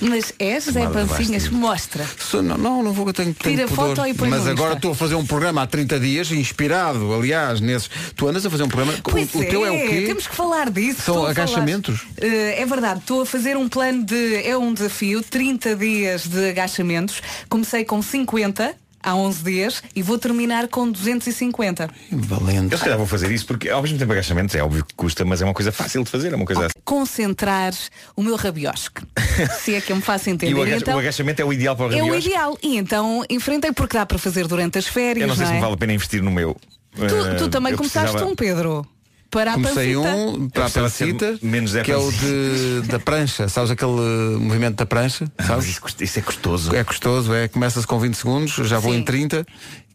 Mas 0.00 0.32
é 0.38 0.60
José 0.60 0.82
Tomada 0.82 1.02
de 1.04 1.08
Pancinhas, 1.10 1.48
mostra. 1.48 2.06
Se- 2.18 2.40
Não, 2.40 2.56
não, 2.56 2.82
não 2.84 2.92
vou 2.92 3.04
que 3.06 3.10
eu 3.10 3.14
tenho, 3.14 3.34
tenho 3.34 3.56
Tira 3.56 3.68
foto 3.68 4.06
e 4.06 4.14
põe 4.14 4.28
Mas 4.30 4.46
agora 4.46 4.74
estou 4.74 4.92
a 4.92 4.94
fazer 4.94 5.16
um 5.16 5.26
programa 5.26 5.62
há 5.62 5.66
30 5.66 5.98
dias, 5.98 6.30
inspirado, 6.30 7.12
aliás, 7.12 7.60
nesses. 7.60 7.90
Tu 8.14 8.28
andas 8.28 8.46
a 8.46 8.50
fazer 8.50 8.62
um 8.62 8.68
programa. 8.68 8.94
Pois 9.02 9.34
o, 9.34 9.38
o 9.38 9.44
teu 9.44 9.66
é 9.66 9.70
o 9.72 9.88
quê? 9.88 10.04
Temos 10.06 10.28
que 10.28 10.36
falar 10.36 10.70
disso. 10.70 11.02
São 11.02 11.26
agachamentos? 11.26 12.02
Eh, 12.16 12.62
é 12.62 12.66
verdade, 12.66 13.00
estou 13.00 13.22
a 13.22 13.26
fazer 13.26 13.56
um 13.56 13.68
plano 13.68 14.04
de. 14.04 14.36
É 14.46 14.56
um 14.56 14.72
desafio, 14.72 15.20
30 15.22 15.74
dias 15.74 16.28
de 16.28 16.50
agachamentos. 16.50 17.20
Comecei 17.48 17.84
com 17.84 18.00
50 18.00 18.76
há 19.02 19.14
11 19.14 19.42
dias 19.44 19.82
e 19.94 20.02
vou 20.02 20.18
terminar 20.18 20.68
com 20.68 20.90
250. 20.90 21.88
Valente. 22.12 22.72
Eu 22.72 22.78
se 22.78 22.84
calhar 22.84 22.98
vou 22.98 23.06
fazer 23.06 23.30
isso 23.30 23.46
porque 23.46 23.68
ao 23.68 23.82
mesmo 23.82 23.98
tempo 23.98 24.12
agachamentos 24.12 24.54
é 24.54 24.62
óbvio 24.62 24.84
que 24.84 24.94
custa, 24.94 25.24
mas 25.24 25.40
é 25.42 25.44
uma 25.44 25.54
coisa 25.54 25.70
fácil 25.72 26.02
de 26.04 26.10
fazer, 26.10 26.32
é 26.32 26.36
uma 26.36 26.44
coisa 26.46 26.66
assim. 26.66 26.74
Concentrar 26.84 27.72
o 28.16 28.22
meu 28.22 28.36
rabiosque. 28.36 29.02
Se 29.60 29.74
é 29.74 29.80
que 29.80 29.92
eu 29.92 29.96
me 29.96 30.02
faço 30.02 30.28
E 30.28 30.32
entender. 30.32 30.54
o, 30.54 30.62
agacha- 30.62 30.76
então, 30.78 30.96
o 30.96 30.98
agachamento 30.98 31.42
é 31.42 31.44
o 31.44 31.52
ideal 31.52 31.76
para 31.76 31.86
o 31.86 31.92
é 31.92 31.96
o 32.02 32.04
rabiosque? 32.06 32.28
ideal. 32.28 32.58
E 32.62 32.76
então 32.76 33.24
enfrentei 33.30 33.72
porque 33.72 33.96
dá 33.96 34.04
para 34.06 34.18
fazer 34.18 34.46
durante 34.46 34.78
as 34.78 34.86
férias. 34.86 35.22
Eu 35.22 35.28
não 35.28 35.36
sei 35.36 35.46
se 35.46 35.52
é? 35.52 35.54
me 35.56 35.60
vale 35.60 35.74
a 35.74 35.76
pena 35.76 35.92
investir 35.92 36.22
no 36.22 36.30
meu. 36.30 36.56
Tu, 36.96 37.04
Eh, 37.04 37.34
tu 37.34 37.48
também 37.48 37.72
eu 37.72 37.76
começaste 37.78 38.08
precisava- 38.10 38.30
um, 38.32 38.34
Pedro. 38.34 38.86
Para 39.30 39.50
a 39.52 39.54
Comecei 39.54 39.94
pancita. 39.94 40.16
um 40.16 40.48
para 40.48 40.66
a 40.66 40.70
pancita, 40.70 41.38
menos 41.42 41.72
Zé 41.72 41.82
que 41.82 41.92
é 41.92 41.96
o 41.98 42.10
de, 42.10 42.88
da 42.88 42.98
prancha. 42.98 43.46
Sabes 43.48 43.70
aquele 43.70 43.90
movimento 44.38 44.76
da 44.76 44.86
prancha? 44.86 45.30
Ah, 45.36 45.42
Sabes? 45.44 45.66
isso, 45.68 45.82
custa- 45.82 46.02
isso 46.02 46.18
é 46.18 46.22
custoso. 46.22 46.74
É 46.74 46.82
custoso, 46.82 47.34
é. 47.34 47.46
Começa-se 47.46 47.86
com 47.86 47.98
20 48.00 48.14
segundos, 48.14 48.52
já 48.66 48.78
vou 48.78 48.92
Sim. 48.92 49.00
em 49.00 49.04
30 49.04 49.46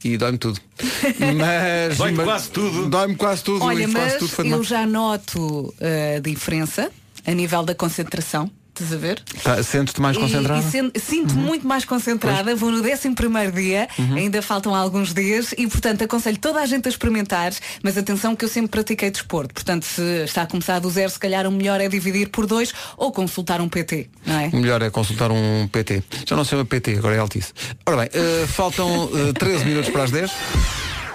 e 0.03 0.17
dói-me 0.17 0.37
tudo. 0.37 0.59
Mas. 1.37 1.97
Dói-me 1.97 2.17
mas- 2.17 2.25
quase 2.27 2.49
tudo. 2.51 2.89
Dói-me 2.89 3.15
quase 3.15 3.43
tudo. 3.43 3.63
Olha, 3.65 3.87
quase 3.89 4.17
mas 4.19 4.35
tudo 4.35 4.45
eu 4.47 4.63
já 4.63 4.85
noto 4.85 5.73
a 6.15 6.19
diferença 6.19 6.91
a 7.25 7.31
nível 7.31 7.63
da 7.63 7.73
concentração. 7.73 8.51
Estás 8.75 8.91
a 8.91 8.97
ver? 8.97 9.21
Tá, 9.43 9.61
Sentes-te 9.61 10.01
mais 10.01 10.17
E- 10.17 10.19
concentrado? 10.19 10.59
E, 10.67 10.71
sen- 10.71 10.91
sinto 10.95 11.35
muito 11.35 11.67
mais 11.67 11.85
concentrada. 11.85 12.55
Vou 12.55 12.71
no 12.71 12.81
11 12.83 13.13
primeiro 13.13 13.51
dia, 13.51 13.87
Uhum. 13.99 14.15
ainda 14.15 14.41
faltam 14.41 14.73
alguns 14.73 15.13
dias 15.13 15.53
e, 15.55 15.67
portanto, 15.67 16.03
aconselho 16.03 16.37
toda 16.39 16.59
a 16.59 16.65
gente 16.65 16.87
a 16.87 16.89
experimentar. 16.89 17.53
Mas 17.83 17.99
atenção 17.99 18.35
que 18.35 18.43
eu 18.45 18.49
sempre 18.49 18.71
pratiquei 18.71 19.11
desporto. 19.11 19.53
Portanto, 19.53 19.83
se 19.85 20.01
está 20.23 20.41
a 20.41 20.47
começar 20.47 20.79
do 20.79 20.89
zero, 20.89 21.11
se 21.11 21.19
calhar 21.19 21.45
o 21.45 21.51
melhor 21.51 21.79
é 21.79 21.87
dividir 21.87 22.29
por 22.29 22.47
dois 22.47 22.73
ou 22.97 23.11
consultar 23.11 23.61
um 23.61 23.69
PT, 23.69 24.09
não 24.25 24.39
é? 24.39 24.49
Melhor 24.51 24.81
é 24.81 24.89
consultar 24.89 25.31
um 25.31 25.67
PT. 25.71 26.01
Já 26.25 26.35
não 26.35 26.43
se 26.43 26.49
chama 26.49 26.65
PT, 26.65 26.97
agora 26.97 27.15
é 27.15 27.19
Altice. 27.19 27.53
Ora 27.85 27.97
bem, 27.97 28.09
eh, 28.11 28.47
faltam 28.47 29.07
eh, 29.29 29.33
13 29.33 29.65
minutos 29.65 29.91
para 29.91 30.03
as 30.03 30.09
10. 30.09 30.31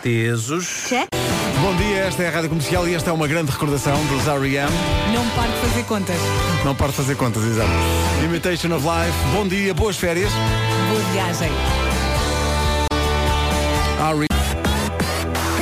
Tesos. 0.03 0.91
Bom 1.61 1.75
dia, 1.77 2.05
esta 2.05 2.23
é 2.23 2.29
a 2.29 2.31
Rádio 2.31 2.49
Comercial 2.51 2.89
e 2.89 2.95
esta 2.95 3.11
é 3.11 3.13
uma 3.13 3.27
grande 3.27 3.51
recordação 3.51 3.97
dos 4.07 4.27
R.E.M. 4.29 4.71
Não 5.13 5.29
paro 5.31 5.51
de 5.51 5.59
fazer 5.59 5.85
contas. 5.85 6.17
Não 6.65 6.75
paro 6.75 6.91
de 6.93 6.97
fazer 6.97 7.17
contas, 7.17 7.43
exato. 7.45 7.71
Imitation 8.25 8.75
of 8.77 8.87
Life. 8.87 9.19
Bom 9.33 9.49
dia, 9.49 9.75
boas 9.75 9.97
férias. 9.97 10.31
Boa 10.89 11.01
viagem. 11.13 11.51
R.E.M. 13.99 14.27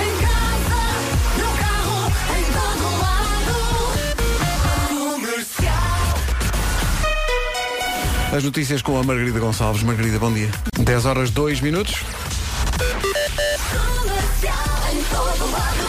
Em 0.04 0.12
casa, 0.22 0.82
no 1.38 1.48
carro, 1.58 2.12
em 2.36 2.44
todo 2.52 2.84
lado. 3.00 3.56
Comercial. 5.14 6.18
As 8.36 8.44
notícias 8.44 8.82
com 8.82 8.98
a 8.98 9.02
Margarida 9.02 9.40
Gonçalves. 9.40 9.82
Margarida, 9.82 10.18
bom 10.18 10.32
dia. 10.32 10.50
10 10.78 11.06
horas 11.06 11.30
2 11.30 11.62
minutos. 11.62 12.04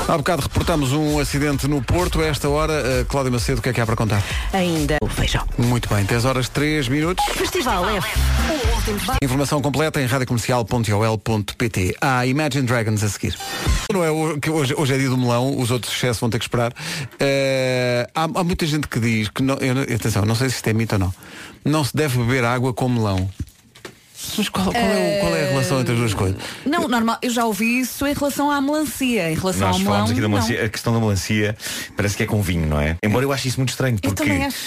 Há 0.07 0.17
bocado 0.17 0.41
reportamos 0.43 0.93
um 0.93 1.19
acidente 1.19 1.67
no 1.67 1.81
Porto. 1.81 2.21
A 2.21 2.25
esta 2.27 2.47
hora, 2.47 2.71
eh, 2.73 3.05
Cláudia 3.09 3.29
Macedo, 3.29 3.59
o 3.59 3.61
que 3.61 3.67
é 3.67 3.73
que 3.73 3.81
há 3.81 3.85
para 3.85 3.97
contar? 3.97 4.23
Ainda 4.53 4.95
o 5.01 5.07
feijão. 5.07 5.45
Muito 5.57 5.93
bem, 5.93 6.05
10 6.05 6.23
horas 6.23 6.47
3 6.47 6.87
minutos. 6.87 7.25
Festival 7.33 7.89
F. 7.89 8.07
Informação 9.21 9.61
completa 9.61 10.01
em 10.01 10.05
radiocomercial.ol.pt. 10.05 11.97
Há 11.99 12.25
Imagine 12.25 12.65
Dragons 12.65 13.03
a 13.03 13.09
seguir. 13.09 13.37
Não 13.91 14.01
é 14.01 14.09
hoje, 14.09 14.73
hoje 14.77 14.93
é 14.93 14.97
dia 14.97 15.09
do 15.09 15.17
melão, 15.17 15.59
os 15.59 15.71
outros 15.71 15.93
excessos 15.93 16.21
vão 16.21 16.29
ter 16.29 16.39
que 16.39 16.45
esperar. 16.45 16.71
Eh, 17.19 18.07
há, 18.15 18.23
há 18.23 18.43
muita 18.45 18.65
gente 18.65 18.87
que 18.87 19.01
diz 19.01 19.27
que 19.27 19.43
não, 19.43 19.55
eu 19.55 19.81
atenção, 19.93 20.23
não 20.23 20.35
sei 20.35 20.49
se 20.49 20.55
isto 20.55 20.67
é 20.69 20.73
mito 20.73 20.95
ou 20.95 20.99
não. 20.99 21.13
Não 21.65 21.83
se 21.83 21.93
deve 21.93 22.17
beber 22.17 22.45
água 22.45 22.73
com 22.73 22.87
melão. 22.87 23.29
Mas 24.37 24.49
qual, 24.49 24.65
qual 24.71 24.75
é, 24.75 25.17
o- 25.17 25.21
qual 25.21 25.35
é 25.35 25.43
a 25.45 25.49
relação 25.49 25.79
entre 25.79 25.93
as 25.93 25.99
duas 25.99 26.13
coisas? 26.13 26.37
Não, 26.65 26.87
normal, 26.87 27.17
eu 27.21 27.29
já 27.29 27.45
ouvi 27.45 27.79
isso 27.81 28.05
em 28.07 28.13
relação 28.13 28.49
à 28.49 28.59
melancia. 28.59 29.31
Em 29.31 29.35
relação 29.35 29.61
Nós 29.67 29.75
ao 29.75 29.79
melão, 29.79 29.91
falámos 29.93 30.11
aqui 30.11 30.21
da 30.21 30.27
não. 30.27 30.33
melancia, 30.35 30.65
a 30.65 30.69
questão 30.69 30.93
da 30.93 30.99
melancia 30.99 31.55
parece 31.95 32.17
que 32.17 32.23
é 32.23 32.25
com 32.25 32.41
vinho, 32.41 32.65
não 32.67 32.79
é? 32.79 32.97
Embora 33.03 33.23
eu 33.25 33.31
ache 33.31 33.47
isso 33.47 33.57
muito 33.59 33.69
estranho, 33.69 33.95
Eu 34.01 34.09
porque 34.11 34.23
também 34.23 34.43
acho. 34.45 34.57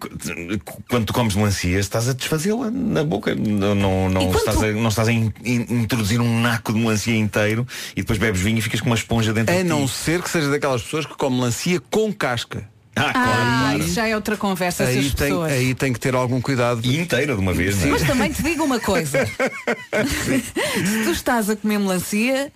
qu- 0.00 0.82
quando 0.88 1.04
tu 1.06 1.12
comes 1.12 1.34
melancia 1.36 1.78
estás 1.78 2.08
a 2.08 2.12
desfazê-la 2.14 2.70
na 2.70 3.04
boca. 3.04 3.34
Não, 3.34 3.74
não, 3.76 4.08
não 4.08 4.22
quando 4.26 4.36
estás, 4.38 4.56
tu- 4.58 4.64
a, 4.64 4.72
não 4.72 4.88
estás 4.88 5.08
a 5.08 5.12
in- 5.12 5.32
in- 5.44 5.66
introduzir 5.70 6.20
um 6.20 6.40
naco 6.40 6.72
de 6.72 6.80
melancia 6.80 7.14
inteiro 7.16 7.66
e 7.92 8.00
depois 8.00 8.18
bebes 8.18 8.40
vinho 8.40 8.58
e 8.58 8.60
ficas 8.62 8.80
com 8.80 8.86
uma 8.86 8.96
esponja 8.96 9.32
dentro 9.32 9.54
A 9.54 9.58
de 9.58 9.64
não 9.64 9.86
ti. 9.86 9.92
ser 9.92 10.20
que 10.22 10.30
seja 10.30 10.50
daquelas 10.50 10.82
pessoas 10.82 11.06
que 11.06 11.14
comem 11.16 11.38
melancia 11.38 11.80
com 11.90 12.12
casca. 12.12 12.68
Ah, 13.00 13.12
claro, 13.12 13.28
Ah, 13.30 13.58
claro. 13.70 13.78
isso 13.80 13.94
já 13.94 14.06
é 14.08 14.14
outra 14.14 14.36
conversa 14.36 14.84
Aí 14.84 14.98
essas 14.98 15.14
tem, 15.14 15.28
pessoas. 15.28 15.52
aí 15.52 15.74
tem 15.74 15.92
que 15.92 16.00
ter 16.00 16.14
algum 16.14 16.40
cuidado. 16.40 16.80
E 16.84 17.00
inteira 17.00 17.34
de 17.34 17.40
uma 17.40 17.52
vez, 17.52 17.76
não 17.78 17.86
é? 17.88 17.90
Mas 17.92 18.02
também 18.02 18.30
te 18.32 18.42
digo 18.42 18.62
uma 18.64 18.78
coisa. 18.80 19.26
Se 20.06 21.04
tu 21.04 21.10
estás 21.10 21.48
a 21.50 21.56
comer 21.56 21.78
melancia, 21.78 22.52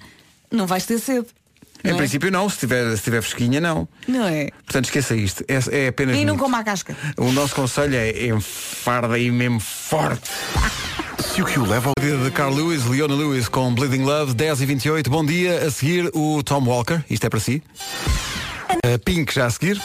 não 0.51 0.67
vais 0.67 0.85
ter 0.85 0.99
sede. 0.99 1.27
Em 1.83 1.89
não 1.89 1.95
é? 1.97 1.99
princípio 1.99 2.31
não, 2.31 2.49
se 2.49 2.59
tiver, 2.59 2.97
se 2.97 3.03
tiver 3.03 3.21
fresquinha 3.21 3.61
não. 3.61 3.87
Não 4.09 4.27
é? 4.27 4.49
Portanto 4.65 4.87
esqueça 4.87 5.15
isto. 5.15 5.45
É, 5.47 5.85
é 5.85 5.89
apenas. 5.89 6.17
E 6.17 6.25
não 6.25 6.37
coma 6.39 6.59
a 6.59 6.65
casca. 6.65 6.97
O 7.19 7.31
nosso 7.33 7.55
conselho 7.55 7.95
é 7.95 8.27
enfarda 8.29 9.15
aí 9.15 9.31
mesmo 9.31 9.61
forte. 9.61 10.31
Se 11.33 11.43
o 11.43 11.45
que 11.45 11.59
o 11.59 11.67
leva 11.67 11.89
ao 11.91 11.95
dia 12.03 12.17
de 12.17 12.31
Carl 12.31 12.55
Lewis, 12.55 12.85
Leona 12.87 13.15
Lewis 13.15 13.49
com 13.49 13.75
Bleeding 13.75 14.03
Love, 14.05 14.33
10 14.35 14.61
e 14.63 14.67
28 14.67 15.11
Bom 15.11 15.25
dia, 15.27 15.67
a 15.67 15.71
seguir 15.71 16.11
o 16.15 16.43
Tom 16.43 16.65
Walker, 16.65 17.03
isto 17.11 17.27
é 17.27 17.29
para 17.29 17.41
si. 17.41 17.63
A 18.69 18.99
Pink 19.05 19.35
já 19.35 19.47
a 19.47 19.51
seguir. 19.51 19.81